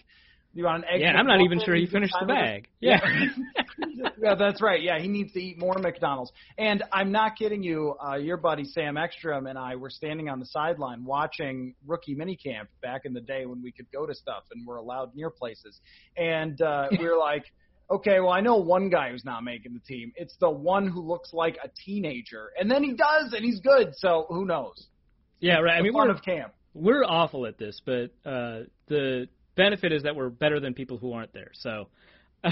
you 0.54 0.66
want 0.66 0.84
an 0.84 0.90
egg. 0.94 1.02
Yeah, 1.02 1.14
I'm 1.14 1.26
not 1.26 1.42
even 1.42 1.60
sure 1.66 1.76
he 1.76 1.88
finished 1.88 2.14
the 2.20 2.28
bag. 2.28 2.68
it. 2.80 2.88
Yeah. 2.88 3.00
yeah, 4.22 4.36
that's 4.36 4.62
right. 4.62 4.82
Yeah, 4.82 5.00
he 5.00 5.08
needs 5.08 5.34
to 5.34 5.40
eat 5.40 5.58
more 5.58 5.74
McDonald's. 5.80 6.32
And 6.60 6.84
I'm 6.92 7.12
not 7.12 7.38
kidding 7.38 7.64
you. 7.64 7.96
Uh, 8.04 8.18
your 8.18 8.38
buddy 8.38 8.64
Sam 8.66 8.96
Ekstrom 8.96 9.48
and 9.48 9.58
I 9.58 9.76
were 9.76 9.90
standing 9.90 10.30
on 10.30 10.40
the 10.40 10.46
sideline 10.46 11.06
watching 11.06 11.74
rookie 11.88 12.16
minicamp 12.16 12.68
back 12.84 13.02
in 13.06 13.14
the 13.14 13.22
day 13.22 13.48
when 13.48 13.64
we 13.64 13.72
could 13.72 13.92
go 13.92 14.06
to 14.06 14.14
stuff 14.14 14.44
and 14.52 14.66
were 14.68 14.78
allowed 14.78 15.16
near 15.16 15.32
places. 15.32 15.80
And 16.16 16.62
uh, 16.62 16.88
we 16.92 17.04
were 17.04 17.18
like, 17.20 17.46
okay, 17.96 18.20
well, 18.20 18.30
I 18.32 18.42
know 18.42 18.58
one 18.58 18.90
guy 18.90 19.12
who's 19.12 19.26
not 19.26 19.44
making 19.44 19.74
the 19.74 19.80
team. 19.80 20.12
It's 20.16 20.36
the 20.40 20.50
one 20.50 20.88
who 20.88 21.02
looks 21.02 21.34
like 21.34 21.58
a 21.64 21.70
teenager. 21.86 22.52
And 22.60 22.70
then 22.70 22.84
he 22.84 22.94
does, 22.94 23.34
and 23.34 23.44
he's 23.44 23.60
good. 23.60 23.94
So 23.96 24.26
who 24.30 24.46
knows? 24.46 24.88
Yeah, 25.40 25.60
right. 25.60 25.78
I 25.78 25.82
mean, 25.82 25.94
we're 25.94 26.10
of 26.10 26.22
camp. 26.24 26.54
we're 26.74 27.04
awful 27.04 27.46
at 27.46 27.58
this, 27.58 27.82
but 27.86 28.12
uh, 28.26 28.62
the 28.88 29.28
benefit 29.56 29.92
is 29.92 30.04
that 30.04 30.16
we're 30.16 30.30
better 30.30 30.60
than 30.60 30.74
people 30.74 30.98
who 30.98 31.14
aren't 31.14 31.34
there. 31.34 31.52
So. 31.54 31.88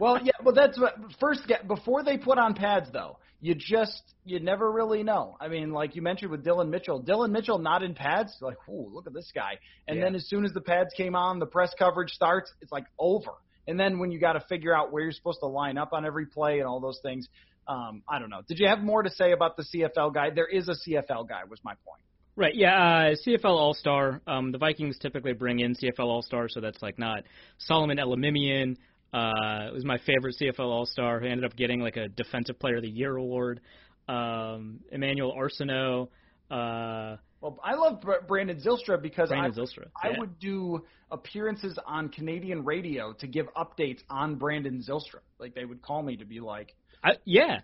Well, 0.00 0.18
yeah, 0.24 0.32
well, 0.42 0.54
that's 0.54 0.80
what 0.80 0.94
first 1.20 1.46
get 1.46 1.68
before 1.68 2.02
they 2.02 2.16
put 2.16 2.38
on 2.38 2.54
pads 2.54 2.88
though. 2.90 3.18
You 3.42 3.54
just 3.54 4.02
you 4.24 4.40
never 4.40 4.70
really 4.72 5.02
know. 5.02 5.36
I 5.38 5.48
mean, 5.48 5.72
like 5.72 5.94
you 5.94 6.00
mentioned 6.00 6.30
with 6.30 6.42
Dillon 6.42 6.70
Mitchell, 6.70 7.00
Dillon 7.00 7.32
Mitchell 7.32 7.58
not 7.58 7.82
in 7.82 7.94
pads, 7.94 8.34
like, 8.40 8.56
ooh, 8.68 8.88
look 8.90 9.06
at 9.06 9.12
this 9.12 9.30
guy. 9.34 9.58
And 9.86 9.98
Yeah. 9.98 10.04
then 10.04 10.14
as 10.14 10.26
soon 10.28 10.44
as 10.46 10.52
the 10.52 10.60
pads 10.62 10.94
came 10.96 11.14
on, 11.14 11.38
the 11.38 11.46
press 11.46 11.72
coverage 11.78 12.10
starts. 12.12 12.50
It's 12.62 12.72
like 12.72 12.86
over. 12.98 13.32
And 13.66 13.78
then 13.78 13.98
when 13.98 14.10
you 14.10 14.18
got 14.18 14.32
to 14.34 14.40
figure 14.48 14.74
out 14.74 14.92
where 14.92 15.02
you're 15.02 15.12
supposed 15.12 15.40
to 15.40 15.46
line 15.46 15.78
up 15.78 15.92
on 15.92 16.04
every 16.04 16.26
play 16.26 16.58
and 16.58 16.66
all 16.66 16.80
those 16.80 17.00
things, 17.02 17.28
um, 17.68 18.02
I 18.08 18.18
don't 18.18 18.30
know. 18.30 18.42
Did 18.48 18.58
you 18.58 18.68
have 18.68 18.80
more 18.80 19.02
to 19.02 19.10
say 19.10 19.32
about 19.32 19.56
the 19.56 19.64
CFL 19.64 20.12
guy? 20.12 20.30
There 20.30 20.46
is 20.46 20.68
a 20.68 20.72
CFL 20.72 21.28
guy, 21.28 21.44
was 21.48 21.60
my 21.62 21.74
point. 21.86 22.02
Right, 22.36 22.54
yeah, 22.54 22.74
uh, 22.74 23.14
CFL 23.26 23.44
All 23.44 23.74
Star. 23.74 24.22
Um, 24.26 24.50
the 24.50 24.58
Vikings 24.58 24.98
typically 24.98 25.34
bring 25.34 25.60
in 25.60 25.74
CFL 25.74 26.06
All 26.06 26.22
Star, 26.22 26.48
so 26.48 26.60
that's 26.60 26.80
like 26.80 26.98
not 26.98 27.24
Solomon 27.58 27.98
Elimimian. 27.98 28.76
Uh, 29.12 29.70
was 29.72 29.84
my 29.84 29.98
favorite 29.98 30.36
CFL 30.40 30.60
All 30.60 30.86
Star 30.86 31.20
who 31.20 31.26
ended 31.26 31.44
up 31.44 31.56
getting 31.56 31.80
like 31.80 31.96
a 31.96 32.08
Defensive 32.08 32.58
Player 32.58 32.76
of 32.76 32.82
the 32.82 32.88
Year 32.88 33.16
award. 33.16 33.60
Um, 34.08 34.80
Emmanuel 34.90 35.34
Arceneaux. 35.36 36.08
Uh, 36.50 37.16
Well, 37.40 37.58
I 37.64 37.74
love 37.74 38.00
Br- 38.02 38.24
Brandon 38.28 38.60
Zylstra 38.60 39.00
because 39.00 39.30
Brandon 39.30 39.52
I, 39.52 39.58
Zylstra, 39.60 39.86
I 40.02 40.10
yeah. 40.10 40.18
would 40.18 40.38
do 40.38 40.84
appearances 41.10 41.78
on 41.86 42.08
Canadian 42.10 42.64
radio 42.64 43.12
to 43.14 43.26
give 43.26 43.46
updates 43.54 44.00
on 44.10 44.34
Brandon 44.36 44.82
Zylstra. 44.86 45.20
Like 45.38 45.54
they 45.54 45.64
would 45.64 45.80
call 45.82 46.02
me 46.02 46.16
to 46.16 46.24
be 46.26 46.40
like, 46.40 46.74
I, 47.02 47.12
yeah, 47.24 47.60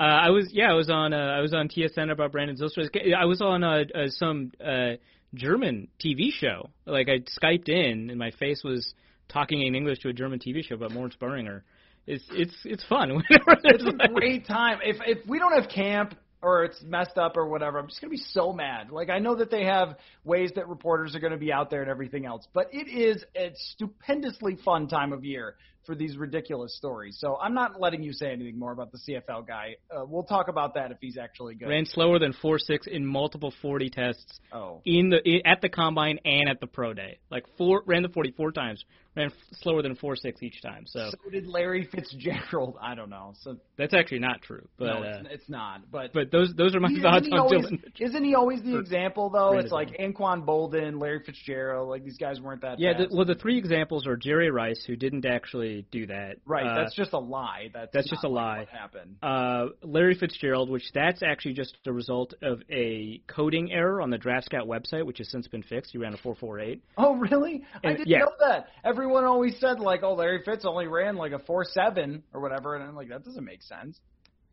Uh, 0.00 0.02
I 0.02 0.30
was 0.30 0.48
yeah, 0.52 0.70
I 0.70 0.74
was 0.74 0.88
on 0.90 1.12
uh, 1.12 1.16
I 1.16 1.40
was 1.40 1.52
on 1.52 1.68
TSN 1.68 2.10
about 2.10 2.32
Brandon 2.32 2.56
Zylstra. 2.56 2.88
I 3.14 3.26
was 3.26 3.40
on 3.42 3.62
uh, 3.62 3.84
uh, 3.94 4.06
some 4.08 4.52
uh, 4.64 4.92
German 5.34 5.88
TV 6.02 6.30
show. 6.32 6.70
Like 6.86 7.08
I 7.08 7.18
skyped 7.38 7.68
in 7.68 8.08
and 8.10 8.18
my 8.18 8.30
face 8.30 8.62
was 8.64 8.94
talking 9.28 9.60
in 9.66 9.74
English 9.74 9.98
to 10.00 10.08
a 10.08 10.12
German 10.14 10.38
TV 10.38 10.64
show 10.64 10.76
about 10.76 10.92
Lawrence 10.92 11.16
Burringer. 11.20 11.62
It's 12.06 12.24
it's 12.30 12.54
it's 12.64 12.84
fun. 12.84 13.10
It's 13.30 13.84
a 13.84 13.90
like- 13.90 14.14
great 14.14 14.46
time. 14.46 14.78
If 14.82 14.96
if 15.06 15.26
we 15.28 15.38
don't 15.38 15.52
have 15.60 15.68
camp 15.68 16.14
or 16.40 16.64
it's 16.64 16.80
messed 16.82 17.18
up 17.18 17.36
or 17.36 17.48
whatever, 17.48 17.78
I'm 17.78 17.88
just 17.88 18.00
gonna 18.00 18.10
be 18.10 18.22
so 18.32 18.52
mad. 18.52 18.90
Like 18.90 19.10
I 19.10 19.18
know 19.18 19.36
that 19.36 19.50
they 19.50 19.64
have 19.64 19.96
ways 20.24 20.52
that 20.54 20.68
reporters 20.68 21.14
are 21.14 21.20
gonna 21.20 21.36
be 21.36 21.52
out 21.52 21.70
there 21.70 21.82
and 21.82 21.90
everything 21.90 22.26
else, 22.26 22.46
but 22.52 22.68
it 22.72 22.88
is 22.88 23.24
a 23.36 23.52
stupendously 23.54 24.56
fun 24.64 24.88
time 24.88 25.12
of 25.12 25.24
year 25.24 25.56
for 25.88 25.94
these 25.94 26.18
ridiculous 26.18 26.76
stories. 26.76 27.16
So 27.18 27.38
I'm 27.42 27.54
not 27.54 27.80
letting 27.80 28.02
you 28.02 28.12
say 28.12 28.30
anything 28.30 28.58
more 28.58 28.72
about 28.72 28.92
the 28.92 28.98
CFL 28.98 29.46
guy. 29.46 29.76
Uh, 29.90 30.04
we'll 30.06 30.22
talk 30.22 30.48
about 30.48 30.74
that 30.74 30.90
if 30.90 30.98
he's 31.00 31.16
actually 31.16 31.54
good. 31.54 31.66
ran 31.66 31.86
slower 31.86 32.18
than 32.18 32.34
four 32.34 32.58
six 32.58 32.86
in 32.86 33.06
multiple 33.06 33.54
forty 33.62 33.88
tests 33.88 34.38
oh. 34.52 34.82
in 34.84 35.08
the 35.08 35.16
i 35.26 35.50
at 35.50 35.62
the 35.62 35.70
combine 35.70 36.18
and 36.26 36.46
at 36.46 36.60
the 36.60 36.66
pro 36.66 36.92
day. 36.92 37.18
Like 37.30 37.46
four 37.56 37.82
ran 37.86 38.02
the 38.02 38.10
forty 38.10 38.32
four 38.32 38.52
times, 38.52 38.84
ran 39.16 39.28
f- 39.28 39.58
slower 39.62 39.80
than 39.80 39.96
four 39.96 40.14
six 40.14 40.42
each 40.42 40.60
time. 40.60 40.84
So 40.86 41.10
So 41.10 41.30
did 41.30 41.46
Larry 41.46 41.88
Fitzgerald. 41.90 42.76
I 42.82 42.94
don't 42.94 43.08
know. 43.08 43.32
So 43.40 43.56
that's 43.78 43.94
actually 43.94 44.18
not 44.18 44.42
true. 44.42 44.68
But 44.78 44.84
no, 44.84 44.92
uh, 44.98 45.20
it's, 45.20 45.28
it's 45.30 45.48
not. 45.48 45.90
But 45.90 46.12
but 46.12 46.30
those 46.30 46.52
those 46.54 46.76
are 46.76 46.80
my 46.80 46.90
thoughts 47.00 47.26
isn't, 47.26 47.32
he 47.32 47.38
on 47.38 47.40
always, 47.40 47.64
Dylan. 47.64 47.80
isn't 47.98 48.24
he 48.24 48.34
always 48.34 48.62
the 48.62 48.78
example 48.78 49.30
though? 49.30 49.58
It's 49.58 49.72
like 49.72 49.96
Anquan 49.98 50.44
Boldin, 50.44 51.00
Larry 51.00 51.22
Fitzgerald. 51.24 51.88
Like 51.88 52.04
these 52.04 52.18
guys 52.18 52.42
weren't 52.42 52.60
that. 52.60 52.78
Yeah, 52.78 52.92
the, 52.98 53.08
well, 53.10 53.24
the 53.24 53.36
three 53.36 53.56
examples 53.56 54.06
are 54.06 54.18
Jerry 54.18 54.50
Rice, 54.50 54.84
who 54.86 54.96
didn't 54.96 55.24
actually 55.24 55.77
do 55.90 56.06
that. 56.06 56.36
right. 56.46 56.66
Uh, 56.66 56.82
that's 56.82 56.94
just 56.94 57.12
a 57.12 57.18
lie. 57.18 57.70
That's 57.72 57.90
that's 57.92 58.08
just 58.08 58.24
a 58.24 58.28
lie. 58.28 58.60
What 58.60 58.68
happened? 58.68 59.16
uh, 59.22 59.66
Larry 59.82 60.14
Fitzgerald, 60.14 60.70
which 60.70 60.84
that's 60.94 61.22
actually 61.22 61.54
just 61.54 61.76
a 61.86 61.92
result 61.92 62.34
of 62.42 62.62
a 62.70 63.20
coding 63.26 63.72
error 63.72 64.00
on 64.00 64.10
the 64.10 64.18
Draft 64.18 64.46
Scout 64.46 64.66
website, 64.66 65.06
which 65.06 65.18
has 65.18 65.30
since 65.30 65.46
been 65.48 65.62
fixed. 65.62 65.92
He 65.92 65.98
ran 65.98 66.14
a 66.14 66.18
4.48. 66.18 66.80
Oh 66.96 67.14
really? 67.14 67.64
I 67.84 67.92
didn't 67.92 68.08
yeah. 68.08 68.18
know 68.18 68.32
that. 68.40 68.68
Everyone 68.84 69.24
always 69.24 69.58
said 69.60 69.80
like, 69.80 70.02
oh, 70.02 70.14
Larry 70.14 70.42
Fitz 70.44 70.64
only 70.64 70.86
ran 70.86 71.16
like 71.16 71.32
a 71.32 71.38
four 71.38 71.64
seven 71.64 72.22
or 72.32 72.40
whatever, 72.40 72.74
and 72.74 72.84
I'm 72.84 72.94
like, 72.94 73.08
that 73.08 73.24
doesn't 73.24 73.44
make 73.44 73.62
sense. 73.62 73.98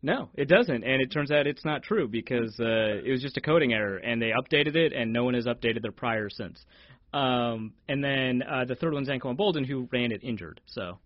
No, 0.02 0.28
it 0.34 0.48
doesn't, 0.48 0.84
and 0.84 1.02
it 1.02 1.10
turns 1.10 1.30
out 1.30 1.46
it's 1.46 1.64
not 1.64 1.82
true 1.82 2.06
because 2.06 2.54
uh, 2.60 3.00
it 3.04 3.10
was 3.10 3.22
just 3.22 3.38
a 3.38 3.40
coding 3.40 3.72
error, 3.72 3.96
and 3.96 4.20
they 4.20 4.30
updated 4.30 4.76
it, 4.76 4.92
and 4.92 5.12
no 5.12 5.24
one 5.24 5.34
has 5.34 5.46
updated 5.46 5.82
their 5.82 5.92
prior 5.92 6.28
since. 6.28 6.64
Um, 7.12 7.72
and 7.88 8.04
then 8.04 8.42
uh, 8.42 8.66
the 8.66 8.74
third 8.74 8.92
one's 8.92 9.08
Anquan 9.08 9.38
Boldin, 9.38 9.66
who 9.66 9.88
ran 9.90 10.12
it 10.12 10.22
injured. 10.22 10.60
So, 10.66 10.98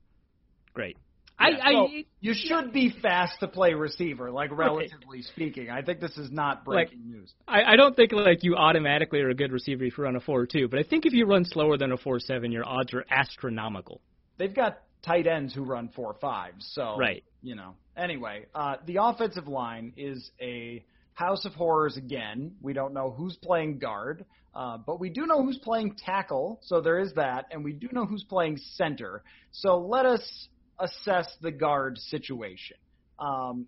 great. 0.75 0.97
Yeah, 1.41 1.47
I, 1.47 1.73
so 1.73 1.79
I 1.79 2.05
you 2.21 2.35
should 2.35 2.73
be 2.73 2.95
fast 3.01 3.41
to 3.41 3.49
play 3.49 3.73
receiver, 3.73 4.31
like 4.31 4.51
relatively 4.53 5.23
speaking. 5.23 5.71
I 5.71 5.81
think 5.81 6.01
this 6.01 6.17
is 6.19 6.31
not 6.31 6.65
breaking 6.65 7.11
news. 7.11 7.33
I, 7.49 7.63
I 7.63 7.77
don't 7.77 7.97
think 7.97 8.13
like 8.13 8.43
you 8.43 8.57
automatically 8.57 9.21
are 9.21 9.31
a 9.31 9.35
good 9.35 9.53
receiver 9.53 9.85
if 9.85 9.97
you 9.97 10.05
run 10.05 10.17
a 10.17 10.21
four 10.21 10.47
two, 10.47 10.69
but 10.69 10.79
I 10.79 10.83
think 10.83 11.07
if 11.07 11.15
you 11.15 11.25
run 11.25 11.45
slower 11.45 11.79
than 11.79 11.93
a 11.93 11.97
four 11.97 12.21
seven, 12.21 12.53
your 12.53 12.67
odds 12.67 12.93
are 12.93 13.05
astronomical. 13.11 14.01
They've 14.39 14.55
got 14.55 14.81
tight 15.03 15.27
ends 15.27 15.55
who 15.55 15.63
run 15.63 15.89
four 15.97 16.17
five, 16.21 16.55
so 16.59 16.97
Right. 16.99 17.25
You 17.43 17.55
know. 17.57 17.75
Anyway, 17.97 18.47
uh, 18.55 18.77
the 18.87 18.99
offensive 19.03 19.49
line 19.49 19.93
is 19.97 20.31
a 20.41 20.85
house 21.15 21.45
of 21.45 21.53
horrors 21.55 21.97
again. 21.97 22.53
We 22.63 22.73
don't 22.73 22.95
know 22.95 23.11
who's 23.11 23.37
playing 23.37 23.79
guard, 23.79 24.25
uh, 24.55 24.79
but 24.79 25.01
we 25.01 25.11
do 25.11 25.27
know 25.27 25.43
who's 25.43 25.59
playing 25.59 25.97
tackle. 25.97 26.61
So 26.63 26.81
there 26.81 26.99
is 26.99 27.13
that, 27.15 27.47
and 27.51 27.65
we 27.65 27.73
do 27.73 27.89
know 27.93 28.07
who's 28.07 28.25
playing 28.25 28.59
center. 28.75 29.23
So 29.53 29.79
let 29.79 30.07
us 30.07 30.49
assess 30.81 31.29
the 31.41 31.51
guard 31.51 31.99
situation. 31.99 32.77
Um, 33.19 33.67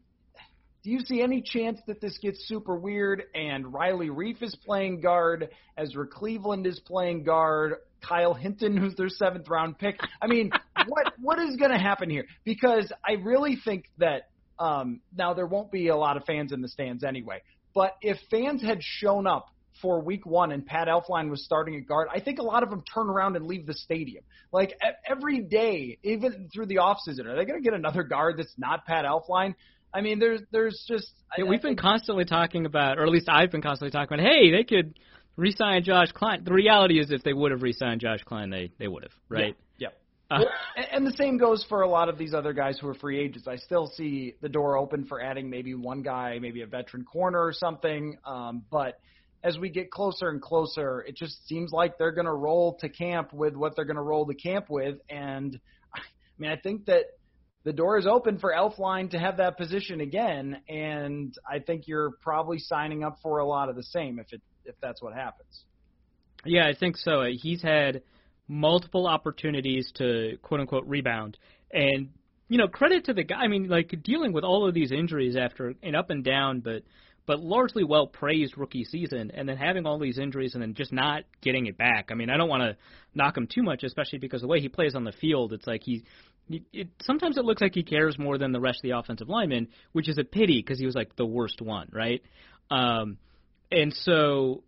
do 0.82 0.90
you 0.90 1.00
see 1.00 1.22
any 1.22 1.42
chance 1.42 1.78
that 1.86 2.00
this 2.00 2.18
gets 2.18 2.48
super 2.48 2.74
weird 2.74 3.22
and 3.34 3.72
Riley 3.72 4.08
Reiff 4.08 4.42
is 4.42 4.56
playing 4.66 5.00
guard, 5.00 5.50
Ezra 5.76 6.06
Cleveland 6.08 6.66
is 6.66 6.80
playing 6.80 7.22
guard, 7.22 7.74
Kyle 8.00 8.34
Hinton, 8.34 8.76
who's 8.78 8.96
their 8.96 9.08
seventh 9.08 9.48
round 9.48 9.78
pick? 9.78 10.00
I 10.20 10.26
mean, 10.26 10.50
what 10.88 11.12
what 11.20 11.38
is 11.38 11.56
going 11.56 11.70
to 11.70 11.78
happen 11.78 12.10
here? 12.10 12.24
Because 12.44 12.92
I 13.06 13.12
really 13.12 13.56
think 13.64 13.84
that 13.98 14.30
um, 14.58 15.00
now 15.16 15.34
there 15.34 15.46
won't 15.46 15.70
be 15.70 15.88
a 15.88 15.96
lot 15.96 16.16
of 16.16 16.24
fans 16.24 16.52
in 16.52 16.62
the 16.62 16.68
stands 16.68 17.04
anyway. 17.04 17.42
But 17.74 17.96
if 18.02 18.18
fans 18.30 18.62
had 18.62 18.78
shown 18.82 19.26
up 19.26 19.46
for 19.82 20.00
week 20.00 20.24
one 20.24 20.52
and 20.52 20.64
Pat 20.64 20.88
Elflein 20.88 21.28
was 21.28 21.44
starting 21.44 21.76
at 21.76 21.86
guard, 21.86 22.08
I 22.14 22.20
think 22.20 22.38
a 22.38 22.42
lot 22.42 22.62
of 22.62 22.70
them 22.70 22.82
turn 22.94 23.08
around 23.10 23.36
and 23.36 23.46
leave 23.46 23.66
the 23.66 23.74
stadium. 23.74 24.24
Like 24.52 24.78
every 25.06 25.40
day, 25.42 25.98
even 26.02 26.48
through 26.54 26.66
the 26.66 26.76
offseason, 26.76 27.26
are 27.26 27.36
they 27.36 27.44
going 27.44 27.60
to 27.62 27.64
get 27.64 27.74
another 27.74 28.04
guard 28.04 28.36
that's 28.38 28.54
not 28.56 28.86
Pat 28.86 29.04
Elflein? 29.04 29.54
I 29.92 30.00
mean, 30.00 30.18
there's 30.18 30.40
there's 30.52 30.82
just 30.88 31.12
Yeah, 31.36 31.44
I- 31.44 31.48
we've 31.48 31.58
I 31.60 31.62
been 31.62 31.76
constantly 31.76 32.24
talking 32.24 32.64
about, 32.64 32.98
or 32.98 33.02
at 33.02 33.10
least 33.10 33.28
I've 33.28 33.50
been 33.50 33.60
constantly 33.60 33.90
talking 33.90 34.18
about, 34.18 34.26
hey, 34.26 34.50
they 34.50 34.64
could 34.64 34.98
re-sign 35.36 35.82
Josh 35.82 36.12
Kline. 36.12 36.44
The 36.44 36.52
reality 36.52 36.98
is, 37.00 37.10
if 37.10 37.22
they 37.22 37.32
would 37.32 37.50
have 37.50 37.62
re-signed 37.62 38.00
Josh 38.00 38.22
Kline, 38.24 38.48
they 38.50 38.70
they 38.78 38.88
would 38.88 39.02
have, 39.02 39.12
right? 39.28 39.56
Yeah. 39.78 39.88
Uh, 40.30 40.38
Well, 40.40 40.48
and 40.92 41.06
the 41.06 41.12
same 41.12 41.36
goes 41.36 41.62
for 41.68 41.82
a 41.82 41.88
lot 41.88 42.08
of 42.08 42.16
these 42.16 42.32
other 42.32 42.54
guys 42.54 42.78
who 42.78 42.88
are 42.88 42.94
free 42.94 43.18
agents. 43.18 43.46
I 43.46 43.56
still 43.56 43.86
see 43.86 44.34
the 44.40 44.48
door 44.48 44.78
open 44.78 45.04
for 45.04 45.20
adding 45.20 45.50
maybe 45.50 45.74
one 45.74 46.00
guy, 46.02 46.38
maybe 46.38 46.62
a 46.62 46.66
veteran 46.66 47.04
corner 47.04 47.42
or 47.42 47.52
something. 47.52 48.16
Um, 48.24 48.64
but 48.70 48.98
as 49.44 49.58
we 49.58 49.68
get 49.68 49.90
closer 49.90 50.28
and 50.28 50.40
closer, 50.40 51.00
it 51.00 51.16
just 51.16 51.46
seems 51.48 51.72
like 51.72 51.98
they're 51.98 52.12
going 52.12 52.26
to 52.26 52.32
roll 52.32 52.76
to 52.80 52.88
camp 52.88 53.32
with 53.32 53.54
what 53.54 53.74
they're 53.74 53.84
going 53.84 53.96
to 53.96 54.02
roll 54.02 54.26
to 54.26 54.34
camp 54.34 54.66
with. 54.68 54.98
And 55.10 55.58
I 55.94 56.00
mean, 56.38 56.50
I 56.50 56.56
think 56.56 56.86
that 56.86 57.06
the 57.64 57.72
door 57.72 57.98
is 57.98 58.06
open 58.06 58.38
for 58.38 58.52
Elflein 58.52 59.10
to 59.10 59.18
have 59.18 59.38
that 59.38 59.56
position 59.56 60.00
again. 60.00 60.60
And 60.68 61.34
I 61.50 61.58
think 61.58 61.88
you're 61.88 62.12
probably 62.22 62.58
signing 62.58 63.04
up 63.04 63.18
for 63.22 63.38
a 63.38 63.46
lot 63.46 63.68
of 63.68 63.76
the 63.76 63.82
same 63.82 64.18
if 64.18 64.32
it 64.32 64.42
if 64.64 64.76
that's 64.80 65.02
what 65.02 65.14
happens. 65.14 65.64
Yeah, 66.44 66.66
I 66.66 66.74
think 66.74 66.96
so. 66.96 67.24
He's 67.30 67.62
had 67.62 68.02
multiple 68.48 69.06
opportunities 69.06 69.90
to 69.96 70.38
quote 70.42 70.60
unquote 70.60 70.86
rebound, 70.86 71.38
and 71.72 72.10
you 72.48 72.58
know 72.58 72.68
credit 72.68 73.06
to 73.06 73.14
the 73.14 73.24
guy. 73.24 73.40
I 73.40 73.48
mean, 73.48 73.68
like 73.68 73.94
dealing 74.02 74.32
with 74.32 74.44
all 74.44 74.68
of 74.68 74.74
these 74.74 74.92
injuries 74.92 75.36
after 75.36 75.74
an 75.82 75.94
up 75.94 76.10
and 76.10 76.24
down, 76.24 76.60
but 76.60 76.82
but 77.26 77.40
largely 77.40 77.84
well 77.84 78.06
praised 78.06 78.58
rookie 78.58 78.84
season, 78.84 79.30
and 79.32 79.48
then 79.48 79.56
having 79.56 79.86
all 79.86 79.98
these 79.98 80.18
injuries 80.18 80.54
and 80.54 80.62
then 80.62 80.74
just 80.74 80.92
not 80.92 81.24
getting 81.40 81.66
it 81.66 81.78
back. 81.78 82.08
I 82.10 82.14
mean, 82.14 82.30
I 82.30 82.36
don't 82.36 82.48
want 82.48 82.62
to 82.62 82.76
knock 83.14 83.36
him 83.36 83.46
too 83.46 83.62
much, 83.62 83.84
especially 83.84 84.18
because 84.18 84.40
the 84.40 84.48
way 84.48 84.60
he 84.60 84.68
plays 84.68 84.94
on 84.94 85.04
the 85.04 85.12
field, 85.12 85.52
it's 85.52 85.66
like 85.66 85.82
he. 85.84 86.04
It, 86.50 86.88
sometimes 87.02 87.38
it 87.38 87.44
looks 87.44 87.62
like 87.62 87.74
he 87.74 87.84
cares 87.84 88.18
more 88.18 88.36
than 88.36 88.52
the 88.52 88.60
rest 88.60 88.78
of 88.78 88.82
the 88.82 88.98
offensive 88.98 89.28
linemen, 89.28 89.68
which 89.92 90.08
is 90.08 90.18
a 90.18 90.24
pity 90.24 90.60
because 90.60 90.78
he 90.78 90.86
was 90.86 90.94
like 90.94 91.14
the 91.16 91.24
worst 91.24 91.62
one, 91.62 91.88
right? 91.92 92.20
Um, 92.70 93.18
and 93.70 93.94
so 93.94 94.64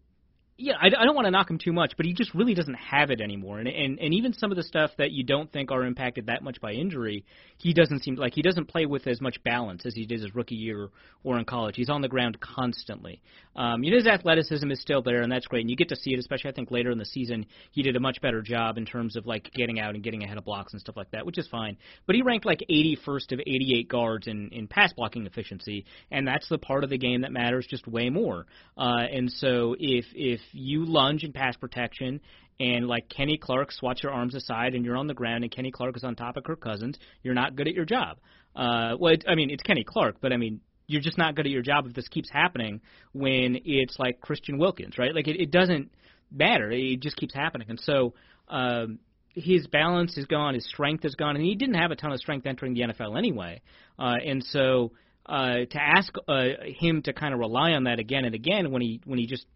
yeah, 0.56 0.74
I, 0.80 0.86
I 0.86 1.04
don't 1.04 1.16
want 1.16 1.26
to 1.26 1.32
knock 1.32 1.50
him 1.50 1.58
too 1.58 1.72
much, 1.72 1.94
but 1.96 2.06
he 2.06 2.12
just 2.12 2.32
really 2.32 2.54
doesn't 2.54 2.74
have 2.74 3.10
it 3.10 3.20
anymore. 3.20 3.58
And, 3.58 3.66
and 3.66 3.98
and 3.98 4.14
even 4.14 4.32
some 4.32 4.52
of 4.52 4.56
the 4.56 4.62
stuff 4.62 4.92
that 4.98 5.10
you 5.10 5.24
don't 5.24 5.52
think 5.52 5.72
are 5.72 5.84
impacted 5.84 6.26
that 6.26 6.44
much 6.44 6.60
by 6.60 6.72
injury, 6.72 7.24
he 7.58 7.74
doesn't 7.74 8.04
seem 8.04 8.14
like 8.14 8.34
he 8.34 8.42
doesn't 8.42 8.68
play 8.68 8.86
with 8.86 9.08
as 9.08 9.20
much 9.20 9.42
balance 9.42 9.84
as 9.84 9.94
he 9.94 10.06
did 10.06 10.20
his 10.20 10.32
rookie 10.32 10.54
year 10.54 10.90
or 11.24 11.38
in 11.40 11.44
college. 11.44 11.74
He's 11.74 11.90
on 11.90 12.02
the 12.02 12.08
ground 12.08 12.38
constantly. 12.40 13.20
Um, 13.56 13.82
you 13.82 13.90
know, 13.90 13.96
his 13.96 14.06
athleticism 14.06 14.70
is 14.70 14.80
still 14.80 15.02
there, 15.02 15.22
and 15.22 15.32
that's 15.32 15.46
great. 15.46 15.62
And 15.62 15.70
you 15.70 15.76
get 15.76 15.88
to 15.88 15.96
see 15.96 16.12
it, 16.12 16.20
especially 16.20 16.50
I 16.50 16.54
think 16.54 16.70
later 16.70 16.92
in 16.92 16.98
the 16.98 17.04
season, 17.04 17.46
he 17.72 17.82
did 17.82 17.96
a 17.96 18.00
much 18.00 18.20
better 18.20 18.40
job 18.40 18.78
in 18.78 18.86
terms 18.86 19.16
of 19.16 19.26
like 19.26 19.50
getting 19.54 19.80
out 19.80 19.96
and 19.96 20.04
getting 20.04 20.22
ahead 20.22 20.38
of 20.38 20.44
blocks 20.44 20.72
and 20.72 20.80
stuff 20.80 20.96
like 20.96 21.10
that, 21.10 21.26
which 21.26 21.38
is 21.38 21.48
fine. 21.48 21.76
But 22.06 22.14
he 22.14 22.22
ranked 22.22 22.46
like 22.46 22.62
81st 22.70 23.32
of 23.32 23.40
88 23.40 23.88
guards 23.88 24.28
in 24.28 24.50
in 24.50 24.68
pass 24.68 24.92
blocking 24.92 25.26
efficiency, 25.26 25.84
and 26.12 26.28
that's 26.28 26.48
the 26.48 26.58
part 26.58 26.84
of 26.84 26.90
the 26.90 26.98
game 26.98 27.22
that 27.22 27.32
matters 27.32 27.66
just 27.68 27.88
way 27.88 28.08
more. 28.08 28.46
Uh, 28.78 29.06
and 29.10 29.32
so 29.32 29.74
if 29.80 30.04
if 30.14 30.40
you 30.52 30.84
lunge 30.84 31.24
in 31.24 31.32
pass 31.32 31.56
protection 31.56 32.20
and 32.60 32.86
like 32.86 33.08
Kenny 33.08 33.36
Clark 33.36 33.72
swats 33.72 34.02
your 34.02 34.12
arms 34.12 34.34
aside 34.34 34.74
and 34.74 34.84
you're 34.84 34.96
on 34.96 35.06
the 35.06 35.14
ground 35.14 35.44
and 35.44 35.52
Kenny 35.52 35.70
Clark 35.70 35.96
is 35.96 36.04
on 36.04 36.14
top 36.14 36.36
of 36.36 36.44
Kirk 36.44 36.60
Cousins, 36.60 36.98
you're 37.22 37.34
not 37.34 37.56
good 37.56 37.68
at 37.68 37.74
your 37.74 37.84
job. 37.84 38.18
Uh, 38.54 38.96
well, 38.98 39.12
it, 39.14 39.24
I 39.28 39.34
mean, 39.34 39.50
it's 39.50 39.62
Kenny 39.62 39.84
Clark, 39.84 40.16
but 40.20 40.32
I 40.32 40.36
mean, 40.36 40.60
you're 40.86 41.00
just 41.00 41.18
not 41.18 41.34
good 41.34 41.46
at 41.46 41.52
your 41.52 41.62
job 41.62 41.86
if 41.86 41.94
this 41.94 42.08
keeps 42.08 42.30
happening 42.30 42.80
when 43.12 43.58
it's 43.64 43.98
like 43.98 44.20
Christian 44.20 44.58
Wilkins, 44.58 44.98
right? 44.98 45.14
Like 45.14 45.28
it, 45.28 45.40
it 45.40 45.50
doesn't 45.50 45.90
matter. 46.30 46.70
It 46.70 47.00
just 47.00 47.16
keeps 47.16 47.34
happening. 47.34 47.68
And 47.70 47.80
so 47.80 48.14
um, 48.48 48.98
his 49.34 49.66
balance 49.66 50.16
is 50.16 50.26
gone, 50.26 50.54
his 50.54 50.66
strength 50.66 51.04
is 51.04 51.14
gone, 51.14 51.36
and 51.36 51.44
he 51.44 51.54
didn't 51.54 51.76
have 51.76 51.90
a 51.90 51.96
ton 51.96 52.12
of 52.12 52.18
strength 52.18 52.46
entering 52.46 52.74
the 52.74 52.82
NFL 52.82 53.16
anyway. 53.16 53.62
Uh, 53.98 54.16
and 54.24 54.44
so 54.44 54.92
uh, 55.26 55.64
to 55.70 55.78
ask 55.80 56.12
uh, 56.28 56.48
him 56.78 57.02
to 57.02 57.12
kind 57.12 57.32
of 57.32 57.40
rely 57.40 57.72
on 57.72 57.84
that 57.84 57.98
again 57.98 58.24
and 58.24 58.34
again 58.34 58.70
when 58.70 58.82
he 58.82 59.00
when 59.04 59.18
he 59.18 59.26
just 59.26 59.46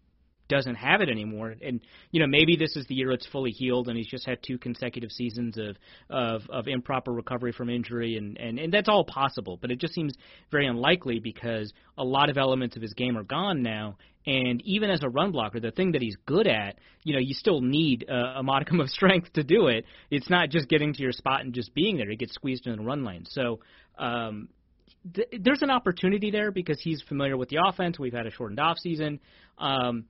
doesn't 0.49 0.75
have 0.75 1.01
it 1.01 1.09
anymore. 1.09 1.55
And 1.61 1.79
you 2.11 2.19
know, 2.19 2.27
maybe 2.27 2.55
this 2.57 2.75
is 2.75 2.85
the 2.87 2.95
year 2.95 3.11
it's 3.11 3.27
fully 3.27 3.51
healed, 3.51 3.87
and 3.87 3.97
he's 3.97 4.07
just 4.07 4.25
had 4.25 4.39
two 4.45 4.57
consecutive 4.57 5.11
seasons 5.11 5.57
of 5.57 5.77
of, 6.09 6.41
of 6.49 6.67
improper 6.67 7.13
recovery 7.13 7.53
from 7.53 7.69
injury, 7.69 8.17
and, 8.17 8.37
and 8.37 8.59
and 8.59 8.73
that's 8.73 8.89
all 8.89 9.05
possible. 9.05 9.57
But 9.61 9.71
it 9.71 9.79
just 9.79 9.93
seems 9.93 10.13
very 10.51 10.67
unlikely 10.67 11.19
because 11.19 11.71
a 11.97 12.03
lot 12.03 12.29
of 12.29 12.37
elements 12.37 12.75
of 12.75 12.81
his 12.81 12.93
game 12.93 13.17
are 13.17 13.23
gone 13.23 13.61
now. 13.61 13.97
And 14.25 14.61
even 14.65 14.89
as 14.89 15.01
a 15.01 15.09
run 15.09 15.31
blocker, 15.31 15.59
the 15.59 15.71
thing 15.71 15.93
that 15.93 16.01
he's 16.01 16.17
good 16.25 16.45
at, 16.45 16.77
you 17.03 17.13
know, 17.13 17.19
you 17.19 17.33
still 17.33 17.61
need 17.61 18.05
a, 18.07 18.39
a 18.39 18.43
modicum 18.43 18.79
of 18.81 18.89
strength 18.89 19.31
to 19.33 19.43
do 19.43 19.67
it. 19.67 19.85
It's 20.11 20.29
not 20.29 20.49
just 20.49 20.67
getting 20.67 20.93
to 20.93 21.01
your 21.01 21.13
spot 21.13 21.41
and 21.41 21.53
just 21.53 21.73
being 21.73 21.97
there. 21.97 22.09
He 22.09 22.17
gets 22.17 22.33
squeezed 22.35 22.67
in 22.67 22.75
the 22.75 22.83
run 22.83 23.05
lane. 23.05 23.23
So 23.27 23.61
um, 23.97 24.49
th- 25.13 25.29
there's 25.39 25.61
an 25.61 25.69
opportunity 25.69 26.31
there 26.31 26.51
because 26.51 26.79
he's 26.81 27.01
familiar 27.07 27.37
with 27.37 27.49
the 27.49 27.59
offense. 27.65 27.97
We've 27.97 28.13
had 28.13 28.27
a 28.27 28.31
shortened 28.31 28.59
off 28.59 28.77
season. 28.77 29.19
Um, 29.57 30.05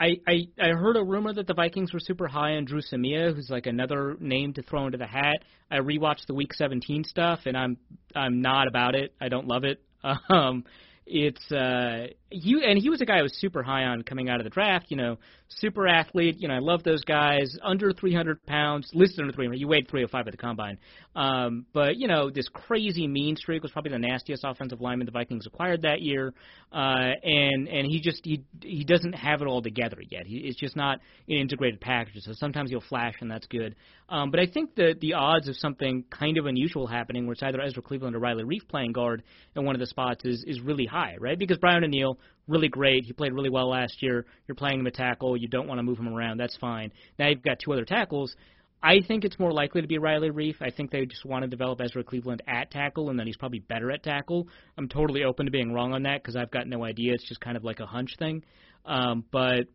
I, 0.00 0.20
I 0.26 0.48
I 0.60 0.68
heard 0.68 0.96
a 0.96 1.02
rumor 1.02 1.32
that 1.32 1.46
the 1.46 1.54
Vikings 1.54 1.92
were 1.92 2.00
super 2.00 2.28
high 2.28 2.56
on 2.56 2.64
Dru 2.64 2.80
Samia, 2.80 3.34
who's 3.34 3.50
like 3.50 3.66
another 3.66 4.16
name 4.20 4.52
to 4.54 4.62
throw 4.62 4.86
into 4.86 4.98
the 4.98 5.06
hat. 5.06 5.44
I 5.70 5.78
rewatched 5.78 6.26
the 6.26 6.34
Week 6.34 6.54
17 6.54 7.04
stuff, 7.04 7.40
and 7.46 7.56
I'm 7.56 7.76
I'm 8.14 8.40
not 8.40 8.68
about 8.68 8.94
it. 8.94 9.12
I 9.20 9.28
don't 9.28 9.46
love 9.46 9.64
it. 9.64 9.80
Um, 10.30 10.64
it's 11.10 11.50
uh 11.50 12.06
you 12.30 12.60
and 12.60 12.78
he 12.78 12.90
was 12.90 13.00
a 13.00 13.06
guy 13.06 13.18
I 13.18 13.22
was 13.22 13.34
super 13.38 13.62
high 13.62 13.84
on 13.84 14.02
coming 14.02 14.28
out 14.28 14.40
of 14.40 14.44
the 14.44 14.50
draft. 14.50 14.86
You 14.88 14.96
know, 14.96 15.18
super 15.48 15.86
athlete. 15.86 16.36
You 16.38 16.48
know, 16.48 16.54
I 16.54 16.58
love 16.58 16.82
those 16.82 17.04
guys. 17.04 17.56
Under 17.62 17.92
300 17.92 18.44
pounds, 18.44 18.90
listed 18.92 19.20
under 19.20 19.32
300. 19.32 19.56
He 19.56 19.64
weighed 19.64 19.88
305 19.88 20.26
at 20.26 20.30
the 20.30 20.36
combine. 20.36 20.78
Um, 21.16 21.66
but 21.72 21.96
you 21.96 22.06
know, 22.06 22.30
this 22.30 22.48
crazy 22.48 23.06
mean 23.06 23.36
streak 23.36 23.62
was 23.62 23.72
probably 23.72 23.92
the 23.92 23.98
nastiest 23.98 24.44
offensive 24.44 24.80
lineman 24.80 25.06
the 25.06 25.12
Vikings 25.12 25.46
acquired 25.46 25.82
that 25.82 26.02
year. 26.02 26.34
Uh, 26.70 27.12
and 27.22 27.66
and 27.68 27.86
he 27.86 28.00
just 28.00 28.20
he 28.24 28.44
he 28.62 28.84
doesn't 28.84 29.14
have 29.14 29.40
it 29.40 29.46
all 29.46 29.62
together 29.62 29.98
yet. 30.10 30.26
He, 30.26 30.38
it's 30.38 30.58
just 30.58 30.76
not 30.76 31.00
an 31.28 31.36
integrated 31.36 31.80
package. 31.80 32.22
So 32.22 32.32
sometimes 32.34 32.70
he'll 32.70 32.82
flash, 32.82 33.14
and 33.20 33.30
that's 33.30 33.46
good. 33.46 33.74
Um, 34.10 34.30
but 34.30 34.40
I 34.40 34.46
think 34.46 34.74
the 34.74 34.94
the 35.00 35.14
odds 35.14 35.48
of 35.48 35.56
something 35.56 36.04
kind 36.10 36.36
of 36.36 36.46
unusual 36.46 36.86
happening, 36.86 37.26
where 37.26 37.32
it's 37.32 37.42
either 37.42 37.60
Ezra 37.60 37.82
Cleveland 37.82 38.14
or 38.14 38.18
Riley 38.18 38.44
Reiff 38.44 38.68
playing 38.68 38.92
guard 38.92 39.22
in 39.56 39.64
one 39.64 39.74
of 39.74 39.80
the 39.80 39.86
spots, 39.86 40.24
is 40.24 40.44
is 40.46 40.60
really 40.60 40.86
high, 40.86 41.16
right? 41.18 41.38
Because 41.38 41.56
Brian 41.58 41.84
O'Neill 41.84 42.17
really 42.46 42.68
great. 42.68 43.04
He 43.04 43.12
played 43.12 43.32
really 43.32 43.50
well 43.50 43.68
last 43.70 44.02
year. 44.02 44.26
You're 44.46 44.54
playing 44.54 44.80
him 44.80 44.86
a 44.86 44.90
tackle. 44.90 45.36
You 45.36 45.48
don't 45.48 45.68
want 45.68 45.78
to 45.78 45.82
move 45.82 45.98
him 45.98 46.08
around. 46.08 46.38
That's 46.38 46.56
fine. 46.56 46.92
Now 47.18 47.28
you've 47.28 47.42
got 47.42 47.58
two 47.58 47.72
other 47.72 47.84
tackles. 47.84 48.34
I 48.82 49.00
think 49.06 49.24
it's 49.24 49.38
more 49.40 49.52
likely 49.52 49.82
to 49.82 49.88
be 49.88 49.98
Riley 49.98 50.30
Reiff. 50.30 50.56
I 50.60 50.70
think 50.70 50.90
they 50.90 51.04
just 51.04 51.24
want 51.24 51.42
to 51.42 51.48
develop 51.48 51.80
Ezra 51.80 52.04
Cleveland 52.04 52.42
at 52.46 52.70
tackle, 52.70 53.10
and 53.10 53.18
then 53.18 53.26
he's 53.26 53.36
probably 53.36 53.58
better 53.58 53.90
at 53.90 54.04
tackle. 54.04 54.48
I'm 54.76 54.88
totally 54.88 55.24
open 55.24 55.46
to 55.46 55.52
being 55.52 55.72
wrong 55.72 55.92
on 55.94 56.04
that 56.04 56.22
because 56.22 56.36
I've 56.36 56.50
got 56.50 56.68
no 56.68 56.84
idea. 56.84 57.14
It's 57.14 57.28
just 57.28 57.40
kind 57.40 57.56
of 57.56 57.64
like 57.64 57.80
a 57.80 57.86
hunch 57.86 58.14
thing. 58.18 58.44
Um, 58.84 59.24
but 59.32 59.66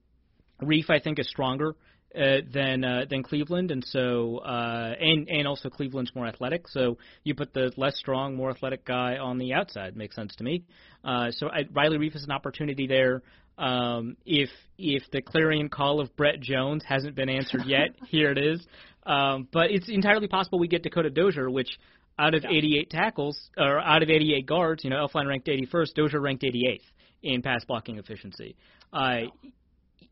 Reiff, 0.62 0.89
I 0.89 1.00
think, 1.00 1.20
is 1.20 1.28
stronger 1.30 1.76
uh, 2.16 2.38
than 2.51 2.84
uh, 2.84 3.05
than 3.09 3.24
Cleveland, 3.24 3.72
and 3.72 3.84
so 3.86 4.38
uh, 4.39 4.93
and 4.99 5.28
and 5.30 5.47
also 5.47 5.70
Cleveland's 5.70 6.11
more 6.16 6.28
athletic. 6.28 6.68
So 6.68 6.97
you 7.24 7.36
put 7.36 7.53
the 7.53 7.72
less 7.78 7.97
strong, 7.97 8.36
more 8.36 8.51
athletic 8.51 8.86
guy 8.86 9.18
on 9.18 9.38
the 9.38 9.53
outside. 9.53 9.95
Makes 9.95 10.16
sense 10.16 10.36
to 10.36 10.43
me. 10.43 10.64
Uh, 11.03 11.32
so 11.32 11.47
I, 11.49 11.66
Riley 11.72 11.97
Reiff 11.97 12.16
is 12.16 12.24
an 12.24 12.32
opportunity 12.32 12.88
there. 12.88 13.24
Um, 13.57 14.18
if 14.26 14.49
if 14.78 15.03
the 15.11 15.22
clarion 15.22 15.70
call 15.70 15.99
of 15.99 16.16
Brett 16.16 16.39
Jones 16.39 16.84
hasn't 16.88 17.16
been 17.16 17.30
answered 17.30 17.64
yet, 17.66 17.89
here 18.09 18.32
it 18.32 18.38
is. 18.38 18.66
Um, 19.05 19.47
but 19.51 19.72
it's 19.72 19.89
entirely 19.89 20.28
possible 20.28 20.59
we 20.59 20.68
get 20.68 20.84
Dakota 20.84 21.09
Dozier, 21.09 21.49
which 21.49 21.78
out 22.18 22.36
of 22.36 22.45
88 22.45 22.89
tackles 22.89 23.38
or 23.57 23.80
out 23.80 24.03
of 24.03 24.09
88 24.09 24.45
guards, 24.45 24.84
you 24.84 24.89
know, 24.89 25.07
Elflein 25.07 25.28
ranked 25.28 25.47
81st, 25.47 25.93
Dozier 25.95 26.22
ranked 26.22 26.43
88th 26.43 26.82
in 27.24 27.41
pass 27.41 27.66
blocking 27.66 27.97
efficiency. 27.97 28.55
Uh, 28.91 29.22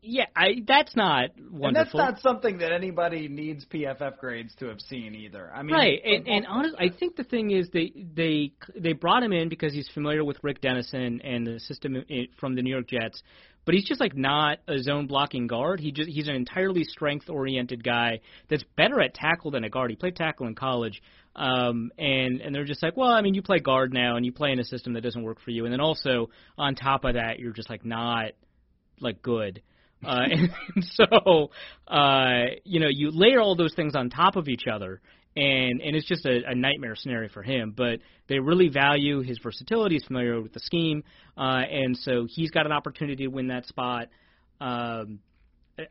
yeah, 0.00 0.26
I 0.34 0.62
that's 0.66 0.94
not 0.96 1.30
wonderful. 1.38 1.66
And 1.66 1.76
that's 1.76 1.94
not 1.94 2.20
something 2.20 2.58
that 2.58 2.72
anybody 2.72 3.28
needs 3.28 3.64
PFF 3.66 4.18
grades 4.18 4.54
to 4.56 4.66
have 4.66 4.80
seen 4.80 5.14
either. 5.14 5.50
I 5.54 5.62
mean, 5.62 5.74
right. 5.74 6.00
And, 6.04 6.26
and 6.28 6.46
honestly, 6.46 6.78
I 6.78 6.96
think 6.96 7.16
the 7.16 7.24
thing 7.24 7.50
is 7.50 7.68
they 7.72 7.92
they 8.14 8.52
they 8.76 8.92
brought 8.92 9.22
him 9.22 9.32
in 9.32 9.48
because 9.48 9.72
he's 9.72 9.88
familiar 9.92 10.24
with 10.24 10.38
Rick 10.42 10.60
Dennison 10.60 11.20
and 11.22 11.46
the 11.46 11.60
system 11.60 11.96
from 12.38 12.54
the 12.54 12.62
New 12.62 12.70
York 12.70 12.88
Jets. 12.88 13.22
But 13.64 13.74
he's 13.74 13.84
just 13.84 14.00
like 14.00 14.16
not 14.16 14.58
a 14.66 14.78
zone 14.78 15.06
blocking 15.06 15.46
guard. 15.46 15.78
He 15.78 15.92
just 15.92 16.10
he's 16.10 16.28
an 16.28 16.34
entirely 16.34 16.84
strength 16.84 17.30
oriented 17.30 17.84
guy 17.84 18.20
that's 18.48 18.64
better 18.76 19.00
at 19.00 19.14
tackle 19.14 19.52
than 19.52 19.64
a 19.64 19.70
guard. 19.70 19.90
He 19.90 19.96
played 19.96 20.16
tackle 20.16 20.46
in 20.46 20.54
college. 20.54 21.00
Um, 21.34 21.92
and 21.96 22.40
and 22.40 22.54
they're 22.54 22.64
just 22.64 22.82
like, 22.82 22.96
well, 22.96 23.10
I 23.10 23.22
mean, 23.22 23.34
you 23.34 23.42
play 23.42 23.58
guard 23.58 23.92
now, 23.92 24.16
and 24.16 24.26
you 24.26 24.32
play 24.32 24.52
in 24.52 24.58
a 24.58 24.64
system 24.64 24.94
that 24.94 25.00
doesn't 25.00 25.22
work 25.22 25.40
for 25.40 25.50
you, 25.50 25.64
and 25.64 25.72
then 25.72 25.80
also 25.80 26.28
on 26.58 26.74
top 26.74 27.04
of 27.04 27.14
that, 27.14 27.38
you're 27.38 27.52
just 27.52 27.70
like 27.70 27.84
not 27.84 28.32
like 29.00 29.22
good. 29.22 29.62
Uh, 30.04 30.22
and 30.74 30.84
so, 30.84 31.50
uh, 31.88 32.44
you 32.64 32.80
know, 32.80 32.88
you 32.90 33.10
layer 33.12 33.40
all 33.40 33.56
those 33.56 33.74
things 33.74 33.94
on 33.94 34.10
top 34.10 34.36
of 34.36 34.48
each 34.48 34.64
other, 34.72 35.00
and 35.36 35.80
and 35.80 35.96
it's 35.96 36.06
just 36.06 36.26
a, 36.26 36.42
a 36.46 36.54
nightmare 36.54 36.94
scenario 36.96 37.28
for 37.28 37.42
him. 37.42 37.72
But 37.76 38.00
they 38.28 38.38
really 38.38 38.68
value 38.68 39.22
his 39.22 39.38
versatility. 39.42 39.96
He's 39.96 40.04
familiar 40.04 40.40
with 40.40 40.52
the 40.52 40.60
scheme, 40.60 41.04
uh, 41.36 41.62
and 41.70 41.96
so 41.96 42.26
he's 42.28 42.50
got 42.50 42.66
an 42.66 42.72
opportunity 42.72 43.24
to 43.24 43.30
win 43.30 43.48
that 43.48 43.66
spot. 43.66 44.08
Um, 44.60 45.20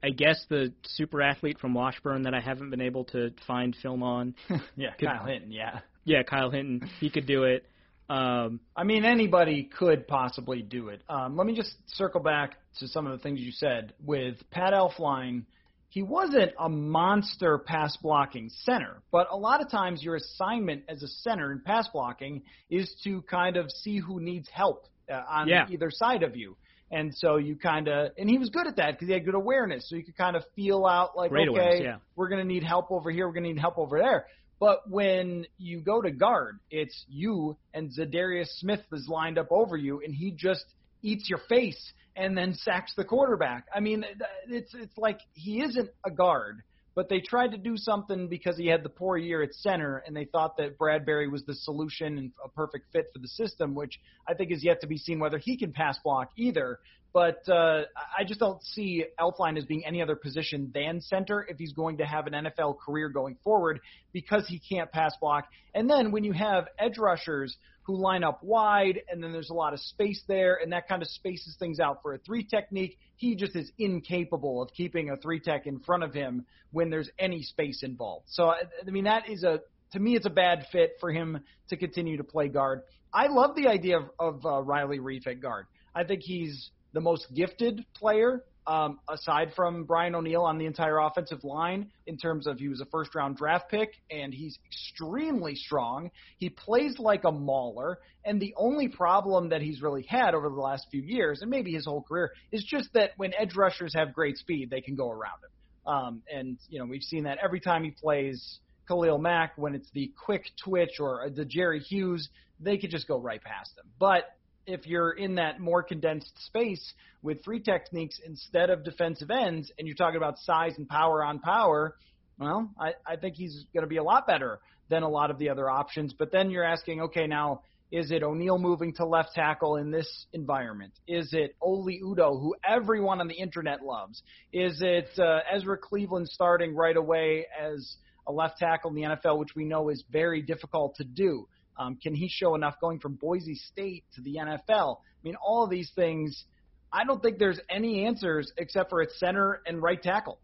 I 0.03 0.09
guess 0.09 0.45
the 0.49 0.73
super 0.83 1.21
athlete 1.21 1.59
from 1.59 1.73
Washburn 1.73 2.23
that 2.23 2.33
I 2.33 2.39
haven't 2.39 2.69
been 2.69 2.81
able 2.81 3.05
to 3.05 3.31
find 3.47 3.75
film 3.81 4.03
on. 4.03 4.35
yeah, 4.75 4.91
could, 4.97 5.07
Kyle 5.07 5.25
Hinton. 5.25 5.51
Yeah. 5.51 5.79
Yeah, 6.05 6.23
Kyle 6.23 6.49
Hinton. 6.49 6.89
He 6.99 7.09
could 7.09 7.25
do 7.25 7.43
it. 7.43 7.65
Um, 8.11 8.59
I 8.75 8.83
mean, 8.83 9.05
anybody 9.05 9.63
could 9.63 10.05
possibly 10.05 10.61
do 10.61 10.89
it. 10.89 11.01
Um, 11.07 11.37
let 11.37 11.47
me 11.47 11.55
just 11.55 11.73
circle 11.95 12.19
back 12.19 12.57
to 12.79 12.87
some 12.89 13.07
of 13.07 13.13
the 13.13 13.23
things 13.23 13.39
you 13.39 13.53
said. 13.53 13.93
With 14.03 14.35
Pat 14.51 14.73
Elflein, 14.73 15.45
he 15.87 16.03
wasn't 16.03 16.51
a 16.59 16.67
monster 16.67 17.57
pass 17.57 17.95
blocking 17.95 18.49
center, 18.65 19.01
but 19.13 19.27
a 19.31 19.37
lot 19.37 19.61
of 19.61 19.71
times 19.71 20.03
your 20.03 20.17
assignment 20.17 20.83
as 20.89 21.03
a 21.03 21.07
center 21.07 21.53
in 21.53 21.61
pass 21.61 21.87
blocking 21.87 22.41
is 22.69 22.93
to 23.05 23.21
kind 23.21 23.55
of 23.55 23.71
see 23.71 23.99
who 23.99 24.19
needs 24.19 24.49
help 24.51 24.87
uh, 25.09 25.21
on 25.29 25.47
yeah. 25.47 25.67
either 25.69 25.89
side 25.89 26.23
of 26.23 26.35
you. 26.35 26.57
And 26.91 27.15
so 27.15 27.37
you 27.37 27.55
kind 27.55 27.87
of, 27.87 28.11
and 28.17 28.29
he 28.29 28.37
was 28.37 28.49
good 28.49 28.67
at 28.67 28.75
that 28.75 28.91
because 28.91 29.07
he 29.07 29.13
had 29.13 29.23
good 29.23 29.35
awareness. 29.35 29.89
So 29.89 29.95
you 29.95 30.03
could 30.03 30.17
kind 30.17 30.35
of 30.35 30.43
feel 30.53 30.85
out 30.85 31.15
like, 31.15 31.31
Great 31.31 31.47
okay, 31.47 31.81
yeah. 31.81 31.95
we're 32.17 32.27
going 32.27 32.41
to 32.41 32.47
need 32.47 32.63
help 32.63 32.91
over 32.91 33.09
here, 33.09 33.25
we're 33.25 33.33
going 33.33 33.45
to 33.45 33.53
need 33.53 33.61
help 33.61 33.77
over 33.77 33.97
there. 33.97 34.25
But 34.61 34.87
when 34.87 35.47
you 35.57 35.81
go 35.81 36.03
to 36.03 36.11
guard, 36.11 36.59
it's 36.69 37.03
you 37.09 37.57
and 37.73 37.89
Za'Darius 37.89 38.47
Smith 38.59 38.81
is 38.93 39.07
lined 39.09 39.39
up 39.39 39.47
over 39.49 39.75
you, 39.75 40.01
and 40.05 40.13
he 40.13 40.29
just 40.37 40.63
eats 41.01 41.27
your 41.27 41.39
face 41.49 41.91
and 42.15 42.37
then 42.37 42.53
sacks 42.53 42.93
the 42.95 43.03
quarterback. 43.03 43.65
I 43.75 43.79
mean, 43.79 44.05
it's 44.47 44.71
it's 44.75 44.95
like 44.99 45.19
he 45.33 45.63
isn't 45.63 45.89
a 46.05 46.11
guard, 46.11 46.61
but 46.95 47.07
they 47.09 47.19
tried 47.21 47.51
to 47.51 47.57
do 47.57 47.77
something 47.77 48.27
because 48.27 48.57
he 48.57 48.67
had 48.67 48.83
the 48.83 48.89
poor 48.89 49.17
year 49.17 49.41
at 49.41 49.53
center, 49.53 50.03
and 50.05 50.15
they 50.15 50.25
thought 50.25 50.57
that 50.57 50.77
Bradbury 50.77 51.27
was 51.27 51.43
the 51.45 51.55
solution 51.55 52.17
and 52.17 52.31
a 52.43 52.49
perfect 52.49 52.91
fit 52.91 53.05
for 53.13 53.19
the 53.19 53.27
system, 53.27 53.75
which 53.75 53.99
I 54.27 54.33
think 54.33 54.51
is 54.51 54.63
yet 54.63 54.81
to 54.81 54.87
be 54.87 54.97
seen 54.97 55.19
whether 55.19 55.37
he 55.37 55.57
can 55.57 55.71
pass 55.71 55.97
block 56.03 56.31
either. 56.37 56.79
but 57.13 57.47
uh, 57.49 57.83
I 58.17 58.23
just 58.25 58.39
don't 58.39 58.63
see 58.63 59.05
Elflein 59.19 59.57
as 59.57 59.65
being 59.65 59.85
any 59.85 60.01
other 60.01 60.15
position 60.15 60.71
than 60.73 61.01
center 61.01 61.45
if 61.49 61.57
he's 61.57 61.73
going 61.73 61.97
to 61.97 62.05
have 62.05 62.27
an 62.27 62.33
NFL 62.33 62.79
career 62.79 63.09
going 63.09 63.35
forward 63.43 63.81
because 64.13 64.47
he 64.47 64.59
can't 64.59 64.91
pass 64.91 65.13
block. 65.19 65.47
And 65.73 65.89
then 65.89 66.11
when 66.11 66.23
you 66.23 66.31
have 66.33 66.67
edge 66.79 66.97
rushers 66.97 67.57
who 67.83 67.97
line 67.97 68.23
up 68.23 68.43
wide 68.43 69.01
and 69.09 69.23
then 69.23 69.31
there's 69.31 69.49
a 69.49 69.53
lot 69.53 69.73
of 69.73 69.79
space 69.79 70.21
there 70.27 70.59
and 70.61 70.71
that 70.71 70.87
kind 70.87 71.01
of 71.01 71.07
spaces 71.07 71.55
things 71.57 71.79
out 71.79 72.01
for 72.01 72.13
a 72.13 72.17
three 72.19 72.43
technique, 72.43 72.97
he 73.15 73.35
just 73.35 73.55
is 73.55 73.71
incapable 73.77 74.61
of 74.61 74.69
keeping 74.73 75.09
a 75.09 75.17
three 75.17 75.39
tech 75.39 75.65
in 75.65 75.79
front 75.79 76.03
of 76.03 76.13
him 76.13 76.45
when 76.71 76.89
there's 76.89 77.09
any 77.17 77.43
space 77.43 77.83
involved. 77.83 78.25
So 78.29 78.49
I 78.49 78.63
mean 78.85 79.05
that 79.05 79.29
is 79.29 79.43
a 79.43 79.61
to 79.93 79.99
me 79.99 80.15
it's 80.15 80.25
a 80.25 80.31
bad 80.31 80.67
fit 80.71 80.97
for 80.99 81.11
him 81.11 81.39
to 81.69 81.77
continue 81.77 82.17
to 82.17 82.23
play 82.23 82.47
guard. 82.47 82.81
I 83.13 83.27
love 83.27 83.55
the 83.55 83.67
idea 83.67 83.97
of, 83.97 84.09
of 84.19 84.45
uh, 84.45 84.61
Riley 84.61 84.99
Reiff 84.99 85.27
at 85.27 85.41
guard. 85.41 85.65
I 85.93 86.05
think 86.05 86.21
he's 86.21 86.69
the 86.93 87.01
most 87.01 87.27
gifted 87.33 87.85
player 87.93 88.43
um, 88.71 88.99
aside 89.09 89.51
from 89.53 89.83
Brian 89.83 90.15
O'Neill 90.15 90.43
on 90.43 90.57
the 90.57 90.65
entire 90.65 90.97
offensive 90.97 91.43
line 91.43 91.91
in 92.07 92.15
terms 92.15 92.47
of 92.47 92.57
he 92.57 92.69
was 92.69 92.79
a 92.79 92.85
first 92.85 93.13
round 93.13 93.35
draft 93.35 93.69
pick 93.69 93.95
and 94.09 94.33
he's 94.33 94.57
extremely 94.65 95.55
strong. 95.55 96.09
He 96.37 96.49
plays 96.49 96.97
like 96.97 97.25
a 97.25 97.31
mauler, 97.33 97.99
and 98.23 98.41
the 98.41 98.53
only 98.55 98.87
problem 98.87 99.49
that 99.49 99.61
he's 99.61 99.81
really 99.81 100.03
had 100.03 100.33
over 100.33 100.47
the 100.47 100.55
last 100.55 100.87
few 100.89 101.01
years, 101.01 101.41
and 101.41 101.51
maybe 101.51 101.73
his 101.73 101.85
whole 101.85 102.01
career, 102.01 102.31
is 102.53 102.63
just 102.63 102.93
that 102.93 103.11
when 103.17 103.33
edge 103.37 103.57
rushers 103.57 103.93
have 103.93 104.13
great 104.13 104.37
speed, 104.37 104.69
they 104.69 104.79
can 104.79 104.95
go 104.95 105.09
around 105.09 105.39
him. 105.43 105.93
Um, 105.93 106.21
and 106.33 106.57
you 106.69 106.79
know 106.79 106.85
we've 106.85 107.03
seen 107.03 107.25
that 107.25 107.39
every 107.43 107.59
time 107.59 107.83
he 107.83 107.91
plays 107.91 108.59
Khalil 108.87 109.17
Mack 109.17 109.57
when 109.57 109.75
it's 109.75 109.89
the 109.93 110.13
quick 110.23 110.45
twitch 110.63 110.97
or 111.01 111.29
the 111.29 111.43
Jerry 111.43 111.81
Hughes, 111.81 112.29
they 112.61 112.77
could 112.77 112.91
just 112.91 113.05
go 113.05 113.19
right 113.19 113.43
past 113.43 113.71
him. 113.77 113.89
But 113.99 114.29
if 114.65 114.85
you're 114.85 115.11
in 115.11 115.35
that 115.35 115.59
more 115.59 115.83
condensed 115.83 116.31
space 116.45 116.93
with 117.21 117.43
three 117.43 117.59
techniques 117.59 118.19
instead 118.25 118.69
of 118.69 118.83
defensive 118.83 119.31
ends, 119.31 119.71
and 119.77 119.87
you're 119.87 119.95
talking 119.95 120.17
about 120.17 120.39
size 120.39 120.73
and 120.77 120.87
power 120.87 121.23
on 121.23 121.39
power, 121.39 121.95
well, 122.37 122.71
I, 122.79 122.93
I 123.05 123.15
think 123.17 123.35
he's 123.35 123.65
going 123.73 123.83
to 123.83 123.89
be 123.89 123.97
a 123.97 124.03
lot 124.03 124.25
better 124.25 124.59
than 124.89 125.03
a 125.03 125.09
lot 125.09 125.31
of 125.31 125.37
the 125.37 125.49
other 125.49 125.69
options. 125.69 126.13
But 126.13 126.31
then 126.31 126.49
you're 126.49 126.63
asking, 126.63 127.01
okay, 127.01 127.27
now 127.27 127.61
is 127.91 128.09
it 128.09 128.23
O'Neill 128.23 128.57
moving 128.57 128.93
to 128.93 129.05
left 129.05 129.33
tackle 129.35 129.75
in 129.75 129.91
this 129.91 130.25
environment? 130.31 130.93
Is 131.07 131.33
it 131.33 131.55
Oli 131.61 131.99
Udoh, 132.01 132.39
who 132.39 132.55
everyone 132.67 133.19
on 133.19 133.27
the 133.27 133.35
internet 133.35 133.83
loves? 133.83 134.23
Is 134.53 134.81
it 134.81 135.09
uh, 135.19 135.39
Ezra 135.53 135.77
Cleveland 135.77 136.29
starting 136.29 136.73
right 136.73 136.95
away 136.95 137.47
as 137.59 137.97
a 138.27 138.31
left 138.31 138.59
tackle 138.59 138.91
in 138.91 138.95
the 138.95 139.01
NFL, 139.01 139.37
which 139.39 139.55
we 139.55 139.65
know 139.65 139.89
is 139.89 140.03
very 140.09 140.41
difficult 140.41 140.95
to 140.95 141.03
do? 141.03 141.47
Um, 141.77 141.97
can 142.01 142.13
he 142.13 142.29
show 142.29 142.55
enough 142.55 142.75
going 142.79 142.99
from 142.99 143.15
Boise 143.15 143.55
State 143.55 144.03
to 144.15 144.21
the 144.21 144.35
NFL? 144.35 144.97
I 144.97 145.23
mean, 145.23 145.35
all 145.35 145.63
of 145.63 145.69
these 145.69 145.91
things. 145.95 146.45
I 146.93 147.05
don't 147.05 147.21
think 147.21 147.39
there's 147.39 147.59
any 147.69 148.05
answers 148.05 148.51
except 148.57 148.89
for 148.89 149.01
its 149.01 149.17
center 149.19 149.61
and 149.65 149.81
right 149.81 150.01
tackle. 150.01 150.39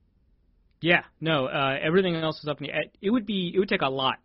Yeah, 0.80 1.04
no, 1.20 1.48
uh, 1.48 1.78
everything 1.82 2.16
else 2.16 2.40
is 2.40 2.48
up 2.48 2.62
in 2.62 2.68
the. 2.68 2.74
air. 2.74 2.84
It 3.02 3.10
would 3.10 3.26
be. 3.26 3.52
It 3.54 3.60
would 3.60 3.70
take 3.70 3.82
a 3.82 3.90
lot 3.90 4.18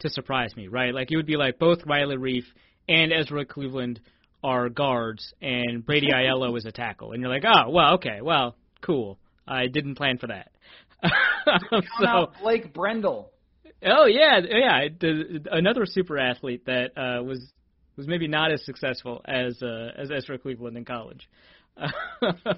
to 0.00 0.10
surprise 0.10 0.54
me, 0.56 0.68
right? 0.68 0.92
Like 0.92 1.10
it 1.10 1.16
would 1.16 1.26
be 1.26 1.36
like 1.36 1.58
both 1.58 1.78
Riley 1.86 2.16
Reiff 2.16 2.44
and 2.88 3.12
Ezra 3.12 3.44
Cleveland 3.44 4.00
are 4.42 4.68
guards, 4.68 5.32
and 5.40 5.84
Brady 5.84 6.08
Aiello 6.14 6.56
is 6.56 6.64
a 6.64 6.72
tackle, 6.72 7.12
and 7.12 7.20
you're 7.20 7.30
like, 7.30 7.44
oh, 7.46 7.70
well, 7.70 7.94
okay, 7.94 8.20
well, 8.20 8.56
cool. 8.80 9.18
I 9.46 9.66
didn't 9.66 9.96
plan 9.96 10.18
for 10.18 10.28
that. 10.28 10.50
so, 12.00 12.30
Blake 12.42 12.74
Brandel. 12.74 13.26
Oh 13.84 14.06
yeah, 14.06 14.40
yeah. 14.48 14.88
The, 14.98 15.46
another 15.50 15.86
super 15.86 16.18
athlete 16.18 16.66
that 16.66 16.90
uh, 16.96 17.22
was 17.22 17.52
was 17.96 18.06
maybe 18.06 18.28
not 18.28 18.52
as 18.52 18.64
successful 18.64 19.22
as 19.24 19.62
uh, 19.62 19.92
as 19.96 20.10
Ezra 20.10 20.38
Cleveland 20.38 20.76
in 20.76 20.84
college. 20.84 21.28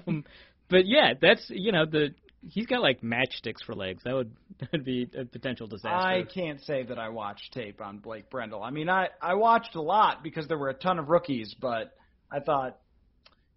um, 0.05 0.25
but 0.69 0.85
yeah, 0.85 1.13
that's 1.19 1.45
you 1.49 1.71
know 1.71 1.85
the 1.85 2.13
he's 2.49 2.65
got 2.65 2.81
like 2.81 3.01
matchsticks 3.01 3.63
for 3.65 3.73
legs. 3.73 4.03
That 4.03 4.15
would 4.15 4.31
that 4.59 4.71
would 4.71 4.85
be 4.85 5.09
a 5.17 5.25
potential 5.25 5.67
disaster. 5.67 5.95
I 5.95 6.23
can't 6.23 6.61
say 6.61 6.83
that 6.83 6.99
I 6.99 7.09
watched 7.09 7.53
tape 7.53 7.81
on 7.81 7.99
Blake 7.99 8.29
Brandel. 8.29 8.61
I 8.63 8.71
mean, 8.71 8.89
I 8.89 9.09
I 9.21 9.35
watched 9.35 9.75
a 9.75 9.81
lot 9.81 10.23
because 10.23 10.47
there 10.47 10.57
were 10.57 10.69
a 10.69 10.73
ton 10.73 10.99
of 10.99 11.09
rookies, 11.09 11.55
but 11.59 11.93
I 12.31 12.39
thought 12.39 12.79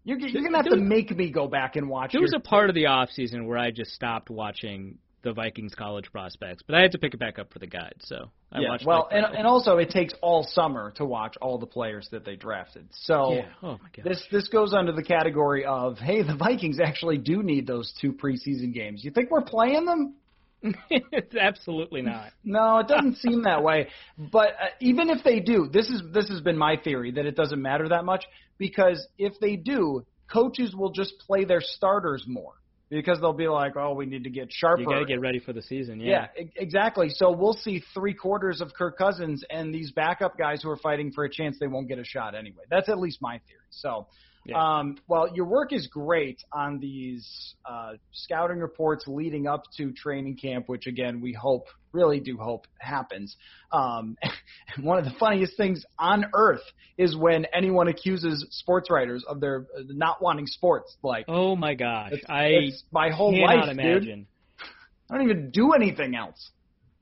you're, 0.05 0.19
you're 0.19 0.43
gonna 0.43 0.59
have 0.59 0.67
to 0.67 0.77
make 0.77 1.11
me 1.17 1.31
go 1.31 1.49
back 1.49 1.77
and 1.77 1.89
watch. 1.89 2.12
There 2.12 2.21
was 2.21 2.35
a 2.35 2.41
part 2.41 2.69
of 2.69 2.75
the 2.75 2.87
off 2.87 3.11
season 3.11 3.47
where 3.47 3.59
I 3.59 3.71
just 3.71 3.91
stopped 3.93 4.31
watching 4.31 4.99
the 5.27 5.33
Vikings 5.33 5.74
college 5.74 6.11
prospects, 6.12 6.62
but 6.64 6.77
I 6.77 6.83
had 6.83 6.93
to 6.93 6.99
pick 6.99 7.12
it 7.12 7.18
back 7.18 7.39
up 7.39 7.53
for 7.53 7.59
the 7.59 7.66
guide. 7.66 7.97
So 7.99 8.31
I 8.53 8.61
yeah, 8.61 8.68
watched. 8.68 8.87
Well, 8.87 9.09
and 9.11 9.27
and 9.27 9.47
also 9.47 9.77
it 9.79 9.91
takes 9.91 10.14
all 10.22 10.47
summer 10.53 10.93
to 10.97 11.05
watch 11.05 11.37
all 11.43 11.59
the 11.59 11.66
players 11.66 12.09
that 12.12 12.24
they 12.24 12.37
drafted. 12.37 12.87
So 12.93 13.33
yeah. 13.33 13.49
oh 13.62 13.72
my 13.72 13.89
God. 13.95 14.05
this 14.05 14.22
this 14.31 14.49
goes 14.49 14.72
under 14.72 14.93
the 14.93 15.03
category 15.03 15.64
of 15.64 15.99
hey, 15.99 16.22
the 16.22 16.37
Vikings 16.37 16.79
actually 16.81 17.18
do 17.18 17.43
need 17.43 17.66
those 17.66 17.93
two 18.01 18.12
preseason 18.12 18.72
games. 18.72 19.05
You 19.05 19.11
think 19.11 19.31
we're 19.31 19.43
playing 19.43 19.85
them? 19.85 20.14
it's 20.91 21.35
absolutely 21.41 22.03
not. 22.03 22.31
No, 22.45 22.79
it 22.79 22.87
doesn't 22.87 23.16
seem 23.18 23.43
that 23.43 23.64
way. 23.64 23.89
But 24.16 24.49
uh, 24.49 24.66
even 24.81 25.11
if 25.11 25.24
they 25.24 25.41
do, 25.41 25.68
this 25.72 25.89
is 25.91 26.03
this 26.14 26.29
has 26.29 26.41
been 26.41 26.57
my 26.57 26.77
theory 26.77 27.11
that 27.11 27.27
it 27.27 27.35
doesn't 27.35 27.61
matter 27.61 27.89
that 27.89 28.05
much 28.05 28.24
because 28.59 29.05
if 29.18 29.35
they 29.41 29.57
do, 29.57 30.07
coaches 30.33 30.72
will 30.72 30.93
just 30.93 31.18
play 31.27 31.45
their 31.45 31.61
starters 31.61 32.24
more 32.29 32.55
because 32.91 33.20
they'll 33.20 33.32
be 33.32 33.49
like, 33.49 33.76
oh, 33.76 33.95
we 33.95 34.07
need 34.07 34.24
to 34.24 34.30
get 34.30 34.49
sharper. 34.53 34.80
You 34.80 34.87
got 34.87 35.01
to 35.01 35.05
get 35.05 35.20
ready 35.20 35.41
for 35.41 35.53
the 35.53 35.62
season. 35.62 36.01
Yeah. 36.01 36.28
Yeah, 36.37 36.45
exactly. 36.57 37.09
So 37.11 37.32
we'll 37.32 37.55
see 37.55 37.82
three 37.95 38.14
quarters 38.14 38.61
of 38.61 38.72
Kirk 38.74 38.97
Cousins 38.97 39.43
and 39.51 39.74
these 39.74 39.91
backup 39.91 40.39
guys 40.39 40.62
who 40.62 40.70
are 40.70 40.76
fighting 40.76 41.12
for 41.12 41.24
a 41.24 41.30
chance 41.30 41.57
they 41.59 41.66
won't 41.66 41.89
get 41.89 41.99
a 41.99 42.05
shot 42.05 42.34
anyway. 42.34 42.64
That's 42.70 42.89
at 42.89 42.99
least 42.99 43.20
my 43.20 43.39
theory. 43.47 43.61
So 43.70 44.07
yeah. 44.47 44.78
Um, 44.78 44.97
well, 45.09 45.28
your 45.34 45.47
work 45.47 45.72
is 45.72 45.88
great 45.88 46.42
on 46.53 46.78
these 46.78 47.55
uh, 47.68 47.94
scouting 48.12 48.59
reports 48.59 49.05
leading 49.09 49.49
up 49.49 49.64
to 49.76 49.92
training 49.92 50.36
camp, 50.36 50.68
which 50.68 50.86
again 50.86 51.20
we 51.20 51.32
hope, 51.32 51.66
really 51.92 52.20
do 52.20 52.36
hope 52.36 52.66
happens. 52.78 53.36
Um, 53.72 54.16
and 54.22 54.32
one 54.84 54.99
of 54.99 55.05
the 55.05 55.14
funniest 55.18 55.57
things 55.57 55.84
on 55.99 56.26
earth 56.32 56.62
is 56.97 57.16
when 57.16 57.47
anyone 57.53 57.88
accuses 57.88 58.47
sports 58.51 58.88
writers 58.88 59.24
of 59.28 59.40
their 59.40 59.66
uh, 59.76 59.82
not 59.88 60.22
wanting 60.22 60.47
sports. 60.47 60.97
Like, 61.03 61.24
oh 61.28 61.57
my 61.57 61.74
gosh, 61.74 62.12
it's, 62.12 62.24
I 62.28 62.44
it's 62.44 62.84
my 62.92 63.11
whole 63.11 63.36
life, 63.36 63.68
imagine. 63.68 64.03
dude. 64.03 64.26
I 65.11 65.14
don't 65.16 65.24
even 65.28 65.51
do 65.51 65.72
anything 65.72 66.14
else. 66.14 66.51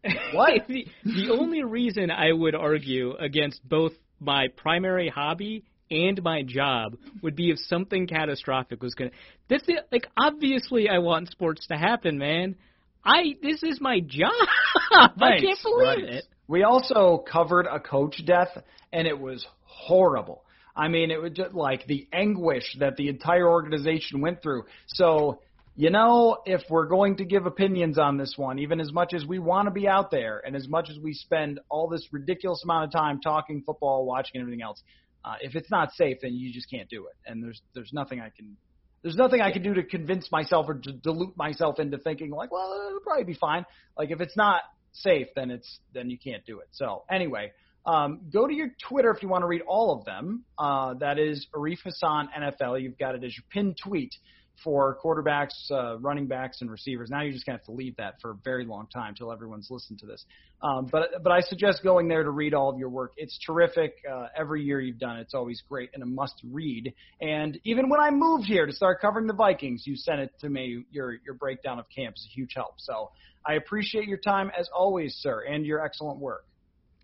What? 0.35 0.67
the, 0.69 0.87
the 1.03 1.31
only 1.31 1.65
reason 1.65 2.11
I 2.11 2.31
would 2.31 2.55
argue 2.55 3.15
against 3.17 3.67
both 3.67 3.93
my 4.21 4.49
primary 4.57 5.09
hobby 5.09 5.65
and 5.91 6.23
my 6.23 6.43
job 6.43 6.97
would 7.23 7.37
be 7.37 7.51
if 7.51 7.59
something 7.59 8.07
catastrophic 8.07 8.83
was 8.83 8.95
going 8.95 9.11
to. 9.11 9.17
This 9.49 9.63
is 9.69 9.77
like 9.93 10.07
obviously 10.19 10.89
I 10.89 10.99
want 10.99 11.31
sports 11.31 11.67
to 11.69 11.77
happen, 11.77 12.19
man. 12.19 12.57
I 13.05 13.35
this 13.43 13.63
is 13.63 13.81
my 13.81 14.01
job. 14.01 14.33
I 14.93 15.39
can't 15.41 15.59
believe 15.63 15.87
right. 15.87 16.05
it. 16.05 16.25
We 16.47 16.63
also 16.63 17.25
covered 17.31 17.67
a 17.67 17.81
coach 17.81 18.23
death, 18.27 18.57
and 18.93 19.07
it 19.07 19.19
was 19.19 19.47
horrible. 19.65 20.45
I 20.77 20.89
mean, 20.89 21.11
it 21.11 21.21
was 21.21 21.33
just 21.33 21.55
like 21.55 21.87
the 21.87 22.09
anguish 22.13 22.77
that 22.81 22.97
the 22.97 23.09
entire 23.09 23.49
organization 23.49 24.21
went 24.21 24.43
through. 24.43 24.65
So, 24.89 25.41
you 25.77 25.91
know, 25.91 26.39
if 26.47 26.63
we're 26.69 26.87
going 26.87 27.17
to 27.19 27.25
give 27.25 27.47
opinions 27.47 27.97
on 27.97 28.19
this 28.19 28.35
one, 28.37 28.59
even 28.59 28.81
as 28.81 28.93
much 28.93 29.15
as 29.15 29.25
we 29.25 29.39
want 29.39 29.67
to 29.67 29.71
be 29.71 29.87
out 29.87 30.11
there 30.11 30.43
and 30.45 30.57
as 30.57 30.69
much 30.69 30.91
as 30.91 30.99
we 30.99 31.15
spend 31.15 31.61
all 31.69 31.89
this 31.89 32.07
ridiculous 32.13 32.61
amount 32.65 32.87
of 32.87 32.93
time 32.93 33.21
talking 33.21 33.63
football, 33.65 34.05
watching, 34.05 34.33
and 34.35 34.43
everything 34.43 34.63
else, 34.63 34.83
uh, 35.25 35.35
if 35.41 35.55
it's 35.55 35.71
not 35.71 35.93
safe, 35.95 36.19
then 36.23 36.35
you 36.35 36.53
just 36.53 36.71
can't 36.71 36.89
do 36.89 37.07
it. 37.07 37.17
And 37.27 37.43
there's 37.43 37.61
there's 37.75 37.93
nothing 37.93 38.21
I 38.21 38.31
can 38.31 38.57
there's 39.03 39.17
nothing 39.17 39.41
I 39.41 39.53
can 39.53 39.63
do 39.63 39.75
to 39.75 39.83
convince 39.83 40.33
myself 40.33 40.67
or 40.69 40.75
to 40.75 40.93
dilute 40.93 41.37
myself 41.37 41.79
into 41.79 41.99
thinking 41.99 42.31
like, 42.31 42.51
well, 42.51 42.87
it'll 42.89 43.01
probably 43.01 43.25
be 43.25 43.35
fine. 43.35 43.67
Like 43.99 44.11
if 44.11 44.21
it's 44.21 44.37
not 44.37 44.63
safe, 44.93 45.29
then 45.37 45.51
it's 45.51 45.79
then 45.93 46.11
you 46.11 46.19
can't 46.19 46.45
do 46.47 46.61
it. 46.61 46.69
So 46.73 47.05
anyway, 47.11 47.53
um, 47.87 48.23
go 48.33 48.47
to 48.47 48.55
your 48.55 48.69
Twitter 48.89 49.11
if 49.11 49.23
you 49.23 49.29
want 49.29 49.43
to 49.43 49.47
read 49.47 49.63
all 49.67 49.93
of 49.93 50.05
them. 50.05 50.45
Uh, 50.59 50.95
that 50.95 51.19
is 51.19 51.47
Arif 51.55 51.79
Hasan 51.85 52.29
NFL. 52.39 52.81
You've 52.81 52.99
got 52.99 53.15
it 53.15 53.25
as 53.25 53.37
your 53.37 53.45
pinned 53.51 53.77
tweet 53.83 54.15
for 54.63 54.97
quarterbacks, 55.03 55.71
uh, 55.71 55.99
running 55.99 56.27
backs, 56.27 56.61
and 56.61 56.71
receivers. 56.71 57.11
Now 57.11 57.23
you're 57.23 57.33
just 57.33 57.45
to 57.47 57.53
have 57.53 57.65
to 57.65 57.73
leave 57.73 57.97
that 57.97 58.21
for 58.21 58.31
a 58.31 58.35
very 58.45 58.65
long 58.65 58.87
time 58.93 59.11
until 59.11 59.33
everyone's 59.33 59.69
listened 59.71 59.99
to 60.01 60.07
this. 60.07 60.25
Um, 60.63 60.89
but 60.91 61.23
but 61.23 61.33
I 61.33 61.41
suggest 61.41 61.83
going 61.83 62.09
there 62.09 62.23
to 62.23 62.31
read 62.31 62.55
all 62.55 62.71
of 62.71 62.79
your 62.79 62.89
work. 62.89 63.13
It's 63.17 63.39
terrific. 63.45 63.97
Uh, 64.11 64.29
every 64.37 64.63
year 64.63 64.81
you've 64.81 64.99
done 64.99 65.17
it's 65.17 65.35
always 65.35 65.63
great 65.69 65.91
and 65.95 66.03
a 66.03 66.07
must 66.07 66.41
read. 66.51 66.95
And 67.21 67.59
even 67.65 67.89
when 67.89 68.01
I 68.01 68.11
moved 68.11 68.45
here 68.45 68.67
to 68.67 68.73
start 68.73 69.01
covering 69.01 69.27
the 69.27 69.35
Vikings, 69.35 69.87
you 69.87 69.97
sent 69.97 70.21
it 70.21 70.31
to 70.41 70.49
me. 70.49 70.85
Your 70.91 71.13
your 71.25 71.35
breakdown 71.35 71.79
of 71.79 71.87
camp 71.95 72.17
is 72.17 72.27
a 72.31 72.35
huge 72.35 72.53
help. 72.55 72.75
So 72.79 73.11
I 73.47 73.55
appreciate 73.55 74.07
your 74.07 74.19
time 74.19 74.51
as 74.59 74.69
always, 74.75 75.15
sir, 75.17 75.45
and 75.49 75.67
your 75.67 75.85
excellent 75.85 76.19
work. 76.19 76.45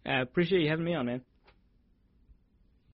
I 0.06 0.20
appreciate 0.20 0.62
you 0.62 0.70
having 0.70 0.84
me 0.84 0.94
on, 0.94 1.06
man. 1.06 1.20